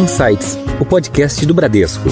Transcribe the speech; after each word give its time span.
Insights, 0.00 0.56
o 0.80 0.84
podcast 0.84 1.44
do 1.44 1.52
Bradesco. 1.52 2.08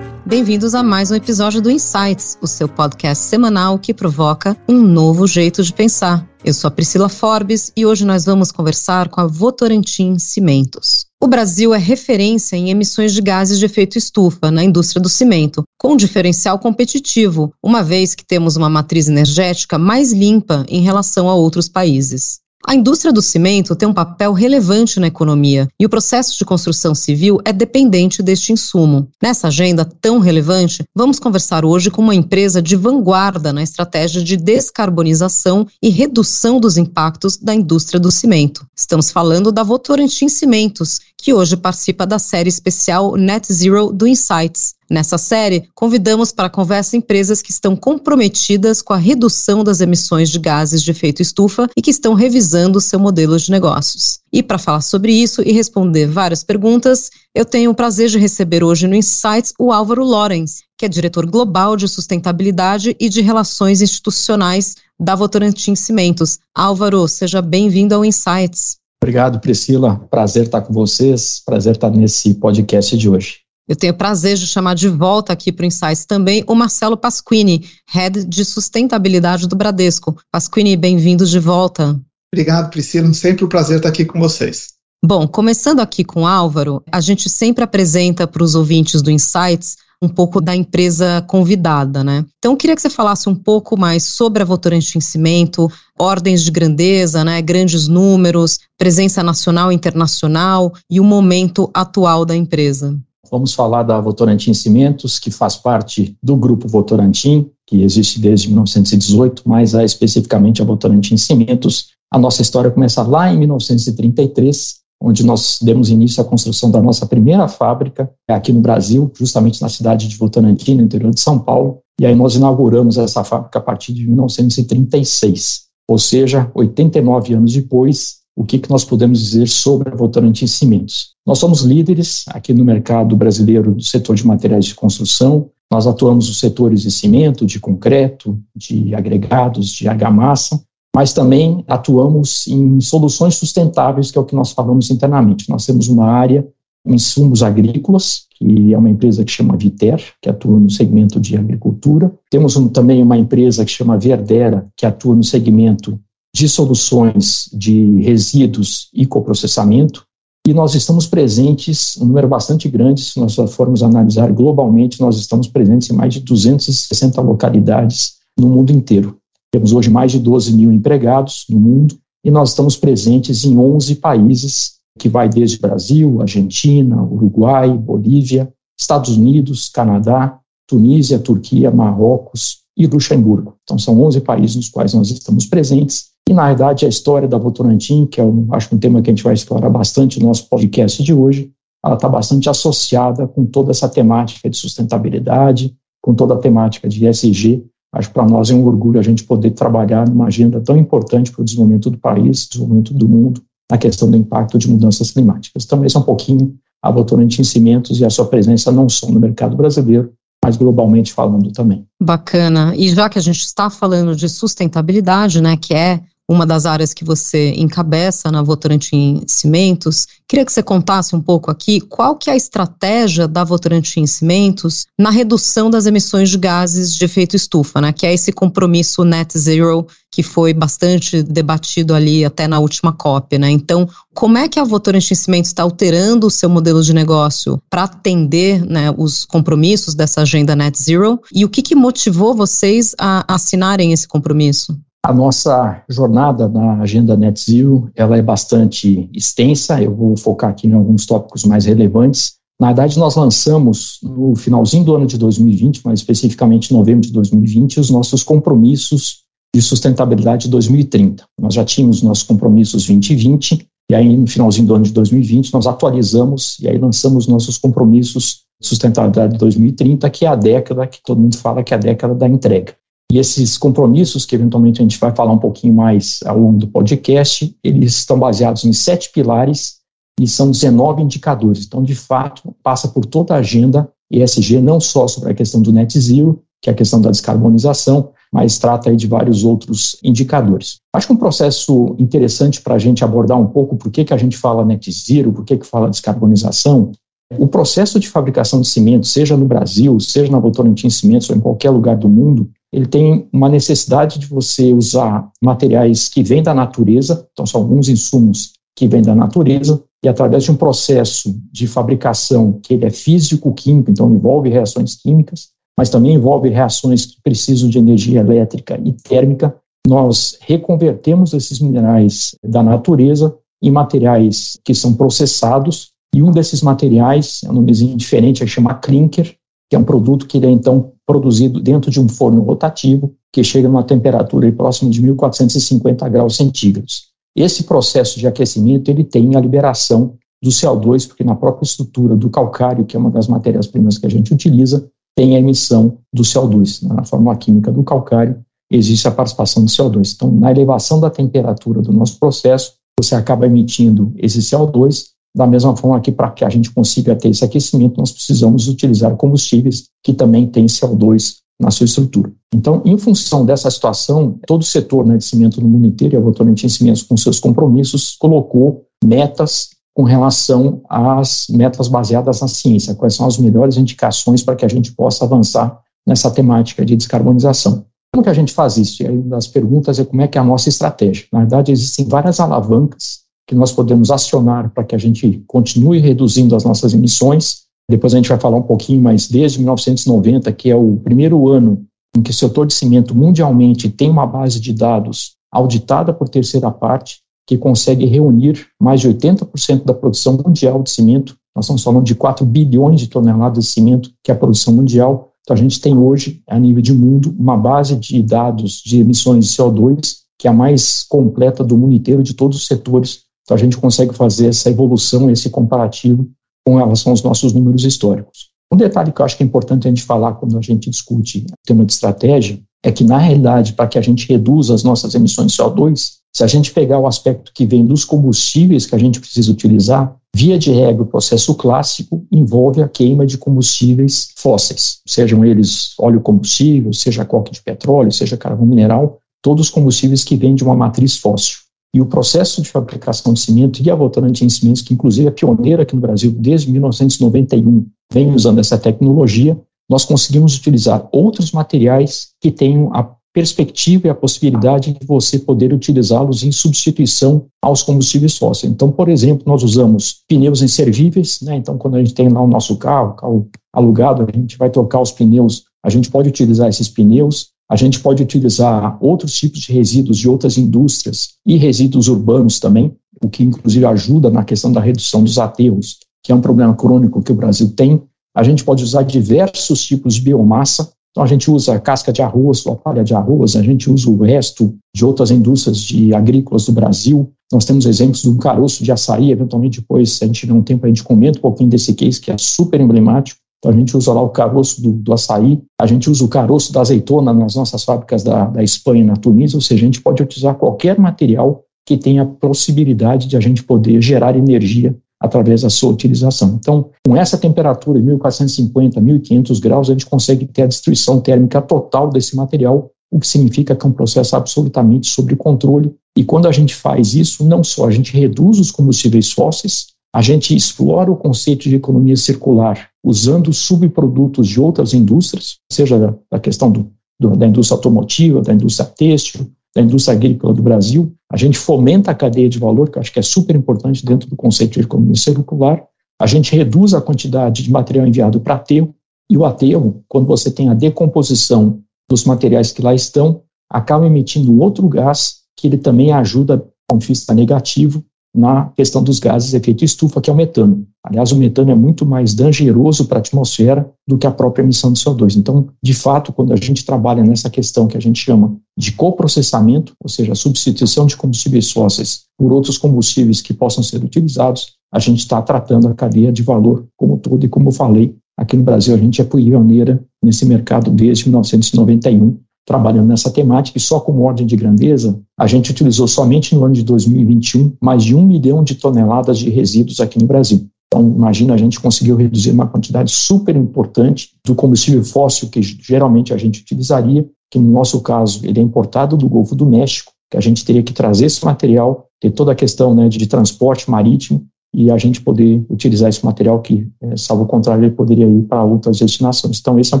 Bem-vindos 0.40 0.74
a 0.74 0.82
mais 0.82 1.10
um 1.10 1.14
episódio 1.16 1.60
do 1.60 1.70
Insights, 1.70 2.38
o 2.40 2.46
seu 2.46 2.66
podcast 2.66 3.24
semanal 3.24 3.78
que 3.78 3.92
provoca 3.92 4.56
um 4.66 4.80
novo 4.80 5.26
jeito 5.26 5.62
de 5.62 5.70
pensar. 5.70 6.26
Eu 6.42 6.54
sou 6.54 6.68
a 6.68 6.70
Priscila 6.70 7.10
Forbes 7.10 7.70
e 7.76 7.84
hoje 7.84 8.06
nós 8.06 8.24
vamos 8.24 8.50
conversar 8.50 9.10
com 9.10 9.20
a 9.20 9.26
Votorantim 9.26 10.18
Cimentos. 10.18 11.04
O 11.22 11.28
Brasil 11.28 11.74
é 11.74 11.78
referência 11.78 12.56
em 12.56 12.70
emissões 12.70 13.12
de 13.12 13.20
gases 13.20 13.58
de 13.58 13.66
efeito 13.66 13.98
estufa 13.98 14.50
na 14.50 14.64
indústria 14.64 15.02
do 15.02 15.10
cimento, 15.10 15.62
com 15.78 15.92
um 15.92 15.96
diferencial 15.96 16.58
competitivo, 16.58 17.52
uma 17.62 17.82
vez 17.82 18.14
que 18.14 18.24
temos 18.24 18.56
uma 18.56 18.70
matriz 18.70 19.08
energética 19.08 19.78
mais 19.78 20.10
limpa 20.10 20.64
em 20.70 20.80
relação 20.80 21.28
a 21.28 21.34
outros 21.34 21.68
países. 21.68 22.39
A 22.66 22.74
indústria 22.74 23.10
do 23.10 23.22
cimento 23.22 23.74
tem 23.74 23.88
um 23.88 23.92
papel 23.92 24.34
relevante 24.34 25.00
na 25.00 25.06
economia 25.06 25.66
e 25.80 25.86
o 25.86 25.88
processo 25.88 26.36
de 26.38 26.44
construção 26.44 26.94
civil 26.94 27.38
é 27.42 27.54
dependente 27.54 28.22
deste 28.22 28.52
insumo. 28.52 29.08
Nessa 29.20 29.48
agenda 29.48 29.82
tão 29.84 30.18
relevante, 30.18 30.84
vamos 30.94 31.18
conversar 31.18 31.64
hoje 31.64 31.90
com 31.90 32.02
uma 32.02 32.14
empresa 32.14 32.60
de 32.60 32.76
vanguarda 32.76 33.50
na 33.50 33.62
estratégia 33.62 34.22
de 34.22 34.36
descarbonização 34.36 35.66
e 35.82 35.88
redução 35.88 36.60
dos 36.60 36.76
impactos 36.76 37.38
da 37.38 37.54
indústria 37.54 37.98
do 37.98 38.10
cimento. 38.10 38.66
Estamos 38.76 39.10
falando 39.10 39.50
da 39.50 39.62
Votorantim 39.62 40.28
Cimentos, 40.28 41.00
que 41.16 41.32
hoje 41.32 41.56
participa 41.56 42.06
da 42.06 42.18
série 42.18 42.50
especial 42.50 43.16
Net 43.16 43.50
Zero 43.50 43.90
do 43.90 44.06
Insights. 44.06 44.74
Nessa 44.90 45.16
série, 45.16 45.68
convidamos 45.72 46.32
para 46.32 46.48
a 46.48 46.50
conversa 46.50 46.96
empresas 46.96 47.40
que 47.40 47.52
estão 47.52 47.76
comprometidas 47.76 48.82
com 48.82 48.92
a 48.92 48.96
redução 48.96 49.62
das 49.62 49.80
emissões 49.80 50.28
de 50.28 50.38
gases 50.40 50.82
de 50.82 50.90
efeito 50.90 51.22
estufa 51.22 51.68
e 51.76 51.80
que 51.80 51.92
estão 51.92 52.12
revisando 52.12 52.80
seu 52.80 52.98
modelo 52.98 53.38
de 53.38 53.52
negócios. 53.52 54.18
E 54.32 54.42
para 54.42 54.58
falar 54.58 54.80
sobre 54.80 55.12
isso 55.12 55.42
e 55.42 55.52
responder 55.52 56.08
várias 56.08 56.42
perguntas, 56.42 57.08
eu 57.32 57.44
tenho 57.44 57.70
o 57.70 57.74
prazer 57.74 58.08
de 58.08 58.18
receber 58.18 58.64
hoje 58.64 58.88
no 58.88 58.96
Insights 58.96 59.54
o 59.60 59.70
Álvaro 59.70 60.02
Lorenz, 60.02 60.64
que 60.76 60.84
é 60.84 60.88
diretor 60.88 61.24
global 61.24 61.76
de 61.76 61.86
sustentabilidade 61.86 62.96
e 62.98 63.08
de 63.08 63.20
relações 63.20 63.80
institucionais 63.80 64.74
da 64.98 65.14
Votorantim 65.14 65.76
Cimentos. 65.76 66.40
Álvaro, 66.52 67.06
seja 67.06 67.40
bem-vindo 67.40 67.94
ao 67.94 68.04
Insights. 68.04 68.78
Obrigado, 69.00 69.38
Priscila. 69.38 70.00
Prazer 70.10 70.46
estar 70.46 70.62
com 70.62 70.74
vocês, 70.74 71.40
prazer 71.46 71.76
estar 71.76 71.90
nesse 71.90 72.34
podcast 72.34 72.98
de 72.98 73.08
hoje. 73.08 73.49
Eu 73.70 73.76
tenho 73.76 73.92
o 73.92 73.96
prazer 73.96 74.36
de 74.36 74.48
chamar 74.48 74.74
de 74.74 74.88
volta 74.88 75.32
aqui 75.32 75.52
para 75.52 75.62
o 75.62 75.66
Insights 75.66 76.04
também 76.04 76.42
o 76.48 76.56
Marcelo 76.56 76.96
Pasquini, 76.96 77.64
Head 77.88 78.24
de 78.24 78.44
Sustentabilidade 78.44 79.46
do 79.46 79.54
Bradesco. 79.54 80.16
Pasquini, 80.28 80.76
bem-vindos 80.76 81.30
de 81.30 81.38
volta. 81.38 81.96
Obrigado, 82.34 82.68
Priscila. 82.68 83.12
Sempre 83.14 83.44
um 83.44 83.48
prazer 83.48 83.76
estar 83.76 83.88
aqui 83.88 84.04
com 84.04 84.18
vocês. 84.18 84.70
Bom, 85.04 85.28
começando 85.28 85.78
aqui 85.78 86.02
com 86.02 86.22
o 86.22 86.26
Álvaro, 86.26 86.82
a 86.90 87.00
gente 87.00 87.30
sempre 87.30 87.62
apresenta 87.62 88.26
para 88.26 88.42
os 88.42 88.56
ouvintes 88.56 89.02
do 89.02 89.10
Insights 89.10 89.76
um 90.02 90.08
pouco 90.08 90.40
da 90.40 90.56
empresa 90.56 91.22
convidada, 91.28 92.02
né? 92.02 92.24
Então, 92.38 92.54
eu 92.54 92.56
queria 92.56 92.74
que 92.74 92.82
você 92.82 92.90
falasse 92.90 93.28
um 93.28 93.36
pouco 93.36 93.78
mais 93.78 94.02
sobre 94.02 94.42
a 94.42 94.46
Votorantim 94.46 94.98
Cimento, 94.98 95.70
ordens 95.96 96.42
de 96.42 96.50
grandeza, 96.50 97.22
né? 97.22 97.40
Grandes 97.40 97.86
números, 97.86 98.58
presença 98.76 99.22
nacional 99.22 99.70
e 99.70 99.76
internacional 99.76 100.72
e 100.90 100.98
o 100.98 101.04
momento 101.04 101.70
atual 101.72 102.24
da 102.24 102.34
empresa. 102.34 102.98
Vamos 103.30 103.54
falar 103.54 103.84
da 103.84 104.00
Votorantim 104.00 104.52
Cimentos, 104.52 105.18
que 105.18 105.30
faz 105.30 105.56
parte 105.56 106.16
do 106.22 106.36
grupo 106.36 106.66
Votorantim, 106.66 107.48
que 107.66 107.82
existe 107.82 108.18
desde 108.20 108.48
1918, 108.48 109.42
mas 109.46 109.74
é 109.74 109.84
especificamente 109.84 110.60
a 110.60 110.64
Votorantim 110.64 111.16
Cimentos. 111.16 111.90
A 112.12 112.18
nossa 112.18 112.42
história 112.42 112.70
começa 112.70 113.02
lá 113.02 113.32
em 113.32 113.38
1933, 113.38 114.80
onde 115.00 115.24
nós 115.24 115.58
demos 115.62 115.88
início 115.88 116.20
à 116.20 116.24
construção 116.24 116.70
da 116.70 116.82
nossa 116.82 117.06
primeira 117.06 117.46
fábrica 117.46 118.10
aqui 118.28 118.52
no 118.52 118.60
Brasil, 118.60 119.10
justamente 119.14 119.62
na 119.62 119.68
cidade 119.68 120.08
de 120.08 120.16
Votorantim, 120.16 120.74
no 120.74 120.82
interior 120.82 121.12
de 121.14 121.20
São 121.20 121.38
Paulo. 121.38 121.78
E 122.00 122.06
aí 122.06 122.14
nós 122.14 122.34
inauguramos 122.34 122.98
essa 122.98 123.22
fábrica 123.22 123.60
a 123.60 123.62
partir 123.62 123.92
de 123.92 124.06
1936, 124.06 125.66
ou 125.88 125.98
seja, 125.98 126.50
89 126.54 127.34
anos 127.34 127.52
depois. 127.52 128.19
O 128.40 128.44
que, 128.44 128.58
que 128.58 128.70
nós 128.70 128.86
podemos 128.86 129.20
dizer 129.20 129.46
sobre 129.48 129.90
a 129.90 129.94
Votorantim 129.94 130.46
Cimentos? 130.46 131.10
Nós 131.26 131.36
somos 131.38 131.60
líderes 131.60 132.24
aqui 132.28 132.54
no 132.54 132.64
mercado 132.64 133.14
brasileiro 133.14 133.74
do 133.74 133.82
setor 133.82 134.16
de 134.16 134.26
materiais 134.26 134.64
de 134.64 134.74
construção. 134.74 135.50
Nós 135.70 135.86
atuamos 135.86 136.26
nos 136.26 136.40
setores 136.40 136.80
de 136.80 136.90
cimento, 136.90 137.44
de 137.44 137.60
concreto, 137.60 138.40
de 138.56 138.94
agregados, 138.94 139.68
de 139.68 139.86
argamassa, 139.86 140.58
mas 140.96 141.12
também 141.12 141.62
atuamos 141.68 142.46
em 142.46 142.80
soluções 142.80 143.34
sustentáveis, 143.34 144.10
que 144.10 144.16
é 144.16 144.20
o 144.22 144.24
que 144.24 144.34
nós 144.34 144.52
falamos 144.52 144.90
internamente. 144.90 145.50
Nós 145.50 145.66
temos 145.66 145.88
uma 145.88 146.06
área 146.06 146.48
em 146.86 146.94
insumos 146.94 147.42
agrícolas, 147.42 148.22
que 148.38 148.72
é 148.72 148.78
uma 148.78 148.88
empresa 148.88 149.22
que 149.22 149.30
chama 149.30 149.54
Viter, 149.54 150.02
que 150.18 150.30
atua 150.30 150.58
no 150.58 150.70
segmento 150.70 151.20
de 151.20 151.36
agricultura. 151.36 152.10
Temos 152.30 152.56
um, 152.56 152.68
também 152.68 153.02
uma 153.02 153.18
empresa 153.18 153.66
que 153.66 153.70
chama 153.70 153.98
Verdera, 153.98 154.66
que 154.74 154.86
atua 154.86 155.14
no 155.14 155.22
segmento 155.22 156.00
de 156.34 156.48
soluções 156.48 157.48
de 157.52 158.00
resíduos 158.00 158.88
e 158.94 159.06
coprocessamento. 159.06 160.04
E 160.46 160.54
nós 160.54 160.74
estamos 160.74 161.06
presentes, 161.06 161.96
um 161.98 162.06
número 162.06 162.28
bastante 162.28 162.68
grande, 162.68 163.02
se 163.02 163.20
nós 163.20 163.36
formos 163.52 163.82
analisar 163.82 164.32
globalmente, 164.32 165.00
nós 165.00 165.18
estamos 165.18 165.48
presentes 165.48 165.90
em 165.90 165.92
mais 165.92 166.14
de 166.14 166.20
260 166.20 167.20
localidades 167.20 168.14
no 168.38 168.48
mundo 168.48 168.72
inteiro. 168.72 169.18
Temos 169.52 169.72
hoje 169.72 169.90
mais 169.90 170.12
de 170.12 170.18
12 170.18 170.54
mil 170.54 170.72
empregados 170.72 171.44
no 171.48 171.58
mundo 171.58 171.98
e 172.24 172.30
nós 172.30 172.50
estamos 172.50 172.76
presentes 172.76 173.44
em 173.44 173.58
11 173.58 173.96
países, 173.96 174.74
que 174.98 175.08
vai 175.08 175.28
desde 175.28 175.58
Brasil, 175.58 176.20
Argentina, 176.20 177.02
Uruguai, 177.02 177.70
Bolívia, 177.76 178.52
Estados 178.78 179.16
Unidos, 179.16 179.68
Canadá, 179.68 180.38
Tunísia, 180.66 181.18
Turquia, 181.18 181.70
Marrocos 181.70 182.60
e 182.76 182.86
Luxemburgo. 182.86 183.56
Então, 183.64 183.78
são 183.78 184.00
11 184.02 184.20
países 184.20 184.56
nos 184.56 184.68
quais 184.68 184.94
nós 184.94 185.10
estamos 185.10 185.46
presentes. 185.46 186.10
E, 186.30 186.32
na 186.32 186.46
verdade, 186.46 186.86
a 186.86 186.88
história 186.88 187.26
da 187.26 187.36
Votorantim, 187.36 188.06
que 188.06 188.20
é 188.20 188.24
um, 188.24 188.46
acho 188.52 188.72
um 188.72 188.78
tema 188.78 189.02
que 189.02 189.10
a 189.10 189.12
gente 189.12 189.24
vai 189.24 189.34
explorar 189.34 189.68
bastante 189.68 190.20
no 190.20 190.28
nosso 190.28 190.48
podcast 190.48 191.02
de 191.02 191.12
hoje, 191.12 191.50
ela 191.84 191.96
está 191.96 192.08
bastante 192.08 192.48
associada 192.48 193.26
com 193.26 193.44
toda 193.44 193.72
essa 193.72 193.88
temática 193.88 194.48
de 194.48 194.56
sustentabilidade, 194.56 195.74
com 196.00 196.14
toda 196.14 196.34
a 196.34 196.38
temática 196.38 196.88
de 196.88 197.04
ESG, 197.04 197.64
Acho 197.92 198.06
que 198.06 198.14
para 198.14 198.28
nós 198.28 198.48
é 198.48 198.54
um 198.54 198.64
orgulho 198.64 199.00
a 199.00 199.02
gente 199.02 199.24
poder 199.24 199.50
trabalhar 199.50 200.08
numa 200.08 200.26
agenda 200.26 200.60
tão 200.60 200.76
importante 200.76 201.32
para 201.32 201.42
o 201.42 201.44
desenvolvimento 201.44 201.90
do 201.90 201.98
país, 201.98 202.46
desenvolvimento 202.46 202.94
do 202.94 203.08
mundo, 203.08 203.42
na 203.68 203.76
questão 203.76 204.08
do 204.08 204.16
impacto 204.16 204.58
de 204.58 204.70
mudanças 204.70 205.10
climáticas. 205.10 205.64
Então, 205.64 205.84
esse 205.84 205.96
é 205.96 205.98
um 205.98 206.04
pouquinho 206.04 206.54
a 206.80 206.90
Votorantim 206.92 207.42
Cimentos 207.42 207.98
e 207.98 208.04
a 208.04 208.10
sua 208.10 208.26
presença 208.26 208.70
não 208.70 208.88
só 208.88 209.10
no 209.10 209.18
mercado 209.18 209.56
brasileiro, 209.56 210.12
mas 210.44 210.56
globalmente 210.56 211.12
falando 211.12 211.50
também. 211.50 211.84
Bacana. 212.00 212.72
E 212.76 212.88
já 212.90 213.08
que 213.08 213.18
a 213.18 213.22
gente 213.22 213.40
está 213.40 213.68
falando 213.68 214.14
de 214.14 214.28
sustentabilidade, 214.28 215.42
né, 215.42 215.56
que 215.56 215.74
é 215.74 216.00
uma 216.30 216.46
das 216.46 216.64
áreas 216.64 216.94
que 216.94 217.04
você 217.04 217.52
encabeça 217.56 218.30
na 218.30 218.40
Votorantim 218.40 219.20
Cimentos. 219.26 220.06
Queria 220.28 220.44
que 220.44 220.52
você 220.52 220.62
contasse 220.62 221.16
um 221.16 221.20
pouco 221.20 221.50
aqui 221.50 221.80
qual 221.80 222.14
que 222.14 222.30
é 222.30 222.34
a 222.34 222.36
estratégia 222.36 223.26
da 223.26 223.42
Votorantim 223.42 224.06
Cimentos 224.06 224.86
na 224.96 225.10
redução 225.10 225.68
das 225.68 225.86
emissões 225.86 226.30
de 226.30 226.38
gases 226.38 226.94
de 226.94 227.04
efeito 227.04 227.34
estufa, 227.34 227.80
né? 227.80 227.92
Que 227.92 228.06
é 228.06 228.14
esse 228.14 228.30
compromisso 228.30 229.04
net 229.04 229.36
zero 229.36 229.84
que 230.08 230.22
foi 230.22 230.54
bastante 230.54 231.20
debatido 231.20 231.94
ali 231.94 232.24
até 232.24 232.46
na 232.46 232.60
última 232.60 232.92
COP, 232.92 233.36
né? 233.36 233.50
Então, 233.50 233.88
como 234.14 234.38
é 234.38 234.48
que 234.48 234.60
a 234.60 234.64
Votorantim 234.64 235.16
Cimentos 235.16 235.50
está 235.50 235.64
alterando 235.64 236.28
o 236.28 236.30
seu 236.30 236.48
modelo 236.48 236.80
de 236.80 236.94
negócio 236.94 237.60
para 237.68 237.82
atender 237.82 238.64
né, 238.64 238.94
os 238.96 239.24
compromissos 239.24 239.96
dessa 239.96 240.20
agenda 240.20 240.54
net 240.54 240.80
zero? 240.80 241.20
E 241.34 241.44
o 241.44 241.48
que, 241.48 241.60
que 241.60 241.74
motivou 241.74 242.36
vocês 242.36 242.94
a 243.00 243.24
assinarem 243.34 243.92
esse 243.92 244.06
compromisso? 244.06 244.78
A 245.02 245.14
nossa 245.14 245.82
jornada 245.88 246.46
na 246.46 246.82
agenda 246.82 247.16
Net 247.16 247.40
Zero 247.40 247.90
ela 247.96 248.18
é 248.18 248.22
bastante 248.22 249.08
extensa. 249.14 249.82
Eu 249.82 249.94
vou 249.94 250.16
focar 250.16 250.50
aqui 250.50 250.66
em 250.66 250.72
alguns 250.72 251.06
tópicos 251.06 251.44
mais 251.44 251.64
relevantes. 251.64 252.34
Na 252.60 252.68
verdade, 252.68 252.98
nós 252.98 253.16
lançamos 253.16 253.98
no 254.02 254.36
finalzinho 254.36 254.84
do 254.84 254.94
ano 254.94 255.06
de 255.06 255.16
2020, 255.16 255.82
mais 255.82 256.00
especificamente 256.00 256.70
em 256.70 256.76
novembro 256.76 257.00
de 257.00 257.12
2020, 257.12 257.80
os 257.80 257.88
nossos 257.88 258.22
compromissos 258.22 259.22
de 259.54 259.62
sustentabilidade 259.62 260.44
de 260.44 260.50
2030. 260.50 261.24
Nós 261.40 261.54
já 261.54 261.64
tínhamos 261.64 262.02
nossos 262.02 262.22
compromissos 262.22 262.86
2020 262.86 263.66
e 263.90 263.94
aí 263.94 264.16
no 264.16 264.26
finalzinho 264.26 264.66
do 264.66 264.74
ano 264.74 264.84
de 264.84 264.92
2020 264.92 265.52
nós 265.52 265.66
atualizamos 265.66 266.58
e 266.60 266.68
aí 266.68 266.78
lançamos 266.78 267.26
nossos 267.26 267.56
compromissos 267.56 268.42
de 268.60 268.68
sustentabilidade 268.68 269.32
de 269.32 269.38
2030, 269.38 270.08
que 270.10 270.26
é 270.26 270.28
a 270.28 270.36
década 270.36 270.86
que 270.86 271.02
todo 271.02 271.20
mundo 271.20 271.38
fala 271.38 271.64
que 271.64 271.72
é 271.72 271.76
a 271.78 271.80
década 271.80 272.14
da 272.14 272.28
entrega. 272.28 272.74
E 273.10 273.18
esses 273.18 273.58
compromissos, 273.58 274.24
que 274.24 274.36
eventualmente 274.36 274.80
a 274.80 274.84
gente 274.84 274.98
vai 274.98 275.14
falar 275.14 275.32
um 275.32 275.38
pouquinho 275.38 275.74
mais 275.74 276.20
ao 276.24 276.38
longo 276.38 276.58
do 276.58 276.68
podcast, 276.68 277.56
eles 277.62 277.94
estão 277.96 278.18
baseados 278.18 278.64
em 278.64 278.72
sete 278.72 279.10
pilares 279.10 279.80
e 280.20 280.28
são 280.28 280.50
19 280.50 281.02
indicadores. 281.02 281.66
Então, 281.66 281.82
de 281.82 281.94
fato, 281.94 282.54
passa 282.62 282.86
por 282.86 283.04
toda 283.04 283.34
a 283.34 283.38
agenda 283.38 283.90
ESG, 284.12 284.60
não 284.60 284.78
só 284.78 285.08
sobre 285.08 285.32
a 285.32 285.34
questão 285.34 285.60
do 285.60 285.72
net 285.72 285.98
zero, 285.98 286.40
que 286.62 286.70
é 286.70 286.72
a 286.72 286.76
questão 286.76 287.00
da 287.00 287.10
descarbonização, 287.10 288.10
mas 288.32 288.58
trata 288.58 288.90
aí 288.90 288.96
de 288.96 289.08
vários 289.08 289.42
outros 289.44 289.96
indicadores. 290.04 290.78
Acho 290.94 291.08
que 291.08 291.12
um 291.12 291.16
processo 291.16 291.96
interessante 291.98 292.60
para 292.60 292.74
a 292.74 292.78
gente 292.78 293.02
abordar 293.02 293.40
um 293.40 293.46
pouco 293.46 293.76
por 293.76 293.90
que, 293.90 294.04
que 294.04 294.14
a 294.14 294.16
gente 294.16 294.36
fala 294.36 294.64
net 294.64 294.88
zero, 294.92 295.32
por 295.32 295.44
que, 295.44 295.56
que 295.56 295.66
fala 295.66 295.90
descarbonização, 295.90 296.92
o 297.38 297.46
processo 297.46 297.98
de 297.98 298.08
fabricação 298.08 298.60
de 298.60 298.68
cimento, 298.68 299.06
seja 299.06 299.36
no 299.36 299.46
Brasil, 299.46 299.98
seja 300.00 300.30
na 300.30 300.38
Votorantim 300.38 300.90
Cimentos 300.90 301.30
ou 301.30 301.36
em 301.36 301.40
qualquer 301.40 301.70
lugar 301.70 301.96
do 301.96 302.08
mundo, 302.08 302.50
ele 302.72 302.86
tem 302.86 303.28
uma 303.32 303.48
necessidade 303.48 304.18
de 304.18 304.26
você 304.26 304.72
usar 304.72 305.30
materiais 305.42 306.08
que 306.08 306.22
vêm 306.22 306.42
da 306.42 306.54
natureza, 306.54 307.26
então 307.32 307.44
são 307.44 307.60
alguns 307.60 307.88
insumos 307.88 308.52
que 308.76 308.86
vêm 308.86 309.02
da 309.02 309.14
natureza, 309.14 309.82
e 310.02 310.08
através 310.08 310.44
de 310.44 310.50
um 310.50 310.56
processo 310.56 311.34
de 311.52 311.66
fabricação 311.66 312.58
que 312.62 312.74
ele 312.74 312.86
é 312.86 312.90
físico-químico, 312.90 313.90
então 313.90 314.10
envolve 314.10 314.48
reações 314.48 314.96
químicas, 314.96 315.48
mas 315.76 315.90
também 315.90 316.14
envolve 316.14 316.48
reações 316.48 317.06
que 317.06 317.20
precisam 317.22 317.68
de 317.68 317.78
energia 317.78 318.20
elétrica 318.20 318.80
e 318.84 318.92
térmica, 318.92 319.54
nós 319.86 320.38
reconvertemos 320.40 321.32
esses 321.32 321.58
minerais 321.58 322.34
da 322.44 322.62
natureza 322.62 323.36
em 323.62 323.70
materiais 323.70 324.58
que 324.64 324.74
são 324.74 324.94
processados 324.94 325.90
e 326.14 326.22
um 326.22 326.32
desses 326.32 326.62
materiais, 326.62 327.40
é 327.44 327.50
um 327.50 327.54
nomezinho 327.54 327.96
diferente, 327.96 328.42
é 328.42 328.46
chama 328.46 328.74
clinker, 328.74 329.36
que 329.70 329.76
é 329.76 329.78
um 329.78 329.84
produto 329.84 330.26
que 330.26 330.44
é 330.44 330.50
então 330.50 330.92
produzido 331.06 331.60
dentro 331.60 331.92
de 331.92 332.00
um 332.00 332.08
forno 332.08 332.42
rotativo, 332.42 333.14
que 333.32 333.44
chega 333.44 333.68
a 333.68 333.70
uma 333.70 333.84
temperatura 333.84 334.50
próxima 334.50 334.90
de 334.90 335.00
1450 335.00 336.08
graus 336.08 336.36
centígrados. 336.36 337.10
Esse 337.36 337.62
processo 337.62 338.18
de 338.18 338.26
aquecimento, 338.26 338.90
ele 338.90 339.04
tem 339.04 339.36
a 339.36 339.40
liberação 339.40 340.14
do 340.42 340.50
CO2, 340.50 341.06
porque 341.06 341.22
na 341.22 341.36
própria 341.36 341.64
estrutura 341.64 342.16
do 342.16 342.28
calcário, 342.28 342.84
que 342.84 342.96
é 342.96 342.98
uma 342.98 343.10
das 343.10 343.28
matérias-primas 343.28 343.96
que 343.96 344.06
a 344.06 344.10
gente 344.10 344.34
utiliza, 344.34 344.88
tem 345.16 345.36
a 345.36 345.38
emissão 345.38 345.98
do 346.12 346.24
CO2. 346.24 346.82
Na 346.88 347.04
fórmula 347.04 347.36
química 347.36 347.70
do 347.70 347.84
calcário, 347.84 348.40
existe 348.70 349.06
a 349.06 349.12
participação 349.12 349.64
do 349.64 349.70
CO2. 349.70 350.14
Então, 350.14 350.32
na 350.32 350.50
elevação 350.50 350.98
da 350.98 351.10
temperatura 351.10 351.80
do 351.80 351.92
nosso 351.92 352.18
processo, 352.18 352.74
você 352.98 353.14
acaba 353.14 353.46
emitindo 353.46 354.12
esse 354.16 354.40
CO2 354.40 355.09
da 355.34 355.46
mesma 355.46 355.76
forma 355.76 356.00
que 356.00 356.10
para 356.10 356.30
que 356.30 356.44
a 356.44 356.48
gente 356.48 356.70
consiga 356.70 357.14
ter 357.14 357.28
esse 357.28 357.44
aquecimento, 357.44 357.98
nós 357.98 358.10
precisamos 358.10 358.68
utilizar 358.68 359.14
combustíveis 359.16 359.84
que 360.02 360.12
também 360.12 360.46
têm 360.46 360.66
CO2 360.66 361.36
na 361.60 361.70
sua 361.70 361.84
estrutura. 361.84 362.32
Então, 362.54 362.82
em 362.84 362.96
função 362.96 363.44
dessa 363.44 363.70
situação, 363.70 364.38
todo 364.46 364.62
o 364.62 364.64
setor 364.64 365.06
né, 365.06 365.16
de 365.18 365.24
cimento 365.24 365.60
no 365.60 365.68
mundo 365.68 365.86
inteiro, 365.86 366.14
e 366.14 366.16
a 366.16 366.20
Votorantim 366.20 366.68
Cimentos, 366.68 367.02
com 367.02 367.16
seus 367.16 367.38
compromissos, 367.38 368.16
colocou 368.16 368.86
metas 369.04 369.70
com 369.94 370.02
relação 370.04 370.80
às 370.88 371.46
metas 371.50 371.86
baseadas 371.86 372.40
na 372.40 372.48
ciência, 372.48 372.94
quais 372.94 373.14
são 373.14 373.26
as 373.26 373.38
melhores 373.38 373.76
indicações 373.76 374.42
para 374.42 374.56
que 374.56 374.64
a 374.64 374.68
gente 374.68 374.92
possa 374.92 375.24
avançar 375.24 375.78
nessa 376.06 376.30
temática 376.30 376.84
de 376.84 376.96
descarbonização. 376.96 377.84
Como 378.12 378.24
que 378.24 378.30
a 378.30 378.34
gente 378.34 378.52
faz 378.52 378.76
isso? 378.76 379.02
E 379.02 379.06
aí, 379.06 379.16
uma 379.16 379.36
das 379.36 379.46
perguntas 379.46 379.98
é 379.98 380.04
como 380.04 380.22
é 380.22 380.26
que 380.28 380.38
é 380.38 380.40
a 380.40 380.44
nossa 380.44 380.68
estratégia. 380.68 381.26
Na 381.32 381.40
verdade, 381.40 381.70
existem 381.70 382.06
várias 382.06 382.40
alavancas 382.40 383.20
que 383.50 383.54
nós 383.56 383.72
podemos 383.72 384.12
acionar 384.12 384.70
para 384.70 384.84
que 384.84 384.94
a 384.94 384.98
gente 384.98 385.42
continue 385.44 385.98
reduzindo 385.98 386.54
as 386.54 386.62
nossas 386.62 386.94
emissões. 386.94 387.62
Depois 387.90 388.14
a 388.14 388.16
gente 388.16 388.28
vai 388.28 388.38
falar 388.38 388.56
um 388.56 388.62
pouquinho, 388.62 389.02
mas 389.02 389.26
desde 389.26 389.58
1990, 389.58 390.52
que 390.52 390.70
é 390.70 390.76
o 390.76 390.98
primeiro 391.02 391.48
ano 391.48 391.84
em 392.16 392.22
que 392.22 392.30
o 392.30 392.34
setor 392.34 392.64
de 392.64 392.74
cimento 392.74 393.12
mundialmente 393.12 393.90
tem 393.90 394.08
uma 394.08 394.24
base 394.24 394.60
de 394.60 394.72
dados 394.72 395.32
auditada 395.50 396.12
por 396.12 396.28
terceira 396.28 396.70
parte, 396.70 397.22
que 397.44 397.58
consegue 397.58 398.06
reunir 398.06 398.68
mais 398.80 399.00
de 399.00 399.08
80% 399.08 399.84
da 399.84 399.94
produção 399.94 400.38
mundial 400.46 400.80
de 400.84 400.92
cimento. 400.92 401.36
Nós 401.52 401.64
estamos 401.64 401.82
falando 401.82 402.04
de 402.04 402.14
4 402.14 402.46
bilhões 402.46 403.00
de 403.00 403.08
toneladas 403.08 403.64
de 403.64 403.70
cimento, 403.70 404.12
que 404.22 404.30
é 404.30 404.34
a 404.34 404.38
produção 404.38 404.72
mundial. 404.72 405.32
Então, 405.42 405.56
a 405.56 405.58
gente 405.58 405.80
tem 405.80 405.98
hoje, 405.98 406.40
a 406.46 406.56
nível 406.56 406.82
de 406.82 406.94
mundo, 406.94 407.34
uma 407.36 407.56
base 407.56 407.96
de 407.96 408.22
dados 408.22 408.74
de 408.74 409.00
emissões 409.00 409.46
de 409.46 409.50
CO2 409.56 410.20
que 410.40 410.48
é 410.48 410.50
a 410.50 410.54
mais 410.54 411.02
completa 411.02 411.62
do 411.62 411.76
mundo 411.76 411.94
inteiro, 411.94 412.22
de 412.22 412.32
todos 412.32 412.56
os 412.56 412.66
setores 412.66 413.24
então, 413.50 413.56
a 413.56 413.58
gente 413.60 413.78
consegue 413.78 414.14
fazer 414.14 414.46
essa 414.46 414.70
evolução, 414.70 415.28
esse 415.28 415.50
comparativo 415.50 416.30
com 416.64 416.76
relação 416.76 417.10
aos 417.10 417.20
nossos 417.20 417.52
números 417.52 417.84
históricos. 417.84 418.50
Um 418.72 418.76
detalhe 418.76 419.10
que 419.10 419.20
eu 419.20 419.26
acho 419.26 419.36
que 419.36 419.42
é 419.42 419.46
importante 419.46 419.88
a 419.88 419.90
gente 419.90 420.04
falar 420.04 420.34
quando 420.34 420.56
a 420.56 420.60
gente 420.60 420.88
discute 420.88 421.44
o 421.50 421.66
tema 421.66 421.84
de 421.84 421.92
estratégia 421.92 422.60
é 422.84 422.92
que, 422.92 423.02
na 423.02 423.18
realidade, 423.18 423.72
para 423.72 423.88
que 423.88 423.98
a 423.98 424.00
gente 424.00 424.28
reduza 424.28 424.72
as 424.72 424.84
nossas 424.84 425.16
emissões 425.16 425.50
de 425.50 425.58
CO2, 425.58 426.12
se 426.32 426.44
a 426.44 426.46
gente 426.46 426.72
pegar 426.72 427.00
o 427.00 427.08
aspecto 427.08 427.50
que 427.52 427.66
vem 427.66 427.84
dos 427.84 428.04
combustíveis 428.04 428.86
que 428.86 428.94
a 428.94 428.98
gente 428.98 429.18
precisa 429.18 429.50
utilizar, 429.50 430.14
via 430.32 430.56
de 430.56 430.70
regra, 430.70 431.02
o 431.02 431.06
processo 431.06 431.52
clássico 431.56 432.24
envolve 432.30 432.80
a 432.80 432.88
queima 432.88 433.26
de 433.26 433.36
combustíveis 433.36 434.28
fósseis, 434.36 435.00
sejam 435.04 435.44
eles 435.44 435.94
óleo 435.98 436.20
combustível, 436.20 436.92
seja 436.92 437.24
coque 437.24 437.50
de 437.50 437.60
petróleo, 437.60 438.12
seja 438.12 438.36
carvão 438.36 438.64
mineral, 438.64 439.18
todos 439.42 439.66
os 439.66 439.70
combustíveis 439.72 440.22
que 440.22 440.36
vêm 440.36 440.54
de 440.54 440.62
uma 440.62 440.76
matriz 440.76 441.16
fóssil. 441.16 441.69
E 441.94 442.00
o 442.00 442.06
processo 442.06 442.62
de 442.62 442.70
fabricação 442.70 443.32
de 443.32 443.40
cimento 443.40 443.82
e 443.82 443.90
a 443.90 443.94
Votorantim 443.94 444.48
Cimentos, 444.48 444.82
que 444.82 444.94
inclusive 444.94 445.28
é 445.28 445.30
pioneira 445.30 445.82
aqui 445.82 445.94
no 445.94 446.00
Brasil 446.00 446.30
desde 446.30 446.70
1991, 446.70 447.86
vem 448.12 448.32
usando 448.32 448.60
essa 448.60 448.78
tecnologia, 448.78 449.60
nós 449.88 450.04
conseguimos 450.04 450.56
utilizar 450.56 451.08
outros 451.10 451.50
materiais 451.50 452.28
que 452.40 452.52
tenham 452.52 452.94
a 452.94 453.02
perspectiva 453.32 454.06
e 454.06 454.10
a 454.10 454.14
possibilidade 454.14 454.92
de 454.92 455.06
você 455.06 455.38
poder 455.38 455.72
utilizá-los 455.72 456.42
em 456.42 456.50
substituição 456.50 457.46
aos 457.62 457.82
combustíveis 457.82 458.36
fósseis. 458.36 458.72
Então, 458.72 458.90
por 458.90 459.08
exemplo, 459.08 459.44
nós 459.46 459.62
usamos 459.62 460.22
pneus 460.28 460.62
inservíveis, 460.62 461.40
né? 461.42 461.56
Então, 461.56 461.78
quando 461.78 461.96
a 461.96 461.98
gente 461.98 462.14
tem 462.14 462.28
lá 462.28 462.42
o 462.42 462.48
nosso 462.48 462.76
carro, 462.76 463.14
carro 463.14 463.48
alugado, 463.72 464.26
a 464.28 464.36
gente 464.36 464.58
vai 464.58 464.68
trocar 464.68 465.00
os 465.00 465.12
pneus, 465.12 465.64
a 465.84 465.88
gente 465.88 466.10
pode 466.10 466.28
utilizar 466.28 466.68
esses 466.68 466.88
pneus. 466.88 467.48
A 467.70 467.76
gente 467.76 468.00
pode 468.00 468.20
utilizar 468.20 468.98
outros 469.00 469.32
tipos 469.32 469.60
de 469.60 469.72
resíduos 469.72 470.18
de 470.18 470.28
outras 470.28 470.58
indústrias 470.58 471.34
e 471.46 471.56
resíduos 471.56 472.08
urbanos 472.08 472.58
também, 472.58 472.92
o 473.22 473.28
que 473.28 473.44
inclusive 473.44 473.86
ajuda 473.86 474.28
na 474.28 474.42
questão 474.42 474.72
da 474.72 474.80
redução 474.80 475.22
dos 475.22 475.38
aterros, 475.38 475.98
que 476.20 476.32
é 476.32 476.34
um 476.34 476.40
problema 476.40 476.74
crônico 476.74 477.22
que 477.22 477.30
o 477.30 477.34
Brasil 477.36 477.72
tem. 477.76 478.02
A 478.34 478.42
gente 478.42 478.64
pode 478.64 478.82
usar 478.82 479.04
diversos 479.04 479.84
tipos 479.84 480.16
de 480.16 480.22
biomassa. 480.22 480.92
Então, 481.10 481.24
a 481.24 481.26
gente 481.26 481.50
usa 481.50 481.78
casca 481.80 482.12
de 482.12 482.22
arroz, 482.22 482.64
palha 482.84 483.02
de 483.02 483.14
arroz, 483.14 483.56
a 483.56 483.62
gente 483.62 483.90
usa 483.90 484.08
o 484.08 484.22
resto 484.22 484.74
de 484.94 485.04
outras 485.04 485.30
indústrias 485.30 485.78
de 485.78 486.14
agrícolas 486.14 486.66
do 486.66 486.72
Brasil. 486.72 487.32
Nós 487.52 487.64
temos 487.64 487.84
exemplos 487.84 488.22
do 488.22 488.36
caroço 488.38 488.84
de 488.84 488.92
açaí, 488.92 489.32
eventualmente 489.32 489.80
depois, 489.80 490.12
se 490.12 490.24
a 490.24 490.26
gente 490.28 490.40
tiver 490.40 490.52
um 490.52 490.62
tempo, 490.62 490.86
a 490.86 490.88
gente 490.88 491.02
comenta 491.02 491.38
um 491.38 491.42
pouquinho 491.42 491.68
desse 491.68 491.94
case, 491.94 492.20
que 492.20 492.30
é 492.30 492.36
super 492.38 492.80
emblemático. 492.80 493.40
Então, 493.58 493.72
a 493.72 493.76
gente 493.76 493.96
usa 493.96 494.12
lá 494.12 494.22
o 494.22 494.30
caroço 494.30 494.80
do, 494.80 494.92
do, 494.92 495.12
açaí, 495.12 495.60
a 495.80 495.86
gente 495.86 496.08
usa 496.08 496.24
o 496.24 496.28
caroço 496.28 496.72
da 496.72 496.80
azeitona 496.80 497.32
nas 497.32 497.56
nossas 497.56 497.84
fábricas 497.84 498.22
da, 498.22 498.46
da 498.46 498.62
Espanha 498.62 499.02
e 499.02 499.06
na 499.06 499.16
Tunísia, 499.16 499.56
ou 499.56 499.60
seja, 499.60 499.82
a 499.82 499.84
gente 499.84 500.00
pode 500.00 500.22
utilizar 500.22 500.54
qualquer 500.54 500.98
material 500.98 501.64
que 501.84 501.96
tenha 501.96 502.22
a 502.22 502.26
possibilidade 502.26 503.26
de 503.26 503.36
a 503.36 503.40
gente 503.40 503.64
poder 503.64 504.00
gerar 504.00 504.36
energia 504.36 504.96
através 505.20 505.62
da 505.62 505.70
sua 505.70 505.90
utilização. 505.90 506.58
Então, 506.58 506.90
com 507.06 507.14
essa 507.14 507.36
temperatura, 507.36 508.00
1450, 508.00 509.00
1500 509.00 509.60
graus, 509.60 509.90
a 509.90 509.92
gente 509.92 510.06
consegue 510.06 510.46
ter 510.46 510.62
a 510.62 510.66
destruição 510.66 511.20
térmica 511.20 511.60
total 511.60 512.08
desse 512.08 512.34
material, 512.34 512.90
o 513.10 513.20
que 513.20 513.26
significa 513.26 513.76
que 513.76 513.84
é 513.84 513.88
um 513.88 513.92
processo 513.92 514.34
absolutamente 514.34 515.08
sob 515.08 515.34
controle. 515.36 515.94
E 516.16 516.24
quando 516.24 516.48
a 516.48 516.52
gente 516.52 516.74
faz 516.74 517.14
isso, 517.14 517.44
não 517.44 517.62
só 517.62 517.86
a 517.86 517.90
gente 517.90 518.16
reduz 518.16 518.58
os 518.58 518.70
combustíveis 518.70 519.30
fósseis, 519.30 519.88
a 520.12 520.22
gente 520.22 520.56
explora 520.56 521.10
o 521.10 521.16
conceito 521.16 521.68
de 521.68 521.76
economia 521.76 522.16
circular 522.16 522.88
usando 523.04 523.52
subprodutos 523.52 524.48
de 524.48 524.60
outras 524.60 524.92
indústrias, 524.92 525.58
seja 525.70 526.16
da 526.30 526.40
questão 526.40 526.70
do, 526.70 526.90
do, 527.18 527.36
da 527.36 527.46
indústria 527.46 527.76
automotiva, 527.76 528.42
da 528.42 528.52
indústria 528.52 528.88
têxtil, 528.88 529.50
da 529.74 529.82
indústria 529.82 530.16
agrícola 530.16 530.52
do 530.52 530.62
Brasil. 530.62 531.14
A 531.30 531.36
gente 531.36 531.58
fomenta 531.58 532.10
a 532.10 532.14
cadeia 532.14 532.48
de 532.48 532.58
valor, 532.58 532.90
que 532.90 532.98
eu 532.98 533.00
acho 533.00 533.12
que 533.12 533.18
é 533.18 533.22
super 533.22 533.54
importante 533.54 534.04
dentro 534.04 534.28
do 534.28 534.36
conceito 534.36 534.74
de 534.74 534.80
economia 534.80 535.14
circular. 535.14 535.82
A 536.20 536.26
gente 536.26 536.54
reduz 536.54 536.92
a 536.92 537.00
quantidade 537.00 537.62
de 537.62 537.70
material 537.70 538.06
enviado 538.06 538.40
para 538.40 538.54
aterro, 538.54 538.94
e 539.30 539.38
o 539.38 539.44
aterro, 539.44 540.02
quando 540.08 540.26
você 540.26 540.50
tem 540.50 540.68
a 540.68 540.74
decomposição 540.74 541.80
dos 542.08 542.24
materiais 542.24 542.72
que 542.72 542.82
lá 542.82 542.92
estão, 542.92 543.42
acaba 543.70 544.06
emitindo 544.06 544.60
outro 544.60 544.88
gás 544.88 545.42
que 545.56 545.68
ele 545.68 545.78
também 545.78 546.10
ajuda, 546.10 546.56
do 546.56 546.66
ponto 546.88 547.02
de 547.02 547.06
vista 547.06 547.32
negativo, 547.32 548.04
na 548.34 548.66
questão 548.76 549.02
dos 549.02 549.18
gases 549.18 549.50
de 549.50 549.56
efeito 549.56 549.84
estufa, 549.84 550.20
que 550.20 550.30
é 550.30 550.32
o 550.32 550.36
metano. 550.36 550.86
Aliás, 551.04 551.32
o 551.32 551.36
metano 551.36 551.70
é 551.70 551.74
muito 551.74 552.06
mais 552.06 552.34
dangeroso 552.34 553.06
para 553.06 553.18
a 553.18 553.20
atmosfera 553.20 553.90
do 554.06 554.16
que 554.16 554.26
a 554.26 554.30
própria 554.30 554.62
emissão 554.62 554.92
de 554.92 555.00
CO2. 555.00 555.36
Então, 555.36 555.68
de 555.82 555.94
fato, 555.94 556.32
quando 556.32 556.52
a 556.52 556.56
gente 556.56 556.84
trabalha 556.84 557.24
nessa 557.24 557.50
questão 557.50 557.86
que 557.86 557.96
a 557.96 558.00
gente 558.00 558.20
chama 558.20 558.56
de 558.76 558.92
coprocessamento, 558.92 559.94
ou 560.02 560.08
seja, 560.08 560.32
a 560.32 560.36
substituição 560.36 561.06
de 561.06 561.16
combustíveis 561.16 561.72
fósseis 561.72 562.22
por 562.38 562.52
outros 562.52 562.78
combustíveis 562.78 563.40
que 563.40 563.52
possam 563.52 563.82
ser 563.82 564.02
utilizados, 564.04 564.74
a 564.92 564.98
gente 564.98 565.18
está 565.18 565.40
tratando 565.42 565.88
a 565.88 565.94
cadeia 565.94 566.32
de 566.32 566.42
valor 566.42 566.86
como 566.96 567.18
todo. 567.18 567.44
E 567.44 567.48
como 567.48 567.68
eu 567.68 567.72
falei, 567.72 568.14
aqui 568.36 568.56
no 568.56 568.62
Brasil 568.62 568.94
a 568.94 568.98
gente 568.98 569.20
é 569.20 569.24
pioneira 569.24 570.02
nesse 570.22 570.44
mercado 570.44 570.90
desde 570.90 571.28
1991 571.28 572.38
trabalhando 572.70 573.08
nessa 573.08 573.32
temática 573.32 573.76
e 573.76 573.80
só 573.80 573.98
como 573.98 574.22
ordem 574.22 574.46
de 574.46 574.54
grandeza, 574.54 575.20
a 575.36 575.44
gente 575.48 575.72
utilizou 575.72 576.06
somente 576.06 576.54
no 576.54 576.64
ano 576.64 576.72
de 576.72 576.84
2021 576.84 577.72
mais 577.80 578.04
de 578.04 578.14
um 578.14 578.24
milhão 578.24 578.62
de 578.62 578.76
toneladas 578.76 579.40
de 579.40 579.50
resíduos 579.50 579.98
aqui 579.98 580.20
no 580.20 580.26
Brasil. 580.28 580.68
Então, 580.86 581.02
imagina, 581.02 581.52
a 581.52 581.56
gente 581.56 581.80
conseguiu 581.80 582.14
reduzir 582.14 582.52
uma 582.52 582.68
quantidade 582.68 583.10
super 583.10 583.56
importante 583.56 584.30
do 584.46 584.54
combustível 584.54 585.02
fóssil 585.02 585.48
que 585.48 585.60
geralmente 585.60 586.32
a 586.32 586.36
gente 586.36 586.60
utilizaria 586.60 587.28
que 587.50 587.58
no 587.58 587.72
nosso 587.72 588.00
caso 588.02 588.46
ele 588.46 588.60
é 588.60 588.62
importado 588.62 589.16
do 589.16 589.28
Golfo 589.28 589.56
do 589.56 589.66
México, 589.66 590.12
que 590.30 590.36
a 590.36 590.40
gente 590.40 590.64
teria 590.64 590.84
que 590.84 590.92
trazer 590.92 591.26
esse 591.26 591.44
material, 591.44 592.06
ter 592.20 592.30
toda 592.30 592.52
a 592.52 592.54
questão 592.54 592.94
né, 592.94 593.08
de, 593.08 593.26
transporte 593.26 593.90
marítimo 593.90 594.46
e 594.72 594.92
a 594.92 594.96
gente 594.96 595.20
poder 595.20 595.66
utilizar 595.68 596.08
esse 596.08 596.24
material 596.24 596.62
que, 596.62 596.86
é, 597.02 597.16
salvo 597.16 597.42
o 597.42 597.46
contrário, 597.46 597.82
ele 597.82 597.94
poderia 597.96 598.28
ir 598.28 598.42
para 598.42 598.62
outras 598.62 599.00
destinações. 599.00 599.58
Então, 599.58 599.76
esse 599.76 599.92
é 599.92 599.96
um 599.96 600.00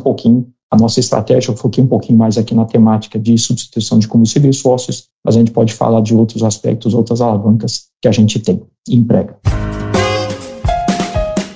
pouquinho 0.00 0.46
a 0.70 0.76
nossa 0.76 1.00
estratégia. 1.00 1.50
Eu 1.50 1.56
foquei 1.56 1.82
um 1.82 1.86
pouquinho 1.86 2.18
mais 2.18 2.38
aqui 2.38 2.54
na 2.54 2.64
temática 2.64 3.18
de 3.18 3.36
substituição 3.36 3.98
de 3.98 4.06
combustíveis 4.06 4.60
fósseis, 4.60 5.04
mas 5.24 5.36
a 5.36 5.38
gente 5.38 5.50
pode 5.50 5.74
falar 5.74 6.00
de 6.00 6.14
outros 6.14 6.42
aspectos, 6.42 6.94
outras 6.94 7.20
alavancas 7.20 7.86
que 8.00 8.08
a 8.08 8.12
gente 8.12 8.38
tem 8.38 8.62
e 8.88 8.96
emprega. 8.96 9.36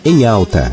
Em 0.04 0.24
alta. 0.24 0.70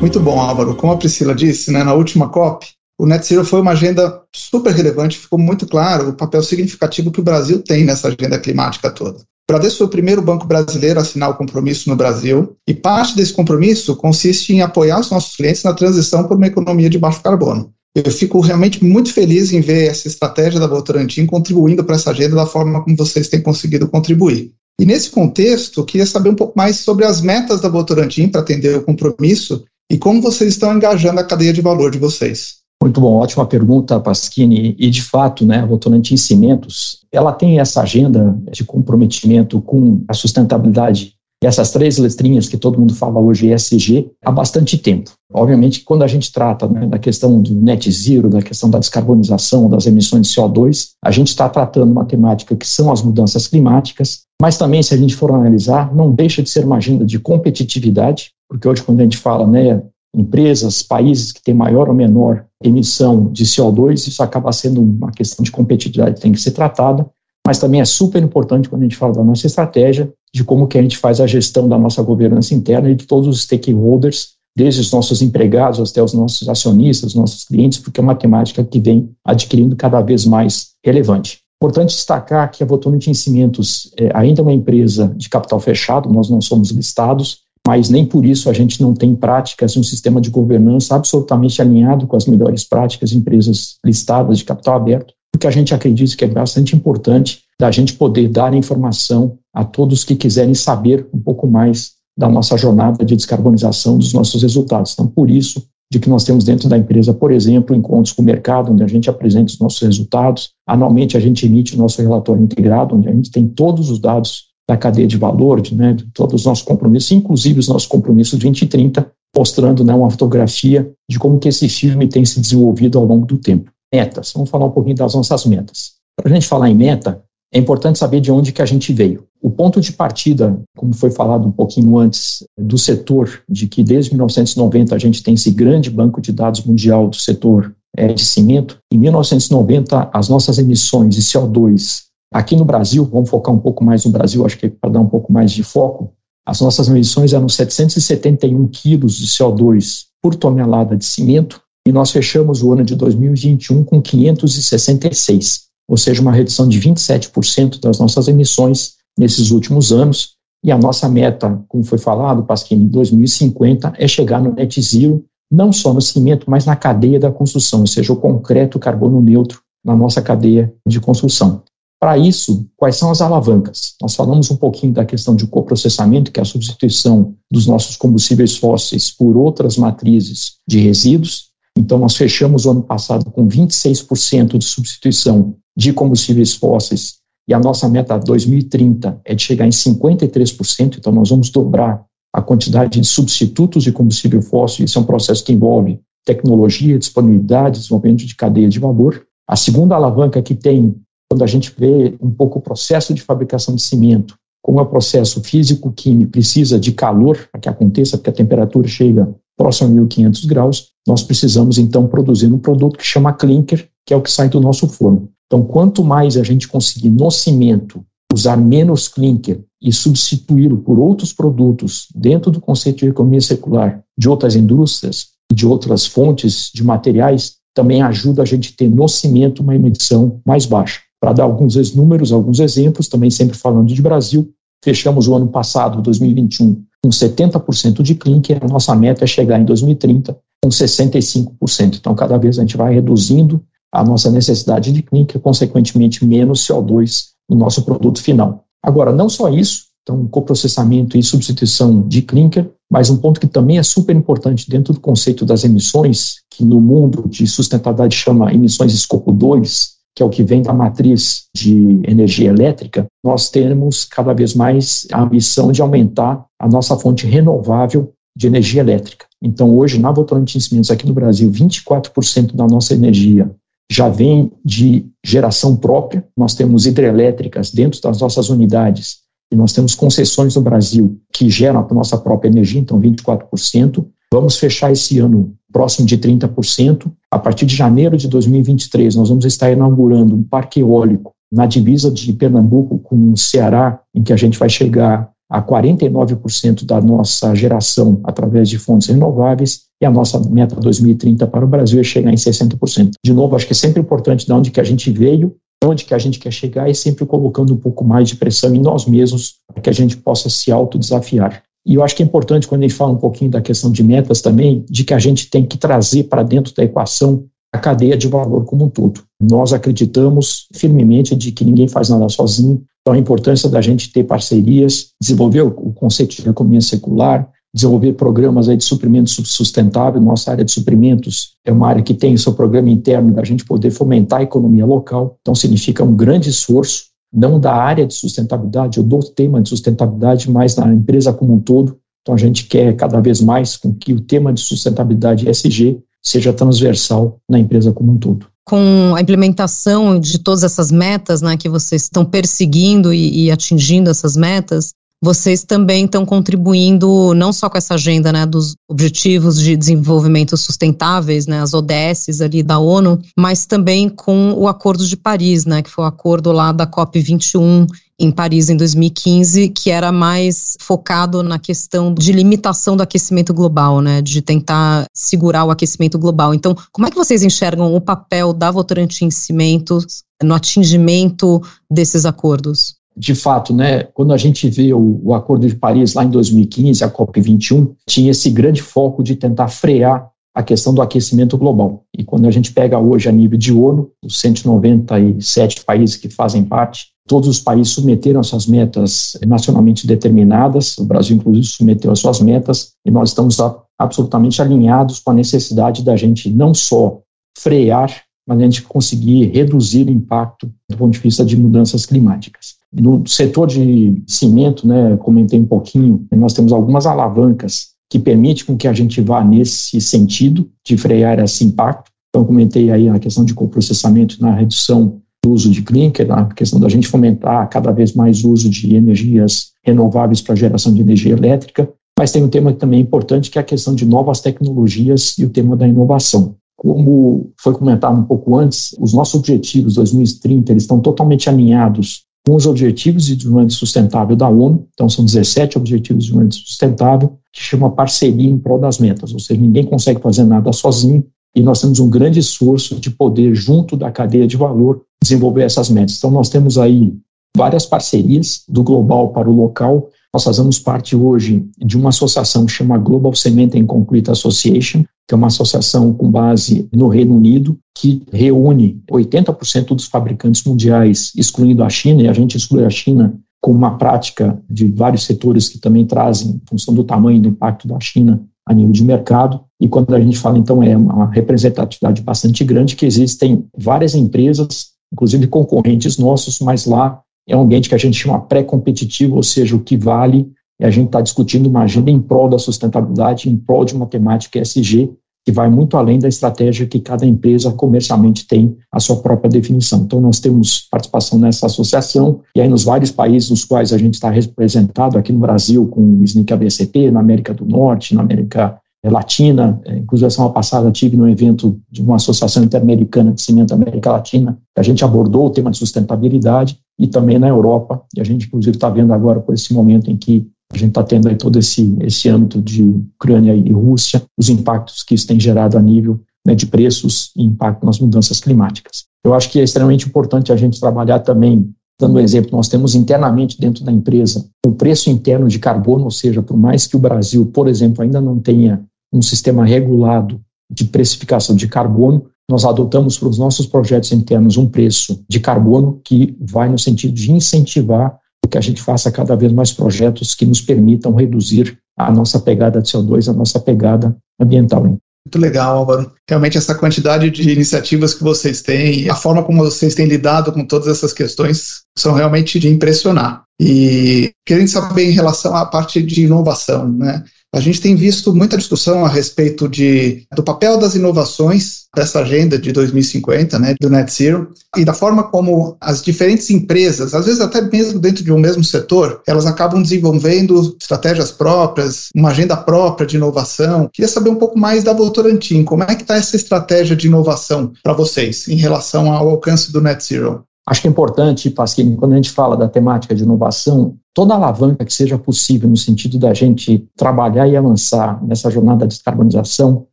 Muito 0.00 0.18
bom, 0.18 0.40
Álvaro. 0.40 0.74
Como 0.76 0.92
a 0.92 0.96
Priscila 0.96 1.34
disse, 1.34 1.70
né, 1.70 1.84
na 1.84 1.92
última 1.92 2.30
COP, 2.30 2.66
o 2.98 3.04
Net 3.04 3.26
Zero 3.26 3.44
foi 3.44 3.60
uma 3.60 3.72
agenda 3.72 4.22
super 4.34 4.72
relevante, 4.72 5.18
ficou 5.18 5.38
muito 5.38 5.66
claro 5.66 6.10
o 6.10 6.12
papel 6.14 6.42
significativo 6.42 7.10
que 7.10 7.20
o 7.20 7.24
Brasil 7.24 7.62
tem 7.62 7.84
nessa 7.84 8.08
agenda 8.08 8.38
climática 8.38 8.90
toda. 8.90 9.20
O 9.50 9.52
Bradesco 9.52 9.78
foi 9.78 9.86
o 9.88 9.90
primeiro 9.90 10.22
banco 10.22 10.46
brasileiro 10.46 11.00
a 11.00 11.02
assinar 11.02 11.28
o 11.28 11.34
compromisso 11.34 11.90
no 11.90 11.96
Brasil, 11.96 12.56
e 12.68 12.72
parte 12.72 13.16
desse 13.16 13.32
compromisso 13.32 13.96
consiste 13.96 14.52
em 14.52 14.62
apoiar 14.62 15.00
os 15.00 15.10
nossos 15.10 15.34
clientes 15.34 15.64
na 15.64 15.74
transição 15.74 16.22
para 16.22 16.36
uma 16.36 16.46
economia 16.46 16.88
de 16.88 17.00
baixo 17.00 17.20
carbono. 17.20 17.72
Eu 17.92 18.12
fico 18.12 18.38
realmente 18.38 18.84
muito 18.84 19.12
feliz 19.12 19.52
em 19.52 19.60
ver 19.60 19.88
essa 19.90 20.06
estratégia 20.06 20.60
da 20.60 20.68
Votorantim 20.68 21.26
contribuindo 21.26 21.82
para 21.82 21.96
essa 21.96 22.12
agenda 22.12 22.36
da 22.36 22.46
forma 22.46 22.80
como 22.84 22.96
vocês 22.96 23.26
têm 23.26 23.42
conseguido 23.42 23.88
contribuir. 23.88 24.52
E 24.80 24.86
nesse 24.86 25.10
contexto, 25.10 25.84
queria 25.84 26.06
saber 26.06 26.30
um 26.30 26.36
pouco 26.36 26.56
mais 26.56 26.76
sobre 26.76 27.04
as 27.04 27.20
metas 27.20 27.60
da 27.60 27.68
Votorantim 27.68 28.28
para 28.28 28.42
atender 28.42 28.76
o 28.76 28.84
compromisso 28.84 29.64
e 29.90 29.98
como 29.98 30.22
vocês 30.22 30.50
estão 30.52 30.76
engajando 30.76 31.18
a 31.18 31.24
cadeia 31.24 31.52
de 31.52 31.60
valor 31.60 31.90
de 31.90 31.98
vocês. 31.98 32.59
Muito 32.82 32.98
bom, 32.98 33.16
ótima 33.16 33.44
pergunta, 33.44 34.00
Pasquini. 34.00 34.74
E 34.78 34.88
de 34.88 35.02
fato, 35.02 35.44
né, 35.44 35.58
a 35.58 35.66
Votorantim 35.66 36.16
Cimentos, 36.16 37.00
ela 37.12 37.32
tem 37.32 37.60
essa 37.60 37.82
agenda 37.82 38.36
de 38.50 38.64
comprometimento 38.64 39.60
com 39.60 40.02
a 40.08 40.14
sustentabilidade 40.14 41.14
e 41.42 41.46
essas 41.46 41.70
três 41.70 41.96
letrinhas 41.96 42.48
que 42.48 42.58
todo 42.58 42.78
mundo 42.78 42.94
fala 42.94 43.18
hoje, 43.18 43.50
ESG, 43.50 44.10
há 44.22 44.30
bastante 44.30 44.76
tempo. 44.76 45.10
Obviamente, 45.32 45.80
quando 45.84 46.02
a 46.02 46.06
gente 46.06 46.30
trata 46.30 46.68
né, 46.68 46.86
da 46.86 46.98
questão 46.98 47.40
do 47.40 47.54
net 47.54 47.90
zero, 47.90 48.28
da 48.28 48.42
questão 48.42 48.68
da 48.68 48.78
descarbonização, 48.78 49.68
das 49.68 49.86
emissões 49.86 50.28
de 50.28 50.34
CO2, 50.34 50.88
a 51.02 51.10
gente 51.10 51.28
está 51.28 51.48
tratando 51.48 51.90
uma 51.90 52.04
temática 52.04 52.54
que 52.54 52.66
são 52.66 52.92
as 52.92 53.00
mudanças 53.00 53.46
climáticas, 53.46 54.20
mas 54.40 54.58
também, 54.58 54.82
se 54.82 54.92
a 54.92 54.98
gente 54.98 55.16
for 55.16 55.30
analisar, 55.32 55.94
não 55.94 56.12
deixa 56.12 56.42
de 56.42 56.50
ser 56.50 56.64
uma 56.64 56.76
agenda 56.76 57.06
de 57.06 57.18
competitividade, 57.18 58.32
porque 58.46 58.68
hoje, 58.68 58.82
quando 58.82 59.00
a 59.00 59.04
gente 59.04 59.16
fala 59.16 59.46
né, 59.46 59.82
empresas, 60.14 60.82
países 60.82 61.32
que 61.32 61.42
têm 61.42 61.54
maior 61.54 61.88
ou 61.88 61.94
menor 61.94 62.44
emissão 62.62 63.30
de 63.32 63.44
CO2, 63.44 64.08
isso 64.08 64.22
acaba 64.22 64.52
sendo 64.52 64.82
uma 64.82 65.10
questão 65.10 65.42
de 65.42 65.52
competitividade 65.52 66.16
que 66.16 66.20
tem 66.20 66.32
que 66.32 66.40
ser 66.40 66.50
tratada, 66.50 67.08
mas 67.46 67.58
também 67.58 67.80
é 67.80 67.84
super 67.84 68.22
importante 68.22 68.68
quando 68.68 68.82
a 68.82 68.84
gente 68.84 68.96
fala 68.96 69.14
da 69.14 69.24
nossa 69.24 69.46
estratégia, 69.46 70.12
de 70.32 70.44
como 70.44 70.66
que 70.66 70.78
a 70.78 70.82
gente 70.82 70.98
faz 70.98 71.20
a 71.20 71.26
gestão 71.26 71.68
da 71.68 71.78
nossa 71.78 72.02
governança 72.02 72.54
interna 72.54 72.90
e 72.90 72.94
de 72.94 73.06
todos 73.06 73.28
os 73.28 73.42
stakeholders, 73.42 74.34
desde 74.56 74.80
os 74.80 74.92
nossos 74.92 75.22
empregados 75.22 75.80
até 75.80 76.02
os 76.02 76.12
nossos 76.12 76.48
acionistas, 76.48 77.14
nossos 77.14 77.44
clientes, 77.44 77.78
porque 77.78 78.00
é 78.00 78.02
uma 78.02 78.14
temática 78.14 78.64
que 78.64 78.80
vem 78.80 79.10
adquirindo 79.24 79.76
cada 79.76 80.00
vez 80.00 80.26
mais 80.26 80.70
relevante. 80.84 81.38
Importante 81.62 81.94
destacar 81.94 82.50
que 82.50 82.62
a 82.62 82.66
Votorantim 82.66 83.12
Cimentos 83.12 83.92
é 83.98 84.10
ainda 84.14 84.42
uma 84.42 84.52
empresa 84.52 85.12
de 85.16 85.28
capital 85.28 85.60
fechado, 85.60 86.10
nós 86.10 86.30
não 86.30 86.40
somos 86.40 86.70
listados, 86.70 87.40
mas 87.66 87.88
nem 87.88 88.04
por 88.04 88.24
isso 88.24 88.48
a 88.48 88.52
gente 88.52 88.80
não 88.80 88.94
tem 88.94 89.14
práticas 89.14 89.72
e 89.72 89.78
um 89.78 89.82
sistema 89.82 90.20
de 90.20 90.30
governança 90.30 90.96
absolutamente 90.96 91.60
alinhado 91.60 92.06
com 92.06 92.16
as 92.16 92.26
melhores 92.26 92.64
práticas 92.64 93.12
empresas 93.12 93.76
listadas 93.84 94.38
de 94.38 94.44
capital 94.44 94.76
aberto, 94.76 95.14
porque 95.32 95.46
a 95.46 95.50
gente 95.50 95.74
acredita 95.74 96.16
que 96.16 96.24
é 96.24 96.28
bastante 96.28 96.74
importante 96.74 97.42
da 97.60 97.70
gente 97.70 97.94
poder 97.94 98.28
dar 98.28 98.54
informação 98.54 99.38
a 99.54 99.64
todos 99.64 100.04
que 100.04 100.16
quiserem 100.16 100.54
saber 100.54 101.06
um 101.12 101.20
pouco 101.20 101.46
mais 101.46 101.92
da 102.16 102.28
nossa 102.28 102.56
jornada 102.56 103.04
de 103.04 103.16
descarbonização 103.16 103.96
dos 103.98 104.12
nossos 104.12 104.42
resultados. 104.42 104.92
Então, 104.92 105.06
por 105.06 105.30
isso, 105.30 105.62
de 105.92 105.98
que 105.98 106.08
nós 106.08 106.22
temos 106.22 106.44
dentro 106.44 106.68
da 106.68 106.78
empresa, 106.78 107.12
por 107.12 107.32
exemplo, 107.32 107.74
encontros 107.74 108.12
com 108.12 108.22
o 108.22 108.24
mercado, 108.24 108.72
onde 108.72 108.82
a 108.82 108.86
gente 108.86 109.10
apresenta 109.10 109.52
os 109.52 109.58
nossos 109.58 109.80
resultados. 109.80 110.50
Anualmente, 110.66 111.16
a 111.16 111.20
gente 111.20 111.46
emite 111.46 111.74
o 111.74 111.78
nosso 111.78 112.00
relatório 112.00 112.42
integrado, 112.42 112.94
onde 112.94 113.08
a 113.08 113.12
gente 113.12 113.30
tem 113.30 113.48
todos 113.48 113.90
os 113.90 113.98
dados 113.98 114.49
da 114.70 114.76
cadeia 114.76 115.06
de 115.06 115.16
valor, 115.16 115.60
de, 115.60 115.74
né, 115.74 115.94
de 115.94 116.04
todos 116.12 116.42
os 116.42 116.46
nossos 116.46 116.62
compromissos, 116.62 117.10
inclusive 117.10 117.58
os 117.58 117.66
nossos 117.66 117.88
compromissos 117.88 118.38
2030, 118.38 119.10
mostrando 119.36 119.84
né, 119.84 119.92
uma 119.92 120.08
fotografia 120.08 120.88
de 121.10 121.18
como 121.18 121.40
que 121.40 121.48
esse 121.48 121.68
filme 121.68 122.06
tem 122.06 122.24
se 122.24 122.40
desenvolvido 122.40 122.96
ao 122.96 123.04
longo 123.04 123.26
do 123.26 123.36
tempo. 123.36 123.68
Metas, 123.92 124.32
vamos 124.32 124.48
falar 124.48 124.66
um 124.66 124.70
pouquinho 124.70 124.94
das 124.94 125.12
nossas 125.12 125.44
metas. 125.44 125.94
Para 126.16 126.30
a 126.30 126.34
gente 126.34 126.46
falar 126.46 126.70
em 126.70 126.76
meta, 126.76 127.20
é 127.52 127.58
importante 127.58 127.98
saber 127.98 128.20
de 128.20 128.30
onde 128.30 128.52
que 128.52 128.62
a 128.62 128.66
gente 128.66 128.92
veio. 128.92 129.24
O 129.42 129.50
ponto 129.50 129.80
de 129.80 129.92
partida, 129.92 130.56
como 130.76 130.94
foi 130.94 131.10
falado 131.10 131.48
um 131.48 131.52
pouquinho 131.52 131.98
antes, 131.98 132.44
do 132.56 132.78
setor, 132.78 133.42
de 133.48 133.66
que 133.66 133.82
desde 133.82 134.12
1990 134.12 134.94
a 134.94 134.98
gente 134.98 135.20
tem 135.20 135.34
esse 135.34 135.50
grande 135.50 135.90
banco 135.90 136.20
de 136.20 136.30
dados 136.30 136.62
mundial 136.62 137.08
do 137.08 137.16
setor 137.16 137.74
é, 137.96 138.12
de 138.12 138.24
cimento. 138.24 138.78
Em 138.92 138.98
1990, 138.98 140.10
as 140.12 140.28
nossas 140.28 140.58
emissões 140.58 141.16
de 141.16 141.22
CO2 141.22 142.09
Aqui 142.32 142.54
no 142.54 142.64
Brasil, 142.64 143.04
vamos 143.04 143.28
focar 143.28 143.54
um 143.54 143.58
pouco 143.58 143.84
mais 143.84 144.04
no 144.04 144.12
Brasil, 144.12 144.44
acho 144.46 144.56
que 144.56 144.66
é 144.66 144.70
para 144.70 144.90
dar 144.90 145.00
um 145.00 145.08
pouco 145.08 145.32
mais 145.32 145.50
de 145.50 145.62
foco, 145.64 146.12
as 146.46 146.60
nossas 146.60 146.88
emissões 146.88 147.32
eram 147.32 147.48
771 147.48 148.68
quilos 148.68 149.16
de 149.16 149.26
CO2 149.26 150.06
por 150.22 150.34
tonelada 150.34 150.96
de 150.96 151.04
cimento 151.04 151.60
e 151.86 151.92
nós 151.92 152.10
fechamos 152.10 152.62
o 152.62 152.72
ano 152.72 152.84
de 152.84 152.94
2021 152.94 153.84
com 153.84 154.00
566, 154.02 155.60
ou 155.88 155.96
seja, 155.96 156.20
uma 156.20 156.32
redução 156.32 156.68
de 156.68 156.80
27% 156.80 157.80
das 157.80 157.98
nossas 157.98 158.28
emissões 158.28 158.94
nesses 159.18 159.50
últimos 159.50 159.92
anos. 159.92 160.34
E 160.64 160.70
a 160.70 160.76
nossa 160.76 161.08
meta, 161.08 161.62
como 161.68 161.84
foi 161.84 161.98
falado, 161.98 162.42
Pasquini, 162.44 162.84
em 162.84 162.88
2050 162.88 163.94
é 163.96 164.06
chegar 164.06 164.42
no 164.42 164.52
net 164.52 164.80
zero, 164.82 165.24
não 165.50 165.72
só 165.72 165.92
no 165.94 166.00
cimento, 166.00 166.50
mas 166.50 166.66
na 166.66 166.76
cadeia 166.76 167.18
da 167.18 167.30
construção, 167.30 167.80
ou 167.80 167.86
seja, 167.86 168.12
o 168.12 168.16
concreto 168.16 168.78
carbono 168.78 169.22
neutro 169.22 169.62
na 169.84 169.96
nossa 169.96 170.20
cadeia 170.20 170.72
de 170.86 171.00
construção. 171.00 171.62
Para 172.00 172.16
isso, 172.16 172.66
quais 172.78 172.96
são 172.96 173.10
as 173.10 173.20
alavancas? 173.20 173.94
Nós 174.00 174.14
falamos 174.14 174.50
um 174.50 174.56
pouquinho 174.56 174.94
da 174.94 175.04
questão 175.04 175.36
de 175.36 175.46
coprocessamento, 175.46 176.32
que 176.32 176.40
é 176.40 176.42
a 176.42 176.46
substituição 176.46 177.34
dos 177.52 177.66
nossos 177.66 177.94
combustíveis 177.94 178.56
fósseis 178.56 179.10
por 179.10 179.36
outras 179.36 179.76
matrizes 179.76 180.54
de 180.66 180.78
resíduos. 180.78 181.50
Então, 181.76 181.98
nós 181.98 182.16
fechamos 182.16 182.64
o 182.64 182.70
ano 182.70 182.82
passado 182.82 183.30
com 183.30 183.46
26% 183.46 184.56
de 184.56 184.64
substituição 184.64 185.54
de 185.76 185.92
combustíveis 185.92 186.54
fósseis 186.54 187.20
e 187.46 187.52
a 187.52 187.58
nossa 187.58 187.88
meta 187.88 188.16
2030 188.16 189.20
é 189.24 189.34
de 189.34 189.42
chegar 189.42 189.66
em 189.66 189.70
53%, 189.70 190.98
então 190.98 191.12
nós 191.12 191.30
vamos 191.30 191.50
dobrar 191.50 192.04
a 192.32 192.40
quantidade 192.40 193.00
de 193.00 193.06
substitutos 193.06 193.82
de 193.82 193.92
combustível 193.92 194.40
fóssil. 194.40 194.84
Isso 194.84 194.98
é 194.98 195.02
um 195.02 195.04
processo 195.04 195.44
que 195.44 195.52
envolve 195.52 196.00
tecnologia, 196.24 196.98
disponibilidade, 196.98 197.78
desenvolvimento 197.78 198.24
de 198.24 198.36
cadeia 198.36 198.68
de 198.68 198.78
valor. 198.78 199.26
A 199.48 199.56
segunda 199.56 199.96
alavanca 199.96 200.40
que 200.40 200.54
tem 200.54 200.94
quando 201.30 201.44
a 201.44 201.46
gente 201.46 201.72
vê 201.78 202.16
um 202.20 202.30
pouco 202.30 202.58
o 202.58 202.62
processo 202.62 203.14
de 203.14 203.22
fabricação 203.22 203.76
de 203.76 203.82
cimento, 203.82 204.36
como 204.62 204.80
é 204.80 204.82
o 204.82 204.86
processo 204.86 205.40
físico-químico, 205.42 206.32
precisa 206.32 206.78
de 206.78 206.92
calor 206.92 207.48
para 207.50 207.60
que 207.60 207.68
aconteça, 207.68 208.18
porque 208.18 208.30
a 208.30 208.34
temperatura 208.34 208.88
chega 208.88 209.32
próximo 209.56 209.90
a 209.90 209.92
1500 209.92 210.44
graus, 210.44 210.88
nós 211.06 211.22
precisamos 211.22 211.78
então 211.78 212.06
produzir 212.08 212.52
um 212.52 212.58
produto 212.58 212.98
que 212.98 213.06
chama 213.06 213.32
clinker, 213.32 213.88
que 214.06 214.12
é 214.12 214.16
o 214.16 214.22
que 214.22 214.30
sai 214.30 214.48
do 214.48 214.60
nosso 214.60 214.88
forno. 214.88 215.28
Então, 215.46 215.62
quanto 215.64 216.04
mais 216.04 216.36
a 216.36 216.42
gente 216.42 216.66
conseguir 216.66 217.10
no 217.10 217.30
cimento 217.30 218.04
usar 218.32 218.56
menos 218.56 219.08
clinker 219.08 219.60
e 219.82 219.92
substituí-lo 219.92 220.78
por 220.78 220.98
outros 220.98 221.32
produtos 221.32 222.06
dentro 222.14 222.50
do 222.50 222.60
conceito 222.60 222.98
de 222.98 223.08
economia 223.08 223.40
circular 223.40 224.02
de 224.16 224.28
outras 224.28 224.54
indústrias 224.54 225.28
e 225.50 225.54
de 225.54 225.66
outras 225.66 226.06
fontes 226.06 226.70
de 226.72 226.84
materiais, 226.84 227.56
também 227.74 228.02
ajuda 228.02 228.42
a 228.42 228.44
gente 228.44 228.72
a 228.72 228.76
ter 228.76 228.88
no 228.88 229.08
cimento 229.08 229.62
uma 229.62 229.74
emissão 229.74 230.40
mais 230.46 230.66
baixa. 230.66 231.00
Para 231.20 231.32
dar 231.34 231.44
alguns 231.44 231.94
números, 231.94 232.32
alguns 232.32 232.60
exemplos, 232.60 233.08
também 233.08 233.30
sempre 233.30 233.56
falando 233.56 233.92
de 233.92 234.00
Brasil, 234.00 234.50
fechamos 234.82 235.28
o 235.28 235.34
ano 235.34 235.48
passado, 235.48 236.00
2021, 236.00 236.82
com 237.02 237.10
70% 237.10 238.02
de 238.02 238.14
clinker, 238.14 238.58
a 238.62 238.68
nossa 238.68 238.94
meta 238.94 239.24
é 239.24 239.26
chegar 239.26 239.60
em 239.60 239.64
2030 239.64 240.36
com 240.62 240.70
65%. 240.70 241.98
Então, 241.98 242.14
cada 242.14 242.36
vez 242.38 242.58
a 242.58 242.62
gente 242.62 242.76
vai 242.76 242.94
reduzindo 242.94 243.62
a 243.92 244.04
nossa 244.04 244.30
necessidade 244.30 244.92
de 244.92 245.02
clinker, 245.02 245.40
consequentemente, 245.40 246.24
menos 246.24 246.66
CO2 246.66 247.30
no 247.48 247.56
nosso 247.56 247.82
produto 247.82 248.22
final. 248.22 248.64
Agora, 248.82 249.12
não 249.12 249.28
só 249.28 249.48
isso, 249.48 249.90
então, 250.02 250.26
coprocessamento 250.26 251.18
e 251.18 251.22
substituição 251.22 252.06
de 252.06 252.22
clinker, 252.22 252.70
mas 252.90 253.10
um 253.10 253.16
ponto 253.16 253.40
que 253.40 253.46
também 253.46 253.78
é 253.78 253.82
super 253.82 254.14
importante 254.16 254.68
dentro 254.68 254.92
do 254.92 255.00
conceito 255.00 255.44
das 255.44 255.64
emissões, 255.64 256.36
que 256.50 256.64
no 256.64 256.80
mundo 256.80 257.28
de 257.28 257.46
sustentabilidade 257.46 258.16
chama 258.16 258.52
emissões 258.52 258.94
escopo 258.94 259.30
2, 259.32 259.99
que 260.14 260.22
é 260.22 260.26
o 260.26 260.30
que 260.30 260.42
vem 260.42 260.62
da 260.62 260.72
matriz 260.72 261.44
de 261.54 262.00
energia 262.04 262.50
elétrica, 262.50 263.06
nós 263.24 263.50
temos 263.50 264.04
cada 264.04 264.32
vez 264.32 264.54
mais 264.54 265.06
a 265.12 265.24
missão 265.24 265.70
de 265.72 265.80
aumentar 265.80 266.44
a 266.58 266.68
nossa 266.68 266.96
fonte 266.96 267.26
renovável 267.26 268.12
de 268.36 268.46
energia 268.46 268.80
elétrica. 268.80 269.26
Então, 269.42 269.76
hoje, 269.76 269.98
na 269.98 270.12
Votorantim 270.12 270.60
Cimentos 270.60 270.90
aqui 270.90 271.06
no 271.06 271.14
Brasil, 271.14 271.50
24% 271.50 272.54
da 272.54 272.66
nossa 272.66 272.94
energia 272.94 273.50
já 273.90 274.08
vem 274.08 274.52
de 274.64 275.06
geração 275.24 275.76
própria. 275.76 276.24
Nós 276.36 276.54
temos 276.54 276.86
hidrelétricas 276.86 277.72
dentro 277.72 278.00
das 278.00 278.20
nossas 278.20 278.48
unidades 278.48 279.18
e 279.52 279.56
nós 279.56 279.72
temos 279.72 279.96
concessões 279.96 280.54
no 280.54 280.62
Brasil 280.62 281.18
que 281.32 281.50
geram 281.50 281.80
a 281.80 281.94
nossa 281.94 282.16
própria 282.16 282.48
energia, 282.48 282.80
então 282.80 283.00
24%. 283.00 284.06
Vamos 284.32 284.58
fechar 284.58 284.92
esse 284.92 285.18
ano 285.18 285.56
próximo 285.72 286.06
de 286.06 286.16
30%. 286.16 287.10
A 287.32 287.38
partir 287.38 287.64
de 287.64 287.76
janeiro 287.76 288.16
de 288.16 288.26
2023, 288.26 289.14
nós 289.14 289.28
vamos 289.28 289.44
estar 289.44 289.70
inaugurando 289.70 290.34
um 290.34 290.42
parque 290.42 290.80
eólico 290.80 291.32
na 291.52 291.64
divisa 291.64 292.10
de 292.10 292.32
Pernambuco 292.32 292.98
com 292.98 293.32
o 293.32 293.36
Ceará, 293.36 294.00
em 294.14 294.22
que 294.22 294.32
a 294.32 294.36
gente 294.36 294.58
vai 294.58 294.68
chegar 294.68 295.30
a 295.48 295.60
49% 295.60 296.84
da 296.84 297.00
nossa 297.00 297.54
geração 297.54 298.20
através 298.22 298.68
de 298.68 298.78
fontes 298.78 299.08
renováveis 299.08 299.82
e 300.00 300.06
a 300.06 300.10
nossa 300.10 300.38
meta 300.48 300.76
2030 300.76 301.46
para 301.48 301.64
o 301.64 301.68
Brasil 301.68 302.00
é 302.00 302.04
chegar 302.04 302.32
em 302.32 302.36
60%. 302.36 303.10
De 303.24 303.32
novo, 303.32 303.56
acho 303.56 303.66
que 303.66 303.72
é 303.72 303.76
sempre 303.76 304.00
importante 304.00 304.46
de 304.46 304.52
onde 304.52 304.70
que 304.70 304.80
a 304.80 304.84
gente 304.84 305.10
veio, 305.10 305.56
onde 305.84 306.04
que 306.04 306.14
a 306.14 306.18
gente 306.18 306.38
quer 306.38 306.52
chegar 306.52 306.88
e 306.88 306.94
sempre 306.94 307.26
colocando 307.26 307.74
um 307.74 307.76
pouco 307.76 308.04
mais 308.04 308.28
de 308.28 308.36
pressão 308.36 308.74
em 308.74 308.80
nós 308.80 309.06
mesmos 309.06 309.56
para 309.66 309.82
que 309.82 309.90
a 309.90 309.92
gente 309.92 310.16
possa 310.16 310.48
se 310.48 310.70
autodesafiar. 310.70 311.62
E 311.86 311.94
eu 311.94 312.02
acho 312.02 312.14
que 312.14 312.22
é 312.22 312.26
importante, 312.26 312.68
quando 312.68 312.82
a 312.82 312.88
gente 312.88 312.96
fala 312.96 313.12
um 313.12 313.18
pouquinho 313.18 313.50
da 313.50 313.60
questão 313.60 313.90
de 313.90 314.02
metas 314.02 314.40
também, 314.40 314.84
de 314.88 315.04
que 315.04 315.14
a 315.14 315.18
gente 315.18 315.48
tem 315.48 315.64
que 315.64 315.78
trazer 315.78 316.24
para 316.24 316.42
dentro 316.42 316.74
da 316.74 316.84
equação 316.84 317.44
a 317.72 317.78
cadeia 317.78 318.16
de 318.16 318.28
valor 318.28 318.64
como 318.64 318.86
um 318.86 318.88
todo. 318.88 319.22
Nós 319.40 319.72
acreditamos 319.72 320.66
firmemente 320.74 321.36
de 321.36 321.52
que 321.52 321.64
ninguém 321.64 321.88
faz 321.88 322.08
nada 322.08 322.28
sozinho, 322.28 322.82
então 323.00 323.14
a 323.14 323.18
importância 323.18 323.68
da 323.68 323.80
gente 323.80 324.12
ter 324.12 324.24
parcerias, 324.24 325.12
desenvolver 325.20 325.62
o 325.62 325.70
conceito 325.92 326.42
de 326.42 326.48
economia 326.48 326.80
secular, 326.80 327.48
desenvolver 327.72 328.14
programas 328.14 328.68
aí 328.68 328.76
de 328.76 328.84
suprimento 328.84 329.30
sustentável. 329.30 330.20
Nossa 330.20 330.50
área 330.50 330.64
de 330.64 330.72
suprimentos 330.72 331.54
é 331.64 331.70
uma 331.72 331.88
área 331.88 332.02
que 332.02 332.12
tem 332.12 332.34
o 332.34 332.38
seu 332.38 332.52
programa 332.52 332.90
interno 332.90 333.32
da 333.32 333.44
gente 333.44 333.64
poder 333.64 333.92
fomentar 333.92 334.40
a 334.40 334.42
economia 334.42 334.84
local, 334.84 335.38
então 335.40 335.54
significa 335.54 336.02
um 336.02 336.14
grande 336.14 336.50
esforço, 336.50 337.04
não 337.32 337.60
da 337.60 337.72
área 337.72 338.06
de 338.06 338.14
sustentabilidade 338.14 338.98
ou 338.98 339.06
do 339.06 339.20
tema 339.20 339.62
de 339.62 339.68
sustentabilidade, 339.68 340.50
mas 340.50 340.74
da 340.74 340.86
empresa 340.86 341.32
como 341.32 341.54
um 341.54 341.60
todo. 341.60 341.98
Então 342.22 342.34
a 342.34 342.38
gente 342.38 342.66
quer 342.66 342.94
cada 342.96 343.20
vez 343.20 343.40
mais 343.40 343.76
com 343.76 343.94
que 343.94 344.12
o 344.12 344.20
tema 344.20 344.52
de 344.52 344.60
sustentabilidade 344.60 345.48
ESG 345.48 346.02
seja 346.22 346.52
transversal 346.52 347.38
na 347.48 347.58
empresa 347.58 347.92
como 347.92 348.12
um 348.12 348.18
todo. 348.18 348.46
Com 348.64 349.14
a 349.16 349.20
implementação 349.20 350.20
de 350.20 350.38
todas 350.38 350.62
essas 350.62 350.92
metas 350.92 351.40
né, 351.40 351.56
que 351.56 351.68
vocês 351.68 352.02
estão 352.02 352.24
perseguindo 352.24 353.12
e, 353.12 353.46
e 353.46 353.50
atingindo 353.50 354.10
essas 354.10 354.36
metas, 354.36 354.92
vocês 355.22 355.64
também 355.64 356.06
estão 356.06 356.24
contribuindo 356.24 357.34
não 357.34 357.52
só 357.52 357.68
com 357.68 357.76
essa 357.76 357.94
agenda 357.94 358.32
né, 358.32 358.46
dos 358.46 358.74
Objetivos 358.88 359.60
de 359.60 359.76
Desenvolvimento 359.76 360.56
Sustentáveis, 360.56 361.46
né, 361.46 361.60
as 361.60 361.74
ODSs 361.74 362.40
ali 362.40 362.62
da 362.62 362.78
ONU, 362.78 363.20
mas 363.36 363.66
também 363.66 364.08
com 364.08 364.52
o 364.54 364.66
Acordo 364.66 365.06
de 365.06 365.16
Paris, 365.16 365.66
né, 365.66 365.82
que 365.82 365.90
foi 365.90 366.04
o 366.04 366.06
acordo 366.06 366.52
lá 366.52 366.72
da 366.72 366.86
COP21 366.86 367.86
em 368.18 368.30
Paris 368.30 368.68
em 368.68 368.76
2015, 368.76 369.70
que 369.70 369.90
era 369.90 370.12
mais 370.12 370.76
focado 370.80 371.42
na 371.42 371.58
questão 371.58 372.12
de 372.12 372.32
limitação 372.32 372.94
do 372.94 373.02
aquecimento 373.02 373.52
global, 373.54 374.02
né, 374.02 374.20
de 374.20 374.42
tentar 374.42 375.06
segurar 375.14 375.64
o 375.64 375.70
aquecimento 375.70 376.18
global. 376.18 376.54
Então, 376.54 376.76
como 376.92 377.06
é 377.06 377.10
que 377.10 377.16
vocês 377.16 377.42
enxergam 377.42 377.94
o 377.94 378.00
papel 378.00 378.52
da 378.52 378.70
Votorantim 378.70 379.30
Cimentos 379.30 380.22
no 380.42 380.54
atingimento 380.54 381.62
desses 381.90 382.26
acordos? 382.26 382.99
De 383.20 383.34
fato, 383.34 383.74
né, 383.74 384.04
quando 384.14 384.32
a 384.32 384.38
gente 384.38 384.66
vê 384.70 384.94
o, 384.94 385.20
o, 385.22 385.34
Acordo 385.34 385.68
de 385.68 385.76
Paris 385.76 386.14
lá 386.14 386.24
em 386.24 386.30
2015, 386.30 387.04
a 387.04 387.10
COP21, 387.10 387.92
tinha 388.08 388.30
esse 388.30 388.48
grande 388.48 388.80
foco 388.80 389.22
de 389.22 389.36
tentar 389.36 389.68
frear 389.68 390.30
a 390.54 390.62
questão 390.62 390.94
do 390.94 391.02
aquecimento 391.02 391.58
global. 391.58 392.02
E 392.16 392.24
quando 392.24 392.46
a 392.46 392.50
gente 392.50 392.72
pega 392.72 392.98
hoje 392.98 393.28
a 393.28 393.32
nível 393.32 393.58
de 393.58 393.74
ONU, 393.74 394.10
os 394.24 394.40
197 394.40 395.84
países 395.84 396.16
que 396.16 396.30
fazem 396.30 396.64
parte, 396.64 397.08
todos 397.28 397.46
os 397.46 397.60
países 397.60 397.92
submeteram 397.92 398.42
suas 398.42 398.66
metas 398.66 399.38
nacionalmente 399.46 400.06
determinadas, 400.06 400.96
o 400.96 401.04
Brasil, 401.04 401.36
inclusive, 401.36 401.66
submeteu 401.66 402.10
as 402.10 402.20
suas 402.20 402.40
metas, 402.40 402.94
e 403.04 403.10
nós 403.10 403.28
estamos 403.28 403.58
absolutamente 403.98 404.62
alinhados 404.62 405.18
com 405.18 405.30
a 405.30 405.34
necessidade 405.34 406.02
da 406.02 406.16
gente 406.16 406.48
não 406.48 406.72
só 406.72 407.20
frear, 407.58 408.22
mas 408.48 408.58
a 408.58 408.62
gente 408.62 408.80
conseguir 408.82 409.50
reduzir 409.54 410.08
o 410.08 410.10
impacto 410.10 410.72
do 410.88 410.96
ponto 410.96 411.12
de 411.12 411.18
vista 411.18 411.44
de 411.44 411.54
mudanças 411.54 412.06
climáticas. 412.06 412.79
No 412.92 413.26
setor 413.26 413.68
de 413.68 414.20
cimento, 414.26 414.86
né, 414.86 415.16
comentei 415.18 415.60
um 415.60 415.66
pouquinho, 415.66 416.26
nós 416.32 416.52
temos 416.52 416.72
algumas 416.72 417.06
alavancas 417.06 417.90
que 418.10 418.18
permitem 418.18 418.64
com 418.64 418.76
que 418.76 418.88
a 418.88 418.92
gente 418.92 419.20
vá 419.20 419.44
nesse 419.44 420.00
sentido 420.00 420.68
de 420.84 420.96
frear 420.96 421.38
esse 421.38 421.64
impacto. 421.64 422.10
Então, 422.28 422.44
comentei 422.44 422.90
aí 422.90 423.08
a 423.08 423.18
questão 423.18 423.44
de 423.44 423.54
coprocessamento 423.54 424.40
na 424.40 424.52
redução 424.52 425.20
do 425.44 425.52
uso 425.52 425.70
de 425.70 425.82
clinker, 425.82 426.30
a 426.32 426.46
questão 426.46 426.80
da 426.80 426.88
gente 426.88 427.08
fomentar 427.08 427.68
cada 427.70 427.92
vez 427.92 428.12
mais 428.12 428.44
o 428.44 428.50
uso 428.50 428.68
de 428.68 428.94
energias 428.94 429.70
renováveis 429.84 430.42
para 430.42 430.54
geração 430.54 430.92
de 430.92 431.00
energia 431.00 431.32
elétrica, 431.32 431.88
mas 432.18 432.32
tem 432.32 432.42
um 432.42 432.48
tema 432.48 432.72
também 432.72 433.00
importante 433.00 433.50
que 433.50 433.58
é 433.58 433.62
a 433.62 433.64
questão 433.64 433.94
de 433.94 434.04
novas 434.04 434.40
tecnologias 434.40 435.38
e 435.38 435.44
o 435.44 435.48
tema 435.48 435.76
da 435.76 435.88
inovação. 435.88 436.56
Como 436.76 437.52
foi 437.60 437.72
comentado 437.74 438.18
um 438.18 438.24
pouco 438.24 438.56
antes, 438.56 438.94
os 439.00 439.14
nossos 439.14 439.36
objetivos 439.36 439.94
2030 439.94 440.72
eles 440.72 440.82
estão 440.82 441.00
totalmente 441.00 441.48
alinhados 441.48 442.24
com 442.46 442.54
os 442.54 442.66
Objetivos 442.66 443.26
de 443.26 443.36
Desenvolvimento 443.36 443.74
Sustentável 443.74 444.34
da 444.34 444.48
ONU, 444.48 444.86
então 444.92 445.08
são 445.08 445.24
17 445.24 445.78
Objetivos 445.78 446.24
de 446.24 446.28
Desenvolvimento 446.28 446.56
Sustentável, 446.56 447.38
que 447.52 447.62
chama 447.62 447.90
parceria 447.90 448.48
em 448.48 448.58
prol 448.58 448.78
das 448.78 448.98
metas, 448.98 449.32
ou 449.32 449.38
seja, 449.38 449.60
ninguém 449.60 449.84
consegue 449.84 450.20
fazer 450.20 450.44
nada 450.44 450.72
sozinho, 450.72 451.24
e 451.54 451.62
nós 451.62 451.80
temos 451.80 451.98
um 451.98 452.08
grande 452.08 452.38
esforço 452.38 453.00
de 453.00 453.10
poder, 453.10 453.54
junto 453.54 453.96
da 453.96 454.10
cadeia 454.10 454.46
de 454.46 454.56
valor, 454.56 455.02
desenvolver 455.22 455.62
essas 455.62 455.90
metas. 455.90 456.16
Então, 456.16 456.30
nós 456.30 456.48
temos 456.48 456.78
aí 456.78 457.12
várias 457.56 457.84
parcerias, 457.84 458.62
do 458.68 458.82
global 458.82 459.30
para 459.30 459.50
o 459.50 459.52
local. 459.52 460.08
Nós 460.32 460.44
fazemos 460.44 460.78
parte 460.78 461.16
hoje 461.16 461.66
de 461.76 461.96
uma 461.96 462.10
associação 462.10 462.64
que 462.64 462.72
chama 462.72 462.96
Global 462.98 463.34
Cement 463.34 463.70
and 463.74 463.86
Concrete 463.86 464.30
Association, 464.30 465.04
que 465.26 465.34
é 465.34 465.36
uma 465.36 465.48
associação 465.48 466.12
com 466.12 466.30
base 466.30 466.88
no 466.92 467.08
Reino 467.08 467.36
Unido, 467.36 467.76
que 467.96 468.22
reúne 468.32 469.02
80% 469.10 469.88
dos 469.88 470.06
fabricantes 470.06 470.62
mundiais, 470.64 471.32
excluindo 471.36 471.82
a 471.82 471.88
China, 471.88 472.22
e 472.22 472.28
a 472.28 472.32
gente 472.32 472.56
exclui 472.56 472.84
a 472.84 472.90
China 472.90 473.36
com 473.60 473.72
uma 473.72 473.98
prática 473.98 474.60
de 474.70 474.88
vários 474.88 475.24
setores 475.24 475.68
que 475.68 475.78
também 475.78 476.06
trazem, 476.06 476.52
em 476.52 476.62
função 476.68 476.94
do 476.94 477.04
tamanho 477.04 477.40
do 477.40 477.48
impacto 477.48 477.86
da 477.86 477.98
China 478.00 478.42
a 478.66 478.72
nível 478.72 478.92
de 478.92 479.04
mercado. 479.04 479.60
E 479.80 479.88
quando 479.88 480.14
a 480.14 480.20
gente 480.20 480.38
fala, 480.38 480.58
então, 480.58 480.82
é 480.82 480.96
uma 480.96 481.30
representatividade 481.30 482.22
bastante 482.22 482.64
grande, 482.64 482.96
que 482.96 483.04
existem 483.04 483.66
várias 483.76 484.14
empresas, 484.14 484.90
inclusive 485.12 485.48
concorrentes 485.48 486.18
nossos, 486.18 486.60
mas 486.60 486.86
lá 486.86 487.20
é 487.50 487.56
um 487.56 487.62
ambiente 487.62 487.88
que 487.88 487.94
a 487.94 487.98
gente 487.98 488.16
chama 488.16 488.40
pré-competitivo, 488.40 489.36
ou 489.36 489.42
seja, 489.42 489.74
o 489.74 489.80
que 489.80 489.96
vale 489.96 490.50
e 490.80 490.84
a 490.84 490.90
gente 490.90 491.06
está 491.06 491.20
discutindo 491.20 491.68
uma 491.68 491.82
agenda 491.82 492.10
em 492.10 492.18
prol 492.18 492.48
da 492.48 492.58
sustentabilidade, 492.58 493.50
em 493.50 493.56
prol 493.56 493.84
de 493.84 493.94
uma 493.94 494.06
temática 494.06 494.58
ESG, 494.58 495.12
que 495.44 495.52
vai 495.52 495.68
muito 495.68 495.96
além 495.96 496.18
da 496.18 496.28
estratégia 496.28 496.86
que 496.86 497.00
cada 497.00 497.26
empresa 497.26 497.70
comercialmente 497.72 498.46
tem 498.46 498.76
a 498.90 498.98
sua 498.98 499.16
própria 499.16 499.50
definição. 499.50 500.02
Então, 500.02 500.20
nós 500.20 500.40
temos 500.40 500.88
participação 500.90 501.38
nessa 501.38 501.66
associação, 501.66 502.40
e 502.54 502.60
aí 502.60 502.68
nos 502.68 502.84
vários 502.84 503.10
países 503.10 503.50
nos 503.50 503.64
quais 503.64 503.92
a 503.92 503.98
gente 503.98 504.14
está 504.14 504.30
representado, 504.30 505.18
aqui 505.18 505.32
no 505.32 505.40
Brasil, 505.40 505.86
com 505.86 506.00
o 506.00 506.24
SNIC 506.24 506.52
ABCP, 506.52 507.10
na 507.10 507.20
América 507.20 507.52
do 507.52 507.66
Norte, 507.66 508.14
na 508.14 508.22
América 508.22 508.78
Latina, 509.08 509.80
é, 509.86 509.96
inclusive 509.96 510.26
a 510.26 510.30
semana 510.30 510.52
passada 510.52 510.90
tive 510.90 511.16
no 511.16 511.28
evento 511.28 511.80
de 511.90 512.02
uma 512.02 512.16
associação 512.16 512.62
interamericana 512.62 513.32
de 513.32 513.40
cimento 513.40 513.72
América 513.72 514.12
Latina, 514.12 514.58
a 514.76 514.82
gente 514.82 515.04
abordou 515.04 515.46
o 515.46 515.50
tema 515.50 515.70
de 515.70 515.78
sustentabilidade 515.78 516.78
e 516.98 517.06
também 517.06 517.38
na 517.38 517.48
Europa, 517.48 518.02
e 518.14 518.20
a 518.20 518.24
gente 518.24 518.46
inclusive 518.46 518.76
está 518.76 518.90
vendo 518.90 519.12
agora 519.14 519.40
por 519.40 519.54
esse 519.54 519.72
momento 519.72 520.10
em 520.10 520.16
que 520.16 520.46
a 520.72 520.76
gente 520.76 520.90
está 520.90 521.02
tendo 521.02 521.28
aí 521.28 521.36
todo 521.36 521.58
esse, 521.58 521.96
esse 522.00 522.28
âmbito 522.28 522.60
de 522.60 522.82
Ucrânia 523.16 523.54
e 523.54 523.72
Rússia, 523.72 524.22
os 524.38 524.48
impactos 524.48 525.02
que 525.02 525.14
isso 525.14 525.26
tem 525.26 525.40
gerado 525.40 525.76
a 525.76 525.82
nível 525.82 526.20
né, 526.46 526.54
de 526.54 526.66
preços 526.66 527.32
e 527.36 527.42
impacto 527.42 527.84
nas 527.84 527.98
mudanças 527.98 528.40
climáticas. 528.40 529.04
Eu 529.24 529.34
acho 529.34 529.50
que 529.50 529.60
é 529.60 529.64
extremamente 529.64 530.06
importante 530.06 530.52
a 530.52 530.56
gente 530.56 530.80
trabalhar 530.80 531.20
também, 531.20 531.70
dando 532.00 532.14
um 532.14 532.20
exemplo, 532.20 532.52
nós 532.52 532.68
temos 532.68 532.94
internamente 532.94 533.60
dentro 533.60 533.84
da 533.84 533.92
empresa 533.92 534.48
o 534.64 534.72
preço 534.72 535.10
interno 535.10 535.48
de 535.48 535.58
carbono, 535.58 536.04
ou 536.04 536.10
seja, 536.10 536.42
por 536.42 536.56
mais 536.56 536.86
que 536.86 536.96
o 536.96 537.00
Brasil, 537.00 537.46
por 537.46 537.66
exemplo, 537.66 538.02
ainda 538.02 538.20
não 538.20 538.38
tenha 538.38 538.82
um 539.12 539.22
sistema 539.22 539.64
regulado 539.64 540.40
de 540.70 540.84
precificação 540.84 541.56
de 541.56 541.66
carbono, 541.66 542.26
nós 542.48 542.64
adotamos 542.64 543.18
para 543.18 543.28
os 543.28 543.38
nossos 543.38 543.66
projetos 543.66 544.12
internos 544.12 544.56
um 544.56 544.68
preço 544.68 545.24
de 545.28 545.40
carbono 545.40 546.00
que 546.04 546.36
vai 546.40 546.68
no 546.68 546.78
sentido 546.78 547.14
de 547.14 547.32
incentivar 547.32 548.18
que 548.50 548.58
a 548.58 548.60
gente 548.60 548.82
faça 548.82 549.10
cada 549.10 549.36
vez 549.36 549.52
mais 549.52 549.72
projetos 549.72 550.34
que 550.34 550.44
nos 550.44 550.60
permitam 550.60 551.14
reduzir 551.14 551.78
a 551.96 552.10
nossa 552.10 552.40
pegada 552.40 552.82
de 552.82 552.90
CO2, 552.90 553.28
a 553.28 553.32
nossa 553.32 553.60
pegada 553.60 554.16
ambiental. 554.38 554.82
Muito 554.82 555.38
legal, 555.38 555.78
Álvaro. 555.78 556.12
Realmente 556.28 556.58
essa 556.58 556.74
quantidade 556.74 557.30
de 557.30 557.48
iniciativas 557.50 558.14
que 558.14 558.24
vocês 558.24 558.62
têm, 558.62 559.08
a 559.08 559.14
forma 559.14 559.42
como 559.42 559.62
vocês 559.62 559.94
têm 559.94 560.06
lidado 560.06 560.52
com 560.52 560.64
todas 560.64 560.88
essas 560.88 561.12
questões 561.12 561.82
são 561.96 562.14
realmente 562.14 562.58
de 562.58 562.68
impressionar. 562.68 563.44
E 563.60 564.32
querendo 564.46 564.68
saber 564.68 565.10
em 565.10 565.14
relação 565.14 565.54
à 565.54 565.66
parte 565.66 566.02
de 566.02 566.24
inovação, 566.24 566.88
né? 566.88 567.22
A 567.52 567.58
gente 567.58 567.80
tem 567.80 567.96
visto 567.96 568.32
muita 568.32 568.56
discussão 568.56 569.04
a 569.04 569.08
respeito 569.08 569.68
de, 569.68 570.24
do 570.34 570.42
papel 570.42 570.78
das 570.78 570.94
inovações 570.94 571.86
dessa 571.94 572.20
agenda 572.20 572.56
de 572.56 572.70
2050, 572.70 573.58
né, 573.58 573.74
do 573.80 573.90
Net 573.90 574.12
Zero, 574.12 574.52
e 574.76 574.84
da 574.84 574.94
forma 574.94 575.24
como 575.24 575.76
as 575.80 576.00
diferentes 576.00 576.48
empresas, 576.50 577.12
às 577.12 577.26
vezes 577.26 577.40
até 577.40 577.60
mesmo 577.60 577.98
dentro 577.98 578.22
de 578.22 578.32
um 578.32 578.38
mesmo 578.38 578.62
setor, 578.62 579.20
elas 579.26 579.46
acabam 579.46 579.82
desenvolvendo 579.82 580.76
estratégias 580.80 581.32
próprias, 581.32 582.10
uma 582.14 582.30
agenda 582.30 582.56
própria 582.56 583.06
de 583.06 583.16
inovação. 583.16 583.90
Queria 583.92 584.08
saber 584.08 584.30
um 584.30 584.36
pouco 584.36 584.56
mais 584.56 584.84
da 584.84 584.92
Votorantim, 584.92 585.64
como 585.64 585.82
é 585.82 585.94
que 585.96 586.02
está 586.02 586.14
essa 586.14 586.36
estratégia 586.36 586.94
de 586.94 587.08
inovação 587.08 587.72
para 587.82 587.92
vocês 587.92 588.46
em 588.46 588.56
relação 588.56 589.12
ao 589.12 589.28
alcance 589.28 589.72
do 589.72 589.80
Net 589.80 590.04
Zero? 590.04 590.44
Acho 590.70 590.82
que 590.82 590.86
é 590.86 590.90
importante, 590.90 591.50
Pasquini, 591.50 591.96
quando 591.96 592.12
a 592.12 592.14
gente 592.14 592.30
fala 592.30 592.56
da 592.56 592.68
temática 592.68 593.12
de 593.12 593.24
inovação, 593.24 593.96
toda 594.14 594.36
alavanca 594.36 594.84
que 594.84 594.94
seja 594.94 595.18
possível 595.18 595.68
no 595.68 595.76
sentido 595.76 596.16
da 596.16 596.32
gente 596.32 596.88
trabalhar 596.96 597.48
e 597.48 597.56
avançar 597.56 598.24
nessa 598.24 598.48
jornada 598.48 598.86
de 598.86 598.94
descarbonização, 598.94 599.88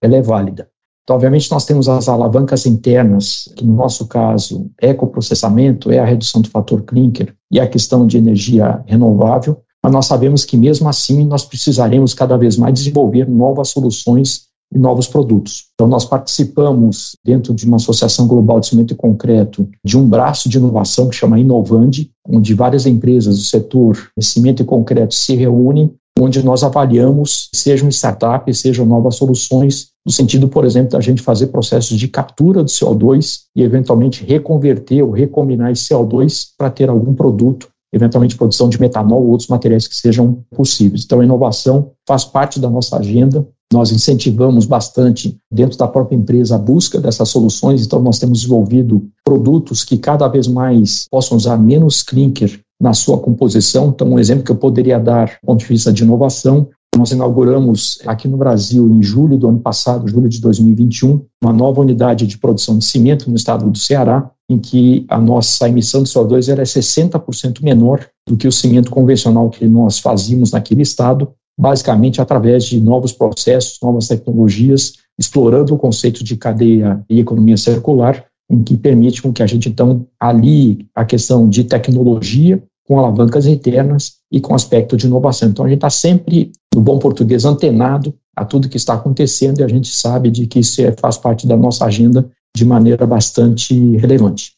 ela 0.00 0.16
é 0.16 0.22
válida. 0.22 0.66
Então, 1.02 1.14
obviamente, 1.16 1.50
nós 1.50 1.66
temos 1.66 1.90
as 1.90 2.08
alavancas 2.08 2.64
internas, 2.64 3.52
que 3.54 3.66
no 3.66 3.74
nosso 3.74 4.06
caso 4.06 4.70
é 4.80 4.88
ecoprocessamento, 4.88 5.90
é 5.90 5.98
a 5.98 6.06
redução 6.06 6.40
do 6.40 6.48
fator 6.48 6.80
clinker 6.84 7.34
e 7.50 7.60
a 7.60 7.68
questão 7.68 8.06
de 8.06 8.16
energia 8.16 8.82
renovável, 8.86 9.60
mas 9.84 9.92
nós 9.92 10.06
sabemos 10.06 10.42
que 10.42 10.56
mesmo 10.56 10.88
assim 10.88 11.26
nós 11.26 11.44
precisaremos 11.44 12.14
cada 12.14 12.38
vez 12.38 12.56
mais 12.56 12.72
desenvolver 12.72 13.28
novas 13.28 13.68
soluções 13.68 14.46
e 14.74 14.78
novos 14.78 15.06
produtos. 15.06 15.66
Então, 15.74 15.86
nós 15.86 16.04
participamos, 16.04 17.16
dentro 17.24 17.54
de 17.54 17.66
uma 17.66 17.76
associação 17.76 18.26
global 18.26 18.60
de 18.60 18.68
cimento 18.68 18.92
e 18.92 18.96
concreto, 18.96 19.68
de 19.84 19.98
um 19.98 20.08
braço 20.08 20.48
de 20.48 20.58
inovação 20.58 21.08
que 21.08 21.16
chama 21.16 21.38
Inovande, 21.38 22.10
onde 22.26 22.54
várias 22.54 22.86
empresas 22.86 23.36
do 23.36 23.42
setor 23.42 24.08
de 24.16 24.24
cimento 24.24 24.62
e 24.62 24.64
concreto 24.64 25.14
se 25.14 25.34
reúnem, 25.34 25.94
onde 26.18 26.42
nós 26.44 26.62
avaliamos, 26.62 27.48
sejam 27.54 27.88
startups, 27.88 28.60
sejam 28.60 28.84
novas 28.84 29.16
soluções, 29.16 29.88
no 30.04 30.12
sentido, 30.12 30.48
por 30.48 30.64
exemplo, 30.64 30.92
da 30.92 31.00
gente 31.00 31.22
fazer 31.22 31.48
processos 31.48 31.98
de 31.98 32.08
captura 32.08 32.62
do 32.62 32.68
CO2 32.68 33.40
e, 33.56 33.62
eventualmente, 33.62 34.24
reconverter 34.24 35.02
ou 35.02 35.10
recombinar 35.10 35.72
esse 35.72 35.92
CO2 35.92 36.48
para 36.56 36.70
ter 36.70 36.88
algum 36.88 37.14
produto 37.14 37.68
eventualmente 37.92 38.36
produção 38.36 38.68
de 38.68 38.80
metanol 38.80 39.22
ou 39.22 39.30
outros 39.30 39.48
materiais 39.48 39.86
que 39.86 39.94
sejam 39.94 40.42
possíveis. 40.50 41.04
Então, 41.04 41.20
a 41.20 41.24
inovação 41.24 41.92
faz 42.08 42.24
parte 42.24 42.58
da 42.58 42.70
nossa 42.70 42.96
agenda 42.96 43.46
nós 43.72 43.90
incentivamos 43.90 44.66
bastante 44.66 45.36
dentro 45.50 45.78
da 45.78 45.88
própria 45.88 46.16
empresa 46.16 46.56
a 46.56 46.58
busca 46.58 47.00
dessas 47.00 47.28
soluções, 47.28 47.84
então 47.84 48.00
nós 48.00 48.18
temos 48.18 48.40
desenvolvido 48.40 49.08
produtos 49.24 49.84
que 49.84 49.96
cada 49.96 50.28
vez 50.28 50.46
mais 50.46 51.06
possam 51.10 51.36
usar 51.36 51.56
menos 51.56 52.02
clinker 52.02 52.60
na 52.80 52.92
sua 52.92 53.18
composição. 53.18 53.88
Então, 53.88 54.08
um 54.08 54.18
exemplo 54.18 54.44
que 54.44 54.50
eu 54.50 54.56
poderia 54.56 54.98
dar 54.98 55.38
do 55.42 55.46
ponto 55.46 55.60
de 55.60 55.66
vista 55.66 55.92
de 55.92 56.02
inovação, 56.02 56.68
nós 56.96 57.10
inauguramos 57.10 57.98
aqui 58.04 58.28
no 58.28 58.36
Brasil, 58.36 58.86
em 58.90 59.02
julho 59.02 59.38
do 59.38 59.48
ano 59.48 59.60
passado, 59.60 60.06
julho 60.06 60.28
de 60.28 60.40
2021, 60.40 61.24
uma 61.42 61.52
nova 61.52 61.80
unidade 61.80 62.26
de 62.26 62.36
produção 62.36 62.76
de 62.76 62.84
cimento 62.84 63.30
no 63.30 63.36
estado 63.36 63.70
do 63.70 63.78
Ceará, 63.78 64.30
em 64.50 64.58
que 64.58 65.06
a 65.08 65.18
nossa 65.18 65.66
emissão 65.66 66.02
de 66.02 66.10
CO2 66.10 66.50
era 66.50 66.62
60% 66.64 67.62
menor 67.62 68.06
do 68.28 68.36
que 68.36 68.46
o 68.46 68.52
cimento 68.52 68.90
convencional 68.90 69.48
que 69.48 69.66
nós 69.66 69.98
fazíamos 69.98 70.50
naquele 70.50 70.82
estado, 70.82 71.32
basicamente 71.58 72.20
através 72.20 72.64
de 72.64 72.80
novos 72.80 73.12
processos, 73.12 73.78
novas 73.82 74.08
tecnologias, 74.08 74.94
explorando 75.18 75.74
o 75.74 75.78
conceito 75.78 76.24
de 76.24 76.36
cadeia 76.36 77.04
e 77.08 77.20
economia 77.20 77.56
circular, 77.56 78.24
em 78.50 78.62
que 78.62 78.76
permite 78.76 79.22
com 79.22 79.32
que 79.32 79.42
a 79.42 79.46
gente, 79.46 79.68
então, 79.68 80.06
alie 80.18 80.86
a 80.94 81.04
questão 81.04 81.48
de 81.48 81.64
tecnologia 81.64 82.62
com 82.86 82.98
alavancas 82.98 83.46
internas 83.46 84.14
e 84.30 84.40
com 84.40 84.54
aspecto 84.54 84.96
de 84.96 85.06
inovação. 85.06 85.48
Então, 85.48 85.64
a 85.64 85.68
gente 85.68 85.78
está 85.78 85.90
sempre, 85.90 86.50
no 86.74 86.80
bom 86.80 86.98
português, 86.98 87.44
antenado 87.44 88.14
a 88.36 88.44
tudo 88.44 88.68
que 88.68 88.76
está 88.76 88.94
acontecendo 88.94 89.60
e 89.60 89.64
a 89.64 89.68
gente 89.68 89.88
sabe 89.88 90.30
de 90.30 90.46
que 90.46 90.58
isso 90.58 90.80
é, 90.82 90.92
faz 90.92 91.16
parte 91.16 91.46
da 91.46 91.56
nossa 91.56 91.84
agenda 91.84 92.28
de 92.54 92.64
maneira 92.64 93.06
bastante 93.06 93.96
relevante. 93.96 94.52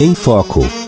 Em 0.00 0.14
Foco 0.14 0.87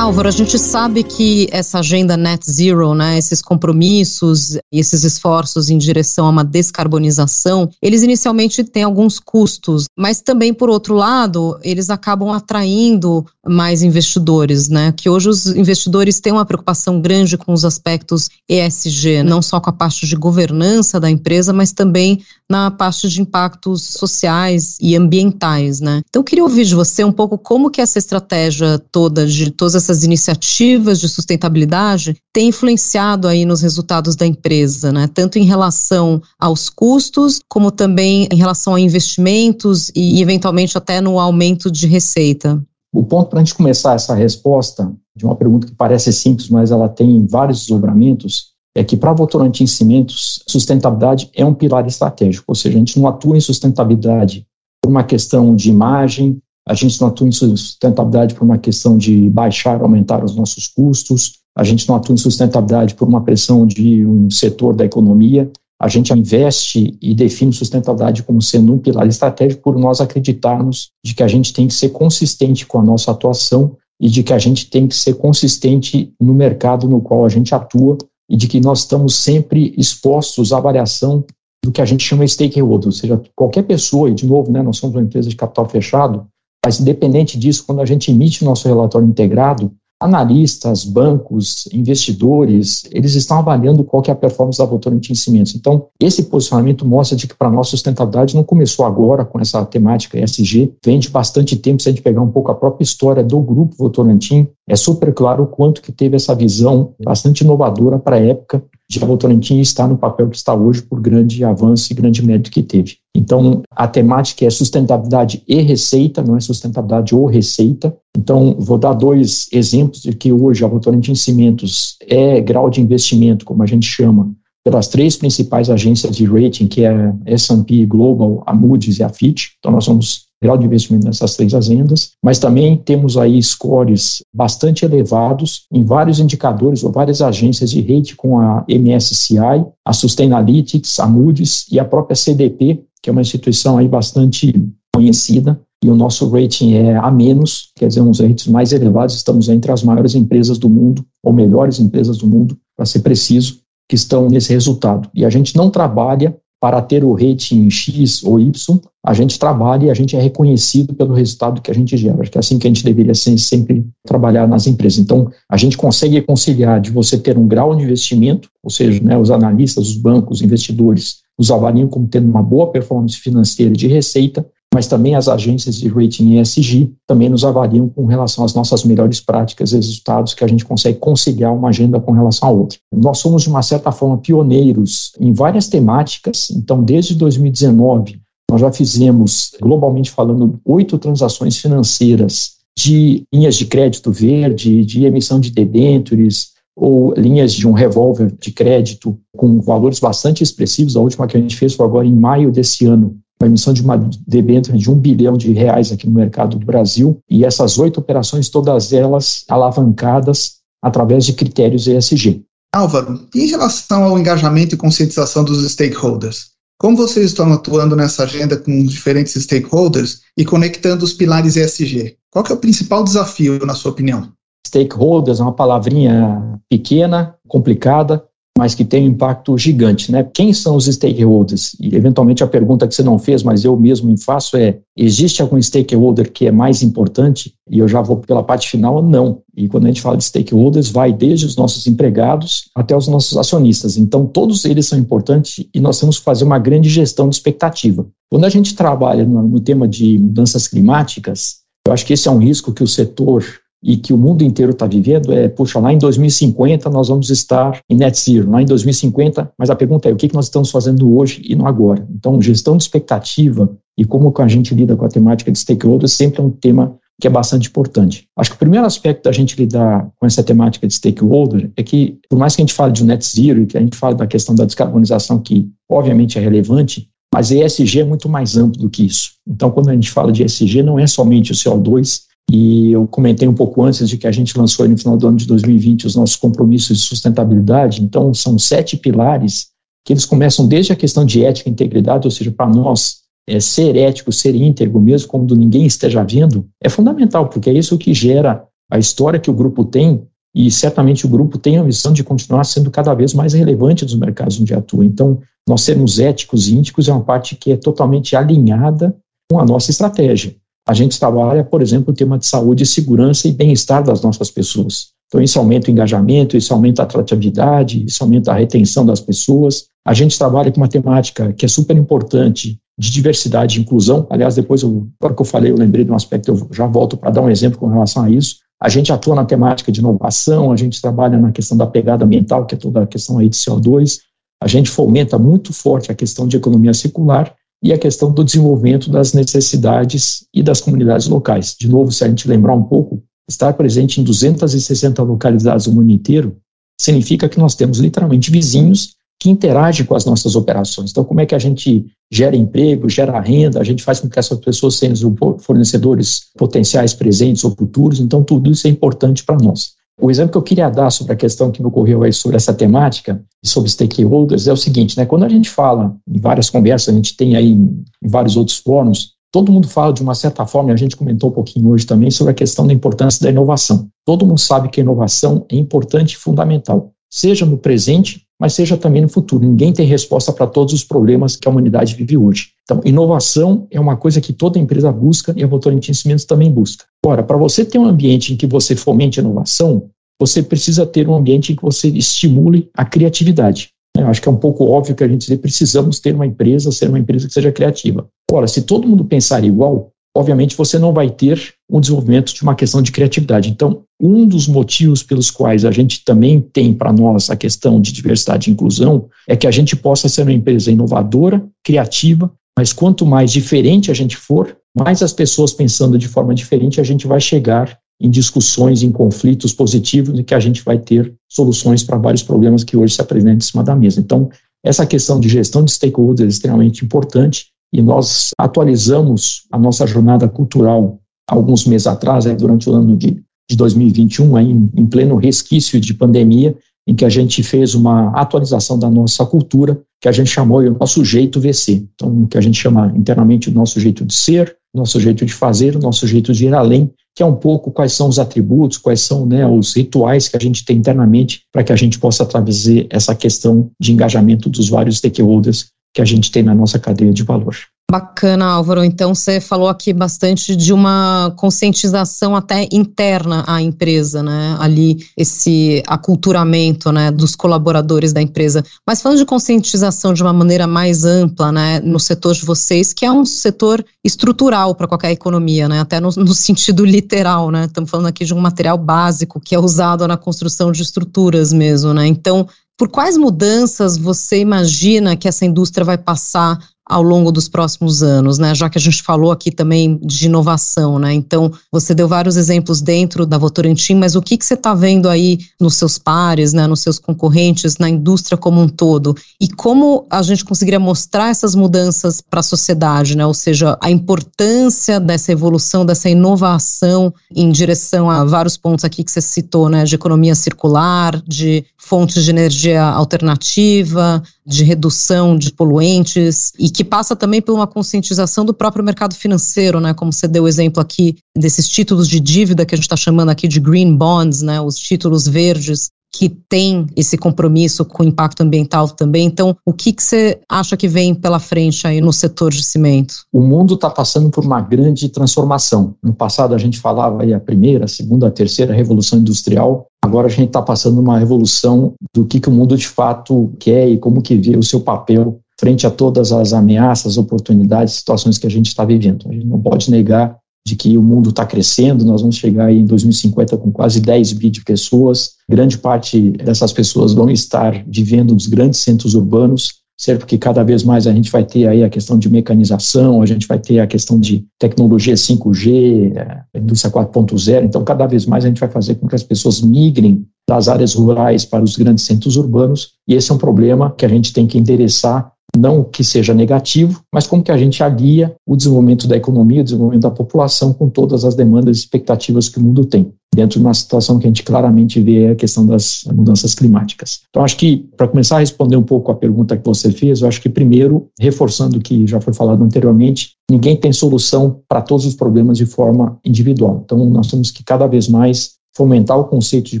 Álvaro, 0.00 0.28
a 0.28 0.30
gente 0.30 0.58
sabe 0.58 1.02
que 1.02 1.46
essa 1.52 1.80
agenda 1.80 2.16
net 2.16 2.50
zero, 2.50 2.94
né, 2.94 3.18
esses 3.18 3.42
compromissos 3.42 4.54
e 4.72 4.80
esses 4.80 5.04
esforços 5.04 5.68
em 5.68 5.76
direção 5.76 6.24
a 6.24 6.30
uma 6.30 6.42
descarbonização, 6.42 7.68
eles 7.82 8.02
inicialmente 8.02 8.64
têm 8.64 8.82
alguns 8.82 9.20
custos, 9.20 9.84
mas 9.94 10.22
também, 10.22 10.54
por 10.54 10.70
outro 10.70 10.94
lado, 10.94 11.60
eles 11.62 11.90
acabam 11.90 12.30
atraindo 12.30 13.26
mais 13.46 13.82
investidores, 13.82 14.68
né? 14.68 14.92
Que 14.92 15.08
hoje 15.08 15.28
os 15.28 15.46
investidores 15.46 16.20
têm 16.20 16.32
uma 16.32 16.44
preocupação 16.44 17.00
grande 17.00 17.36
com 17.36 17.52
os 17.52 17.64
aspectos 17.64 18.30
ESG, 18.48 19.22
não 19.22 19.42
só 19.42 19.60
com 19.60 19.70
a 19.70 19.72
parte 19.72 20.06
de 20.06 20.16
governança 20.16 21.00
da 21.00 21.10
empresa, 21.10 21.52
mas 21.52 21.72
também 21.72 22.22
na 22.48 22.70
parte 22.70 23.08
de 23.08 23.20
impactos 23.20 23.82
sociais 23.82 24.76
e 24.80 24.96
ambientais, 24.96 25.80
né? 25.80 26.02
Então, 26.08 26.20
eu 26.20 26.24
queria 26.24 26.44
ouvir 26.44 26.64
de 26.64 26.74
você 26.74 27.04
um 27.04 27.12
pouco 27.12 27.38
como 27.38 27.70
que 27.70 27.80
essa 27.80 27.98
estratégia 27.98 28.78
toda 28.90 29.26
de 29.26 29.50
todas 29.50 29.74
essas 29.74 29.89
essas 29.90 30.04
iniciativas 30.04 31.00
de 31.00 31.08
sustentabilidade 31.08 32.16
têm 32.32 32.48
influenciado 32.48 33.26
aí 33.26 33.44
nos 33.44 33.60
resultados 33.60 34.14
da 34.14 34.24
empresa, 34.24 34.92
né? 34.92 35.08
Tanto 35.12 35.38
em 35.38 35.44
relação 35.44 36.22
aos 36.38 36.68
custos, 36.68 37.40
como 37.48 37.72
também 37.72 38.28
em 38.32 38.36
relação 38.36 38.74
a 38.74 38.80
investimentos 38.80 39.90
e, 39.94 40.22
eventualmente, 40.22 40.78
até 40.78 41.00
no 41.00 41.18
aumento 41.18 41.70
de 41.70 41.86
receita. 41.86 42.62
O 42.92 43.04
ponto 43.04 43.30
para 43.30 43.40
a 43.40 43.44
gente 43.44 43.54
começar 43.54 43.94
essa 43.94 44.14
resposta 44.14 44.92
de 45.16 45.24
uma 45.24 45.34
pergunta 45.34 45.66
que 45.66 45.74
parece 45.74 46.12
simples, 46.12 46.48
mas 46.48 46.70
ela 46.70 46.88
tem 46.88 47.26
vários 47.26 47.60
desdobramentos, 47.60 48.50
é 48.74 48.84
que 48.84 48.96
para 48.96 49.10
a 49.10 49.14
Votorantim 49.14 49.66
Cimentos, 49.66 50.42
sustentabilidade 50.46 51.28
é 51.34 51.44
um 51.44 51.54
pilar 51.54 51.86
estratégico, 51.86 52.44
ou 52.48 52.54
seja, 52.54 52.76
a 52.76 52.78
gente 52.78 52.98
não 52.98 53.08
atua 53.08 53.36
em 53.36 53.40
sustentabilidade 53.40 54.46
por 54.82 54.90
uma 54.90 55.02
questão 55.02 55.54
de 55.54 55.68
imagem, 55.68 56.40
a 56.70 56.74
gente 56.74 57.00
não 57.00 57.08
atua 57.08 57.26
em 57.26 57.32
sustentabilidade 57.32 58.32
por 58.32 58.44
uma 58.44 58.56
questão 58.56 58.96
de 58.96 59.28
baixar, 59.28 59.82
aumentar 59.82 60.24
os 60.24 60.36
nossos 60.36 60.68
custos, 60.68 61.40
a 61.58 61.64
gente 61.64 61.88
não 61.88 61.96
atua 61.96 62.14
em 62.14 62.16
sustentabilidade 62.16 62.94
por 62.94 63.08
uma 63.08 63.24
pressão 63.24 63.66
de 63.66 64.06
um 64.06 64.30
setor 64.30 64.76
da 64.76 64.84
economia, 64.84 65.50
a 65.82 65.88
gente 65.88 66.12
investe 66.12 66.96
e 67.02 67.12
define 67.12 67.52
sustentabilidade 67.52 68.22
como 68.22 68.40
sendo 68.40 68.72
um 68.72 68.78
pilar 68.78 69.08
estratégico 69.08 69.62
por 69.62 69.76
nós 69.76 70.00
acreditarmos 70.00 70.90
de 71.04 71.12
que 71.12 71.24
a 71.24 71.28
gente 71.28 71.52
tem 71.52 71.66
que 71.66 71.74
ser 71.74 71.88
consistente 71.88 72.64
com 72.64 72.78
a 72.78 72.84
nossa 72.84 73.10
atuação 73.10 73.76
e 74.00 74.08
de 74.08 74.22
que 74.22 74.32
a 74.32 74.38
gente 74.38 74.70
tem 74.70 74.86
que 74.86 74.94
ser 74.94 75.14
consistente 75.14 76.14
no 76.20 76.32
mercado 76.32 76.88
no 76.88 77.00
qual 77.00 77.26
a 77.26 77.28
gente 77.28 77.52
atua 77.52 77.98
e 78.30 78.36
de 78.36 78.46
que 78.46 78.60
nós 78.60 78.80
estamos 78.80 79.16
sempre 79.16 79.74
expostos 79.76 80.52
à 80.52 80.58
avaliação 80.58 81.24
do 81.64 81.72
que 81.72 81.82
a 81.82 81.84
gente 81.84 82.04
chama 82.04 82.24
de 82.24 82.30
stakeholder, 82.30 82.86
ou 82.86 82.92
seja, 82.92 83.20
qualquer 83.34 83.64
pessoa, 83.64 84.08
e 84.08 84.14
de 84.14 84.24
novo, 84.24 84.50
né, 84.50 84.62
nós 84.62 84.78
somos 84.78 84.94
uma 84.94 85.02
empresa 85.02 85.28
de 85.28 85.36
capital 85.36 85.68
fechado, 85.68 86.26
mas, 86.64 86.80
independente 86.80 87.38
disso, 87.38 87.64
quando 87.66 87.80
a 87.80 87.86
gente 87.86 88.10
emite 88.10 88.44
nosso 88.44 88.68
relatório 88.68 89.08
integrado, 89.08 89.72
analistas, 90.00 90.82
bancos, 90.82 91.68
investidores, 91.72 92.84
eles 92.90 93.14
estão 93.14 93.38
avaliando 93.38 93.84
qual 93.84 94.02
que 94.02 94.10
é 94.10 94.14
a 94.14 94.16
performance 94.16 94.58
da 94.58 94.64
Votorantim 94.64 95.14
Cimentos. 95.14 95.54
Então, 95.54 95.88
esse 96.00 96.22
posicionamento 96.24 96.86
mostra 96.86 97.14
de 97.16 97.26
que 97.26 97.34
para 97.36 97.50
nós 97.50 97.68
sustentabilidade 97.68 98.34
não 98.34 98.42
começou 98.42 98.86
agora 98.86 99.26
com 99.26 99.38
essa 99.38 99.62
temática 99.66 100.18
ESG, 100.18 100.72
vem 100.82 100.98
de 100.98 101.10
bastante 101.10 101.54
tempo, 101.54 101.82
se 101.82 101.90
a 101.90 101.92
gente 101.92 102.02
pegar 102.02 102.22
um 102.22 102.30
pouco 102.30 102.50
a 102.50 102.54
própria 102.54 102.82
história 102.82 103.22
do 103.22 103.38
grupo 103.40 103.76
Votorantim, 103.76 104.48
é 104.66 104.74
super 104.74 105.12
claro 105.12 105.44
o 105.44 105.46
quanto 105.46 105.82
que 105.82 105.92
teve 105.92 106.16
essa 106.16 106.34
visão 106.34 106.94
bastante 107.04 107.44
inovadora 107.44 107.98
para 107.98 108.16
a 108.16 108.20
época 108.20 108.64
de 108.90 108.98
Votorantim 108.98 109.60
estar 109.60 109.86
no 109.86 109.96
papel 109.96 110.28
que 110.28 110.36
está 110.36 110.52
hoje 110.52 110.82
por 110.82 111.00
grande 111.00 111.44
avanço 111.44 111.92
e 111.92 111.94
grande 111.94 112.26
mérito 112.26 112.50
que 112.50 112.60
teve. 112.60 112.96
Então, 113.14 113.62
a 113.70 113.86
temática 113.86 114.44
é 114.44 114.50
sustentabilidade 114.50 115.44
e 115.46 115.60
receita, 115.60 116.20
não 116.20 116.36
é 116.36 116.40
sustentabilidade 116.40 117.14
ou 117.14 117.26
receita. 117.26 117.96
Então, 118.18 118.56
vou 118.58 118.76
dar 118.76 118.94
dois 118.94 119.48
exemplos 119.52 120.02
de 120.02 120.12
que 120.12 120.32
hoje 120.32 120.64
a 120.64 120.68
Votorantim 120.68 121.14
Cimentos 121.14 121.96
é 122.00 122.40
grau 122.40 122.68
de 122.68 122.80
investimento, 122.80 123.44
como 123.44 123.62
a 123.62 123.66
gente 123.66 123.86
chama, 123.86 124.32
pelas 124.64 124.88
três 124.88 125.16
principais 125.16 125.70
agências 125.70 126.16
de 126.16 126.24
rating, 126.24 126.66
que 126.66 126.84
é 126.84 127.14
S&P 127.26 127.86
Global, 127.86 128.42
a 128.46 128.54
Moody's 128.54 128.98
e 128.98 129.02
a 129.02 129.08
Fitch. 129.08 129.50
Então, 129.58 129.72
nós 129.72 129.84
somos 129.84 130.30
grau 130.42 130.56
de 130.56 130.64
investimento 130.64 131.06
nessas 131.06 131.36
três 131.36 131.54
agendas, 131.54 132.12
mas 132.22 132.38
também 132.38 132.76
temos 132.76 133.16
aí 133.18 133.42
scores 133.42 134.22
bastante 134.32 134.84
elevados 134.84 135.66
em 135.70 135.84
vários 135.84 136.18
indicadores 136.18 136.82
ou 136.82 136.90
várias 136.90 137.20
agências 137.20 137.70
de 137.70 137.80
rate 137.82 138.16
com 138.16 138.40
a 138.40 138.64
MSCI, 138.68 139.64
a 139.84 139.92
Sustainalytics, 139.92 140.98
a 140.98 141.06
Moody's 141.06 141.66
e 141.70 141.78
a 141.78 141.84
própria 141.84 142.16
CDP, 142.16 142.82
que 143.02 143.10
é 143.10 143.12
uma 143.12 143.20
instituição 143.20 143.76
aí 143.76 143.86
bastante 143.86 144.52
conhecida, 144.94 145.60
e 145.82 145.88
o 145.88 145.94
nosso 145.94 146.28
rating 146.28 146.74
é 146.74 146.96
A 146.96 147.10
menos, 147.10 147.72
quer 147.74 147.88
dizer, 147.88 148.02
uns 148.02 148.20
rates 148.20 148.46
mais 148.46 148.72
elevados, 148.72 149.14
estamos 149.14 149.48
entre 149.48 149.72
as 149.72 149.82
maiores 149.82 150.14
empresas 150.14 150.58
do 150.58 150.68
mundo, 150.68 151.04
ou 151.22 151.32
melhores 151.32 151.80
empresas 151.80 152.18
do 152.18 152.26
mundo, 152.26 152.56
para 152.76 152.84
ser 152.84 153.00
preciso, 153.00 153.59
que 153.90 153.96
estão 153.96 154.28
nesse 154.28 154.52
resultado. 154.52 155.10
E 155.12 155.24
a 155.24 155.28
gente 155.28 155.56
não 155.56 155.68
trabalha 155.68 156.36
para 156.60 156.80
ter 156.80 157.02
o 157.02 157.12
rating 157.12 157.68
X 157.68 158.22
ou 158.22 158.38
Y, 158.38 158.78
a 159.04 159.12
gente 159.12 159.36
trabalha 159.36 159.86
e 159.86 159.90
a 159.90 159.94
gente 159.94 160.14
é 160.14 160.20
reconhecido 160.20 160.94
pelo 160.94 161.12
resultado 161.12 161.60
que 161.60 161.72
a 161.72 161.74
gente 161.74 161.96
gera. 161.96 162.20
Acho 162.20 162.30
que 162.30 162.38
é 162.38 162.40
assim 162.40 162.56
que 162.56 162.68
a 162.68 162.70
gente 162.70 162.84
deveria 162.84 163.14
sempre 163.14 163.84
trabalhar 164.06 164.46
nas 164.46 164.68
empresas. 164.68 165.00
Então, 165.00 165.28
a 165.50 165.56
gente 165.56 165.76
consegue 165.76 166.20
conciliar 166.22 166.80
de 166.80 166.92
você 166.92 167.18
ter 167.18 167.36
um 167.36 167.48
grau 167.48 167.74
de 167.74 167.82
investimento, 167.82 168.48
ou 168.62 168.70
seja, 168.70 169.02
né, 169.02 169.18
os 169.18 169.32
analistas, 169.32 169.88
os 169.88 169.96
bancos, 169.96 170.38
os 170.38 170.44
investidores 170.44 171.16
nos 171.36 171.50
avaliam 171.50 171.88
como 171.88 172.06
tendo 172.06 172.28
uma 172.28 172.42
boa 172.42 172.70
performance 172.70 173.16
financeira 173.16 173.72
de 173.72 173.88
receita, 173.88 174.46
mas 174.72 174.86
também 174.86 175.14
as 175.14 175.28
agências 175.28 175.76
de 175.76 175.88
rating 175.88 176.38
ESG 176.38 176.92
também 177.06 177.28
nos 177.28 177.44
avaliam 177.44 177.88
com 177.88 178.06
relação 178.06 178.44
às 178.44 178.54
nossas 178.54 178.84
melhores 178.84 179.20
práticas 179.20 179.72
e 179.72 179.76
resultados 179.76 180.32
que 180.32 180.44
a 180.44 180.46
gente 180.46 180.64
consegue 180.64 180.98
conciliar 180.98 181.52
uma 181.52 181.70
agenda 181.70 181.98
com 181.98 182.12
relação 182.12 182.48
à 182.48 182.52
outra. 182.52 182.78
Nós 182.94 183.18
somos, 183.18 183.42
de 183.42 183.48
uma 183.48 183.62
certa 183.62 183.90
forma, 183.90 184.18
pioneiros 184.18 185.12
em 185.18 185.32
várias 185.32 185.68
temáticas, 185.68 186.50
então, 186.50 186.82
desde 186.82 187.14
2019, 187.16 188.20
nós 188.50 188.60
já 188.60 188.72
fizemos, 188.72 189.52
globalmente 189.60 190.10
falando, 190.10 190.60
oito 190.64 190.98
transações 190.98 191.56
financeiras 191.56 192.58
de 192.78 193.24
linhas 193.32 193.56
de 193.56 193.66
crédito 193.66 194.10
verde, 194.10 194.84
de 194.84 195.04
emissão 195.04 195.38
de 195.38 195.50
debêntures, 195.50 196.50
ou 196.76 197.12
linhas 197.14 197.52
de 197.52 197.68
um 197.68 197.72
revólver 197.72 198.34
de 198.40 198.50
crédito 198.50 199.18
com 199.36 199.60
valores 199.60 200.00
bastante 200.00 200.42
expressivos. 200.42 200.96
A 200.96 201.00
última 201.00 201.26
que 201.26 201.36
a 201.36 201.40
gente 201.40 201.56
fez 201.56 201.74
foi 201.74 201.84
agora 201.84 202.06
em 202.06 202.14
maio 202.14 202.50
desse 202.50 202.86
ano, 202.86 203.18
a 203.42 203.46
emissão 203.46 203.72
de 203.72 203.82
uma 203.82 203.96
debênture 204.26 204.76
de 204.76 204.90
um 204.90 204.94
bilhão 204.94 205.36
de 205.36 205.52
reais 205.52 205.90
aqui 205.90 206.06
no 206.06 206.14
mercado 206.14 206.58
do 206.58 206.66
Brasil, 206.66 207.18
e 207.28 207.44
essas 207.44 207.78
oito 207.78 207.98
operações, 207.98 208.48
todas 208.48 208.92
elas 208.92 209.44
alavancadas 209.48 210.60
através 210.82 211.24
de 211.24 211.32
critérios 211.32 211.86
ESG. 211.86 212.42
Álvaro, 212.74 213.26
em 213.34 213.46
relação 213.46 214.04
ao 214.04 214.18
engajamento 214.18 214.74
e 214.74 214.78
conscientização 214.78 215.44
dos 215.44 215.68
stakeholders, 215.70 216.50
como 216.78 216.96
vocês 216.96 217.26
estão 217.26 217.52
atuando 217.52 217.94
nessa 217.94 218.22
agenda 218.22 218.56
com 218.56 218.84
diferentes 218.84 219.34
stakeholders 219.34 220.22
e 220.34 220.46
conectando 220.46 221.04
os 221.04 221.12
pilares 221.12 221.56
ESG? 221.56 222.16
Qual 222.30 222.44
é 222.48 222.52
o 222.54 222.56
principal 222.56 223.04
desafio, 223.04 223.58
na 223.66 223.74
sua 223.74 223.90
opinião? 223.90 224.32
Stakeholders 224.66 225.40
é 225.40 225.42
uma 225.42 225.52
palavrinha 225.52 226.58
pequena, 226.70 227.34
complicada, 227.46 228.24
mas 228.60 228.74
que 228.74 228.84
tem 228.84 229.08
um 229.08 229.12
impacto 229.12 229.56
gigante. 229.56 230.12
Né? 230.12 230.22
Quem 230.22 230.52
são 230.52 230.76
os 230.76 230.84
stakeholders? 230.84 231.74
E, 231.80 231.96
eventualmente, 231.96 232.44
a 232.44 232.46
pergunta 232.46 232.86
que 232.86 232.94
você 232.94 233.02
não 233.02 233.18
fez, 233.18 233.42
mas 233.42 233.64
eu 233.64 233.74
mesmo 233.74 234.10
me 234.10 234.20
faço 234.20 234.54
é: 234.54 234.80
existe 234.94 235.40
algum 235.40 235.56
stakeholder 235.62 236.30
que 236.30 236.46
é 236.46 236.52
mais 236.52 236.82
importante? 236.82 237.54
E 237.70 237.78
eu 237.78 237.88
já 237.88 238.02
vou 238.02 238.18
pela 238.18 238.42
parte 238.42 238.68
final, 238.68 239.02
não. 239.02 239.40
E 239.56 239.66
quando 239.66 239.84
a 239.84 239.86
gente 239.86 240.02
fala 240.02 240.18
de 240.18 240.24
stakeholders, 240.24 240.90
vai 240.90 241.10
desde 241.10 241.46
os 241.46 241.56
nossos 241.56 241.86
empregados 241.86 242.64
até 242.76 242.94
os 242.94 243.08
nossos 243.08 243.38
acionistas. 243.38 243.96
Então, 243.96 244.26
todos 244.26 244.66
eles 244.66 244.84
são 244.84 244.98
importantes 244.98 245.64
e 245.72 245.80
nós 245.80 245.98
temos 245.98 246.18
que 246.18 246.24
fazer 246.26 246.44
uma 246.44 246.58
grande 246.58 246.90
gestão 246.90 247.30
de 247.30 247.36
expectativa. 247.36 248.06
Quando 248.28 248.44
a 248.44 248.50
gente 248.50 248.74
trabalha 248.74 249.24
no, 249.24 249.42
no 249.42 249.60
tema 249.60 249.88
de 249.88 250.18
mudanças 250.18 250.68
climáticas, 250.68 251.60
eu 251.88 251.94
acho 251.94 252.04
que 252.04 252.12
esse 252.12 252.28
é 252.28 252.30
um 252.30 252.38
risco 252.38 252.74
que 252.74 252.84
o 252.84 252.86
setor 252.86 253.42
e 253.82 253.96
que 253.96 254.12
o 254.12 254.18
mundo 254.18 254.44
inteiro 254.44 254.72
está 254.72 254.86
vivendo 254.86 255.32
é, 255.32 255.48
puxa, 255.48 255.78
lá 255.80 255.92
em 255.92 255.98
2050 255.98 256.90
nós 256.90 257.08
vamos 257.08 257.30
estar 257.30 257.80
em 257.88 257.96
net 257.96 258.18
zero, 258.18 258.50
lá 258.50 258.62
em 258.62 258.66
2050, 258.66 259.52
mas 259.58 259.70
a 259.70 259.76
pergunta 259.76 260.08
é 260.08 260.12
o 260.12 260.16
que, 260.16 260.28
que 260.28 260.34
nós 260.34 260.46
estamos 260.46 260.70
fazendo 260.70 261.16
hoje 261.16 261.42
e 261.44 261.54
não 261.54 261.66
agora. 261.66 262.06
Então, 262.14 262.40
gestão 262.42 262.76
de 262.76 262.82
expectativa 262.82 263.70
e 263.96 264.04
como 264.04 264.32
a 264.36 264.48
gente 264.48 264.74
lida 264.74 264.96
com 264.96 265.04
a 265.04 265.08
temática 265.08 265.50
de 265.50 265.58
stakeholders 265.58 266.12
sempre 266.12 266.40
é 266.40 266.44
um 266.44 266.50
tema 266.50 266.96
que 267.20 267.26
é 267.26 267.30
bastante 267.30 267.68
importante. 267.68 268.26
Acho 268.36 268.50
que 268.50 268.56
o 268.56 268.58
primeiro 268.58 268.86
aspecto 268.86 269.24
da 269.24 269.32
gente 269.32 269.54
lidar 269.56 270.10
com 270.18 270.26
essa 270.26 270.42
temática 270.42 270.86
de 270.86 270.94
stakeholder 270.94 271.70
é 271.76 271.82
que, 271.82 272.18
por 272.28 272.38
mais 272.38 272.56
que 272.56 272.62
a 272.62 272.64
gente 272.64 272.74
fale 272.74 272.92
de 272.92 273.04
net 273.04 273.24
zero 273.24 273.62
e 273.62 273.66
que 273.66 273.76
a 273.76 273.80
gente 273.80 273.96
fale 273.96 274.16
da 274.16 274.26
questão 274.26 274.54
da 274.54 274.64
descarbonização, 274.64 275.38
que 275.38 275.68
obviamente 275.88 276.38
é 276.38 276.40
relevante, 276.40 277.08
mas 277.32 277.50
ESG 277.50 278.00
é 278.00 278.04
muito 278.04 278.28
mais 278.28 278.56
amplo 278.56 278.80
do 278.80 278.90
que 278.90 279.04
isso. 279.04 279.32
Então, 279.46 279.70
quando 279.70 279.90
a 279.90 279.94
gente 279.94 280.10
fala 280.10 280.32
de 280.32 280.42
ESG, 280.42 280.82
não 280.82 280.98
é 280.98 281.06
somente 281.06 281.52
o 281.52 281.54
CO2, 281.54 282.22
e 282.50 282.92
eu 282.92 283.06
comentei 283.06 283.46
um 283.46 283.54
pouco 283.54 283.82
antes 283.82 284.08
de 284.08 284.16
que 284.16 284.26
a 284.26 284.32
gente 284.32 284.58
lançou 284.58 284.88
no 284.88 284.98
final 284.98 285.16
do 285.16 285.28
ano 285.28 285.36
de 285.36 285.46
2020 285.46 286.06
os 286.06 286.16
nossos 286.16 286.36
compromissos 286.36 286.98
de 286.98 287.04
sustentabilidade. 287.04 288.02
Então, 288.02 288.34
são 288.34 288.58
sete 288.58 288.96
pilares 288.96 289.68
que 290.04 290.12
eles 290.12 290.24
começam 290.24 290.66
desde 290.66 290.92
a 290.92 290.96
questão 290.96 291.24
de 291.24 291.44
ética 291.44 291.68
e 291.68 291.72
integridade, 291.72 292.26
ou 292.26 292.30
seja, 292.30 292.50
para 292.50 292.66
nós, 292.68 293.20
é, 293.48 293.60
ser 293.60 293.96
ético, 293.96 294.32
ser 294.32 294.54
íntegro, 294.54 295.00
mesmo 295.00 295.28
quando 295.28 295.56
ninguém 295.56 295.86
esteja 295.86 296.24
vendo, 296.24 296.66
é 296.82 296.88
fundamental, 296.88 297.48
porque 297.48 297.70
é 297.70 297.72
isso 297.72 297.98
que 297.98 298.14
gera 298.14 298.64
a 298.90 298.98
história 298.98 299.38
que 299.38 299.50
o 299.50 299.54
grupo 299.54 299.84
tem 299.84 300.26
e 300.54 300.70
certamente 300.70 301.24
o 301.24 301.28
grupo 301.28 301.58
tem 301.58 301.78
a 301.78 301.84
missão 301.84 302.12
de 302.12 302.24
continuar 302.24 302.64
sendo 302.64 302.90
cada 302.90 303.14
vez 303.14 303.32
mais 303.32 303.52
relevante 303.52 304.04
nos 304.04 304.16
mercados 304.16 304.60
onde 304.60 304.74
atua. 304.74 305.04
Então, 305.04 305.40
nós 305.68 305.82
sermos 305.82 306.18
éticos 306.18 306.68
e 306.68 306.76
íntegros 306.76 307.08
é 307.08 307.12
uma 307.12 307.22
parte 307.22 307.54
que 307.54 307.70
é 307.70 307.76
totalmente 307.76 308.34
alinhada 308.34 309.16
com 309.48 309.60
a 309.60 309.64
nossa 309.64 309.90
estratégia. 309.90 310.54
A 310.90 310.92
gente 310.92 311.20
trabalha, 311.20 311.62
por 311.62 311.82
exemplo, 311.82 312.12
o 312.12 312.16
tema 312.16 312.36
de 312.36 312.44
saúde, 312.44 312.84
segurança 312.84 313.46
e 313.46 313.52
bem-estar 313.52 314.02
das 314.02 314.22
nossas 314.22 314.50
pessoas. 314.50 315.10
Então, 315.28 315.40
isso 315.40 315.56
aumenta 315.56 315.86
o 315.86 315.92
engajamento, 315.92 316.56
isso 316.56 316.74
aumenta 316.74 317.02
a 317.02 317.04
atratividade, 317.04 318.04
isso 318.04 318.20
aumenta 318.24 318.50
a 318.50 318.56
retenção 318.56 319.06
das 319.06 319.20
pessoas. 319.20 319.84
A 320.04 320.12
gente 320.12 320.36
trabalha 320.36 320.72
com 320.72 320.78
uma 320.78 320.88
temática 320.88 321.52
que 321.52 321.64
é 321.64 321.68
super 321.68 321.96
importante 321.96 322.76
de 322.98 323.08
diversidade 323.08 323.78
e 323.78 323.82
inclusão. 323.82 324.26
Aliás, 324.28 324.56
depois, 324.56 324.82
eu, 324.82 325.06
agora 325.20 325.32
que 325.32 325.42
eu 325.42 325.46
falei, 325.46 325.70
eu 325.70 325.76
lembrei 325.76 326.04
de 326.04 326.10
um 326.10 326.16
aspecto, 326.16 326.48
eu 326.48 326.68
já 326.72 326.88
volto 326.88 327.16
para 327.16 327.30
dar 327.30 327.42
um 327.42 327.48
exemplo 327.48 327.78
com 327.78 327.86
relação 327.86 328.24
a 328.24 328.28
isso. 328.28 328.56
A 328.82 328.88
gente 328.88 329.12
atua 329.12 329.36
na 329.36 329.44
temática 329.44 329.92
de 329.92 330.00
inovação, 330.00 330.72
a 330.72 330.76
gente 330.76 331.00
trabalha 331.00 331.38
na 331.38 331.52
questão 331.52 331.78
da 331.78 331.86
pegada 331.86 332.24
ambiental, 332.24 332.66
que 332.66 332.74
é 332.74 332.78
toda 332.78 333.02
a 333.02 333.06
questão 333.06 333.38
aí 333.38 333.48
de 333.48 333.56
CO2. 333.56 334.18
A 334.60 334.66
gente 334.66 334.90
fomenta 334.90 335.38
muito 335.38 335.72
forte 335.72 336.10
a 336.10 336.16
questão 336.16 336.48
de 336.48 336.56
economia 336.56 336.92
circular 336.92 337.54
e 337.82 337.92
a 337.92 337.98
questão 337.98 338.32
do 338.32 338.44
desenvolvimento 338.44 339.10
das 339.10 339.32
necessidades 339.32 340.44
e 340.52 340.62
das 340.62 340.80
comunidades 340.80 341.26
locais. 341.28 341.74
De 341.78 341.88
novo, 341.88 342.12
se 342.12 342.24
a 342.24 342.28
gente 342.28 342.48
lembrar 342.48 342.74
um 342.74 342.82
pouco, 342.82 343.22
estar 343.48 343.72
presente 343.72 344.20
em 344.20 344.24
260 344.24 345.22
localidades 345.22 345.86
do 345.86 345.92
mundo 345.92 346.10
inteiro 346.10 346.56
significa 347.00 347.48
que 347.48 347.58
nós 347.58 347.74
temos 347.74 347.98
literalmente 347.98 348.50
vizinhos 348.50 349.14
que 349.40 349.48
interagem 349.48 350.04
com 350.04 350.14
as 350.14 350.26
nossas 350.26 350.54
operações. 350.54 351.10
Então, 351.10 351.24
como 351.24 351.40
é 351.40 351.46
que 351.46 351.54
a 351.54 351.58
gente 351.58 352.04
gera 352.30 352.54
emprego, 352.54 353.08
gera 353.08 353.40
renda, 353.40 353.80
a 353.80 353.84
gente 353.84 354.02
faz 354.02 354.20
com 354.20 354.28
que 354.28 354.38
essas 354.38 354.58
pessoas 354.60 354.96
sejam 354.96 355.34
fornecedores 355.60 356.42
potenciais 356.58 357.14
presentes 357.14 357.64
ou 357.64 357.74
futuros, 357.74 358.20
então 358.20 358.44
tudo 358.44 358.70
isso 358.70 358.86
é 358.86 358.90
importante 358.90 359.42
para 359.42 359.56
nós. 359.56 359.94
O 360.20 360.30
exemplo 360.30 360.52
que 360.52 360.58
eu 360.58 360.62
queria 360.62 360.90
dar 360.90 361.10
sobre 361.10 361.32
a 361.32 361.36
questão 361.36 361.70
que 361.70 361.80
me 361.80 361.88
ocorreu 361.88 362.22
aí 362.22 362.32
sobre 362.32 362.56
essa 362.56 362.74
temática, 362.74 363.42
sobre 363.64 363.88
stakeholders, 363.90 364.66
é 364.66 364.72
o 364.72 364.76
seguinte, 364.76 365.16
né? 365.16 365.24
Quando 365.24 365.44
a 365.44 365.48
gente 365.48 365.70
fala 365.70 366.14
em 366.28 366.38
várias 366.38 366.68
conversas, 366.68 367.12
a 367.12 367.16
gente 367.16 367.36
tem 367.36 367.56
aí 367.56 367.72
em 367.72 368.04
vários 368.22 368.56
outros 368.56 368.78
fóruns, 368.78 369.32
todo 369.50 369.72
mundo 369.72 369.88
fala 369.88 370.12
de 370.12 370.22
uma 370.22 370.34
certa 370.34 370.66
forma, 370.66 370.90
e 370.90 370.92
a 370.92 370.96
gente 370.96 371.16
comentou 371.16 371.50
um 371.50 371.52
pouquinho 371.52 371.88
hoje 371.88 372.06
também, 372.06 372.30
sobre 372.30 372.50
a 372.52 372.54
questão 372.54 372.86
da 372.86 372.92
importância 372.92 373.42
da 373.42 373.50
inovação. 373.50 374.08
Todo 374.24 374.46
mundo 374.46 374.60
sabe 374.60 374.88
que 374.90 375.00
a 375.00 375.04
inovação 375.04 375.64
é 375.70 375.76
importante 375.76 376.34
e 376.34 376.36
fundamental, 376.36 377.12
seja 377.30 377.64
no 377.64 377.78
presente, 377.78 378.42
mas 378.60 378.74
seja 378.74 378.96
também 378.96 379.22
no 379.22 379.28
futuro. 379.28 379.66
Ninguém 379.66 379.92
tem 379.92 380.06
resposta 380.06 380.52
para 380.52 380.66
todos 380.66 380.92
os 380.92 381.04
problemas 381.04 381.56
que 381.56 381.66
a 381.66 381.70
humanidade 381.70 382.14
vive 382.14 382.36
hoje. 382.36 382.70
Então, 382.82 383.00
inovação 383.04 383.86
é 383.90 384.00
uma 384.00 384.16
coisa 384.16 384.40
que 384.40 384.52
toda 384.52 384.78
empresa 384.78 385.12
busca 385.12 385.54
e 385.56 385.62
a 385.62 385.66
Votorantim 385.66 386.12
Cimentos 386.12 386.44
também 386.44 386.70
busca. 386.70 387.04
Ora, 387.24 387.42
para 387.42 387.56
você 387.56 387.84
ter 387.84 387.98
um 387.98 388.04
ambiente 388.04 388.52
em 388.52 388.56
que 388.56 388.66
você 388.66 388.96
fomente 388.96 389.40
inovação, 389.40 390.10
você 390.38 390.62
precisa 390.62 391.06
ter 391.06 391.28
um 391.28 391.34
ambiente 391.34 391.72
em 391.72 391.76
que 391.76 391.82
você 391.82 392.08
estimule 392.08 392.90
a 392.94 393.04
criatividade. 393.04 393.90
Eu 394.16 394.26
acho 394.26 394.42
que 394.42 394.48
é 394.48 394.52
um 394.52 394.56
pouco 394.56 394.84
óbvio 394.84 395.14
que 395.14 395.22
a 395.22 395.28
gente 395.28 395.56
precisamos 395.58 396.18
ter 396.18 396.34
uma 396.34 396.46
empresa, 396.46 396.90
ser 396.90 397.08
uma 397.08 397.18
empresa 397.18 397.46
que 397.46 397.54
seja 397.54 397.70
criativa. 397.70 398.26
Ora, 398.50 398.66
se 398.66 398.82
todo 398.82 399.06
mundo 399.06 399.24
pensar 399.24 399.64
igual, 399.64 400.10
obviamente 400.36 400.76
você 400.76 400.98
não 400.98 401.12
vai 401.12 401.28
ter 401.30 401.74
um 401.88 402.00
desenvolvimento 402.00 402.54
de 402.54 402.62
uma 402.62 402.74
questão 402.74 403.02
de 403.02 403.12
criatividade. 403.12 403.68
Então, 403.68 404.02
um 404.20 404.46
dos 404.46 404.68
motivos 404.68 405.22
pelos 405.22 405.50
quais 405.50 405.84
a 405.84 405.90
gente 405.90 406.24
também 406.24 406.60
tem 406.60 406.94
para 406.94 407.12
nós 407.12 407.50
a 407.50 407.56
questão 407.56 408.00
de 408.00 408.12
diversidade 408.12 408.68
e 408.68 408.72
inclusão 408.72 409.28
é 409.48 409.56
que 409.56 409.66
a 409.66 409.70
gente 409.70 409.96
possa 409.96 410.28
ser 410.28 410.42
uma 410.42 410.52
empresa 410.52 410.90
inovadora, 410.90 411.64
criativa, 411.84 412.50
mas 412.78 412.92
quanto 412.92 413.26
mais 413.26 413.52
diferente 413.52 414.10
a 414.10 414.14
gente 414.14 414.36
for, 414.36 414.76
mais 414.96 415.22
as 415.22 415.32
pessoas 415.32 415.72
pensando 415.72 416.18
de 416.18 416.28
forma 416.28 416.54
diferente, 416.54 417.00
a 417.00 417.04
gente 417.04 417.26
vai 417.26 417.40
chegar 417.40 417.98
em 418.20 418.30
discussões, 418.30 419.02
em 419.02 419.10
conflitos 419.10 419.72
positivos 419.72 420.38
e 420.38 420.44
que 420.44 420.54
a 420.54 420.60
gente 420.60 420.82
vai 420.82 420.98
ter 420.98 421.34
soluções 421.48 422.02
para 422.02 422.18
vários 422.18 422.42
problemas 422.42 422.84
que 422.84 422.96
hoje 422.96 423.14
se 423.14 423.20
apresentam 423.20 423.56
em 423.56 423.60
cima 423.60 423.82
da 423.82 423.96
mesa. 423.96 424.20
Então, 424.20 424.50
essa 424.84 425.06
questão 425.06 425.40
de 425.40 425.48
gestão 425.48 425.84
de 425.84 425.92
stakeholders 425.92 426.46
é 426.46 426.50
extremamente 426.50 427.04
importante 427.04 427.66
e 427.92 428.00
nós 428.00 428.50
atualizamos 428.58 429.66
a 429.70 429.78
nossa 429.78 430.06
jornada 430.06 430.48
cultural 430.48 431.18
alguns 431.48 431.84
meses 431.84 432.06
atrás, 432.06 432.46
aí, 432.46 432.54
durante 432.54 432.88
o 432.88 432.94
ano 432.94 433.16
de, 433.16 433.42
de 433.68 433.76
2021, 433.76 434.56
aí, 434.56 434.70
em, 434.70 434.90
em 434.94 435.06
pleno 435.06 435.36
resquício 435.36 436.00
de 436.00 436.14
pandemia, 436.14 436.76
em 437.06 437.14
que 437.14 437.24
a 437.24 437.28
gente 437.28 437.62
fez 437.62 437.94
uma 437.94 438.30
atualização 438.30 438.98
da 438.98 439.10
nossa 439.10 439.44
cultura, 439.44 440.00
que 440.20 440.28
a 440.28 440.32
gente 440.32 440.50
chamou 440.50 440.80
o 440.80 440.98
nosso 440.98 441.24
jeito 441.24 441.60
VC. 441.60 442.06
Então, 442.14 442.46
que 442.46 442.56
a 442.56 442.60
gente 442.60 442.78
chama 442.78 443.12
internamente 443.16 443.68
o 443.68 443.72
nosso 443.72 443.98
jeito 443.98 444.24
de 444.24 444.34
ser, 444.34 444.76
nosso 444.94 445.18
jeito 445.18 445.44
de 445.44 445.52
fazer, 445.52 445.96
o 445.96 446.00
nosso 446.00 446.26
jeito 446.26 446.52
de 446.52 446.66
ir 446.66 446.74
além, 446.74 447.10
que 447.34 447.42
é 447.42 447.46
um 447.46 447.56
pouco 447.56 447.90
quais 447.90 448.12
são 448.12 448.28
os 448.28 448.38
atributos, 448.38 448.98
quais 448.98 449.20
são 449.22 449.46
né, 449.46 449.66
os 449.66 449.94
rituais 449.96 450.46
que 450.46 450.56
a 450.56 450.60
gente 450.60 450.84
tem 450.84 450.98
internamente 450.98 451.62
para 451.72 451.82
que 451.82 451.92
a 451.92 451.96
gente 451.96 452.18
possa 452.18 452.44
trazer 452.44 453.06
essa 453.10 453.34
questão 453.34 453.90
de 453.98 454.12
engajamento 454.12 454.68
dos 454.68 454.88
vários 454.88 455.18
stakeholders 455.18 455.86
que 456.14 456.20
a 456.20 456.24
gente 456.24 456.50
tem 456.50 456.62
na 456.62 456.74
nossa 456.74 456.98
cadeia 456.98 457.32
de 457.32 457.42
valor. 457.42 457.76
Bacana, 458.10 458.66
Álvaro. 458.66 459.04
Então, 459.04 459.32
você 459.32 459.60
falou 459.60 459.88
aqui 459.88 460.12
bastante 460.12 460.74
de 460.74 460.92
uma 460.92 461.54
conscientização 461.56 462.56
até 462.56 462.88
interna 462.90 463.62
à 463.68 463.80
empresa, 463.80 464.42
né? 464.42 464.76
Ali, 464.80 465.24
esse 465.36 466.02
aculturamento, 466.08 467.12
né, 467.12 467.30
dos 467.30 467.54
colaboradores 467.54 468.32
da 468.32 468.42
empresa. 468.42 468.84
Mas 469.06 469.22
falando 469.22 469.38
de 469.38 469.44
conscientização 469.44 470.34
de 470.34 470.42
uma 470.42 470.52
maneira 470.52 470.88
mais 470.88 471.24
ampla, 471.24 471.70
né, 471.70 472.00
no 472.00 472.18
setor 472.18 472.52
de 472.54 472.64
vocês, 472.64 473.12
que 473.12 473.24
é 473.24 473.30
um 473.30 473.44
setor 473.44 474.04
estrutural 474.24 474.92
para 474.96 475.06
qualquer 475.06 475.30
economia, 475.30 475.88
né? 475.88 476.00
Até 476.00 476.18
no, 476.18 476.30
no 476.30 476.52
sentido 476.52 477.04
literal, 477.04 477.70
né? 477.70 477.84
Estamos 477.84 478.10
falando 478.10 478.26
aqui 478.26 478.44
de 478.44 478.52
um 478.52 478.58
material 478.58 478.98
básico 478.98 479.60
que 479.60 479.72
é 479.72 479.78
usado 479.78 480.26
na 480.26 480.36
construção 480.36 480.90
de 480.90 481.02
estruturas 481.02 481.72
mesmo, 481.72 482.12
né? 482.12 482.26
Então, 482.26 482.66
por 483.00 483.08
quais 483.08 483.38
mudanças 483.38 484.18
você 484.18 484.58
imagina 484.58 485.34
que 485.34 485.48
essa 485.48 485.64
indústria 485.64 486.04
vai 486.04 486.18
passar 486.18 486.78
ao 487.10 487.24
longo 487.24 487.50
dos 487.50 487.68
próximos 487.68 488.22
anos, 488.22 488.56
né? 488.56 488.72
Já 488.72 488.88
que 488.88 488.96
a 488.96 489.00
gente 489.00 489.20
falou 489.20 489.50
aqui 489.50 489.72
também 489.72 490.16
de 490.22 490.46
inovação, 490.46 491.18
né? 491.18 491.34
Então, 491.34 491.72
você 491.90 492.14
deu 492.14 492.28
vários 492.28 492.56
exemplos 492.56 493.02
dentro 493.02 493.44
da 493.44 493.58
Votorantim, 493.58 494.14
mas 494.14 494.36
o 494.36 494.40
que, 494.40 494.56
que 494.56 494.64
você 494.64 494.74
está 494.74 494.94
vendo 494.94 495.28
aí 495.28 495.58
nos 495.80 495.96
seus 495.96 496.18
pares, 496.18 496.72
né, 496.72 496.86
nos 496.86 497.00
seus 497.00 497.18
concorrentes, 497.18 497.98
na 497.98 498.08
indústria 498.08 498.56
como 498.56 498.80
um 498.80 498.88
todo? 498.88 499.34
E 499.60 499.66
como 499.66 500.24
a 500.30 500.40
gente 500.40 500.64
conseguiria 500.64 501.00
mostrar 501.00 501.48
essas 501.48 501.74
mudanças 501.74 502.40
para 502.40 502.60
a 502.60 502.62
sociedade, 502.62 503.36
né? 503.36 503.44
Ou 503.44 503.54
seja, 503.54 503.98
a 504.00 504.08
importância 504.08 505.18
dessa 505.18 505.50
evolução, 505.50 506.06
dessa 506.06 506.30
inovação 506.30 507.34
em 507.52 507.72
direção 507.72 508.30
a 508.30 508.44
vários 508.44 508.76
pontos 508.76 509.04
aqui 509.04 509.24
que 509.24 509.32
você 509.32 509.40
citou, 509.40 509.88
né? 509.88 510.04
De 510.04 510.14
economia 510.14 510.54
circular, 510.54 511.42
de 511.42 511.84
fontes 511.98 512.44
de 512.44 512.50
energia 512.50 513.02
alternativa, 513.02 514.40
de 514.70 514.84
redução 514.84 515.58
de 515.58 515.72
poluentes 515.72 516.72
e 516.78 516.88
que 516.88 516.99
passa 517.04 517.36
também 517.36 517.60
por 517.60 517.74
uma 517.74 517.86
conscientização 517.86 518.64
do 518.64 518.74
próprio 518.74 519.04
mercado 519.04 519.34
financeiro, 519.34 520.00
né? 520.00 520.14
Como 520.14 520.32
você 520.32 520.48
deu 520.48 520.64
o 520.64 520.68
exemplo 520.68 521.00
aqui 521.00 521.36
desses 521.56 521.88
títulos 521.88 522.28
de 522.28 522.40
dívida 522.40 522.84
que 522.84 522.94
a 522.94 522.96
gente 522.96 523.04
está 523.04 523.16
chamando 523.16 523.50
aqui 523.50 523.68
de 523.68 523.80
green 523.80 524.16
bonds, 524.16 524.62
né? 524.62 524.80
Os 524.80 524.96
títulos 524.96 525.46
verdes 525.46 526.10
que 526.32 526.48
tem 526.48 527.06
esse 527.16 527.36
compromisso 527.36 528.04
com 528.04 528.22
o 528.22 528.26
impacto 528.26 528.62
ambiental 528.62 529.08
também. 529.08 529.46
Então, 529.46 529.76
o 529.84 529.92
que, 529.92 530.12
que 530.12 530.22
você 530.22 530.60
acha 530.68 530.96
que 530.96 531.08
vem 531.08 531.34
pela 531.34 531.58
frente 531.58 532.06
aí 532.06 532.20
no 532.20 532.32
setor 532.32 532.70
de 532.70 532.82
cimento? 532.84 533.34
O 533.52 533.60
mundo 533.60 533.94
está 533.94 534.08
passando 534.08 534.48
por 534.50 534.64
uma 534.64 534.80
grande 534.80 535.28
transformação. 535.28 536.14
No 536.22 536.32
passado 536.32 536.74
a 536.74 536.78
gente 536.78 537.00
falava 537.00 537.42
aí 537.42 537.52
a 537.52 537.60
primeira, 537.60 538.04
a 538.04 538.08
segunda, 538.08 538.46
a 538.46 538.50
terceira 538.50 538.94
revolução 538.94 539.40
industrial. 539.40 540.06
Agora 540.22 540.46
a 540.46 540.50
gente 540.50 540.68
está 540.68 540.82
passando 540.82 541.20
uma 541.20 541.38
revolução 541.38 542.14
do 542.34 542.46
que, 542.46 542.60
que 542.60 542.68
o 542.68 542.72
mundo 542.72 542.96
de 542.96 543.08
fato 543.08 543.72
quer 543.78 544.08
e 544.08 544.18
como 544.18 544.42
que 544.42 544.54
vê 544.54 544.76
o 544.76 544.82
seu 544.82 545.00
papel 545.00 545.58
frente 545.80 546.06
a 546.06 546.10
todas 546.10 546.52
as 546.52 546.74
ameaças, 546.74 547.38
oportunidades, 547.38 548.12
situações 548.12 548.58
que 548.58 548.66
a 548.66 548.70
gente 548.70 548.88
está 548.88 549.02
vivendo. 549.02 549.48
A 549.48 549.52
gente 549.52 549.66
não 549.66 549.80
pode 549.80 550.10
negar 550.10 550.58
de 550.86 550.94
que 550.94 551.16
o 551.16 551.22
mundo 551.22 551.48
está 551.48 551.64
crescendo, 551.64 552.22
nós 552.22 552.42
vamos 552.42 552.56
chegar 552.56 552.92
em 552.92 553.06
2050 553.06 553.78
com 553.78 553.90
quase 553.90 554.20
10 554.20 554.52
bi 554.54 554.68
de 554.68 554.84
pessoas, 554.84 555.52
grande 555.68 555.96
parte 555.96 556.50
dessas 556.50 556.92
pessoas 556.92 557.32
vão 557.32 557.48
estar 557.48 558.04
vivendo 558.06 558.52
nos 558.52 558.66
grandes 558.66 559.00
centros 559.00 559.34
urbanos, 559.34 560.00
certo? 560.18 560.40
Porque 560.40 560.58
cada 560.58 560.82
vez 560.82 561.02
mais 561.02 561.26
a 561.26 561.32
gente 561.32 561.50
vai 561.50 561.64
ter 561.64 561.86
aí 561.86 562.04
a 562.04 562.10
questão 562.10 562.38
de 562.38 562.50
mecanização, 562.50 563.40
a 563.40 563.46
gente 563.46 563.66
vai 563.66 563.78
ter 563.78 564.00
a 564.00 564.06
questão 564.06 564.38
de 564.38 564.66
tecnologia 564.78 565.34
5G, 565.34 566.36
a 566.74 566.78
indústria 566.78 567.10
4.0, 567.10 567.84
então 567.84 568.04
cada 568.04 568.26
vez 568.26 568.44
mais 568.44 568.66
a 568.66 568.68
gente 568.68 568.80
vai 568.80 568.90
fazer 568.90 569.14
com 569.14 569.26
que 569.26 569.34
as 569.34 569.42
pessoas 569.42 569.80
migrem 569.80 570.44
das 570.68 570.88
áreas 570.88 571.14
rurais 571.14 571.64
para 571.64 571.82
os 571.82 571.96
grandes 571.96 572.24
centros 572.24 572.56
urbanos, 572.56 573.12
e 573.26 573.34
esse 573.34 573.50
é 573.50 573.54
um 573.54 573.58
problema 573.58 574.14
que 574.16 574.26
a 574.26 574.28
gente 574.28 574.52
tem 574.52 574.66
que 574.66 574.78
endereçar 574.78 575.50
não 575.76 576.04
que 576.04 576.22
seja 576.24 576.54
negativo, 576.54 577.20
mas 577.32 577.46
como 577.46 577.62
que 577.62 577.72
a 577.72 577.78
gente 577.78 578.02
alia 578.02 578.54
o 578.66 578.76
desenvolvimento 578.76 579.26
da 579.26 579.36
economia, 579.36 579.80
o 579.80 579.84
desenvolvimento 579.84 580.22
da 580.22 580.30
população 580.30 580.92
com 580.92 581.08
todas 581.08 581.44
as 581.44 581.54
demandas 581.54 581.96
e 581.96 582.00
expectativas 582.00 582.68
que 582.68 582.78
o 582.78 582.82
mundo 582.82 583.04
tem, 583.04 583.32
dentro 583.54 583.78
de 583.78 583.84
uma 583.84 583.94
situação 583.94 584.38
que 584.38 584.46
a 584.46 584.48
gente 584.48 584.62
claramente 584.62 585.20
vê 585.20 585.48
a 585.48 585.54
questão 585.54 585.86
das 585.86 586.22
mudanças 586.32 586.74
climáticas. 586.74 587.40
Então, 587.48 587.64
acho 587.64 587.76
que, 587.76 588.08
para 588.16 588.28
começar 588.28 588.56
a 588.56 588.60
responder 588.60 588.96
um 588.96 589.02
pouco 589.02 589.30
a 589.30 589.34
pergunta 589.34 589.76
que 589.76 589.84
você 589.84 590.10
fez, 590.10 590.40
eu 590.40 590.48
acho 590.48 590.60
que, 590.60 590.68
primeiro, 590.68 591.28
reforçando 591.38 591.98
o 591.98 592.00
que 592.00 592.26
já 592.26 592.40
foi 592.40 592.52
falado 592.52 592.82
anteriormente, 592.82 593.52
ninguém 593.70 593.96
tem 593.96 594.12
solução 594.12 594.80
para 594.88 595.02
todos 595.02 595.26
os 595.26 595.34
problemas 595.34 595.78
de 595.78 595.86
forma 595.86 596.38
individual. 596.44 597.02
Então, 597.04 597.24
nós 597.26 597.48
temos 597.48 597.70
que 597.70 597.84
cada 597.84 598.06
vez 598.06 598.28
mais 598.28 598.80
fomentar 598.96 599.38
o 599.38 599.44
conceito 599.44 599.90
de 599.90 600.00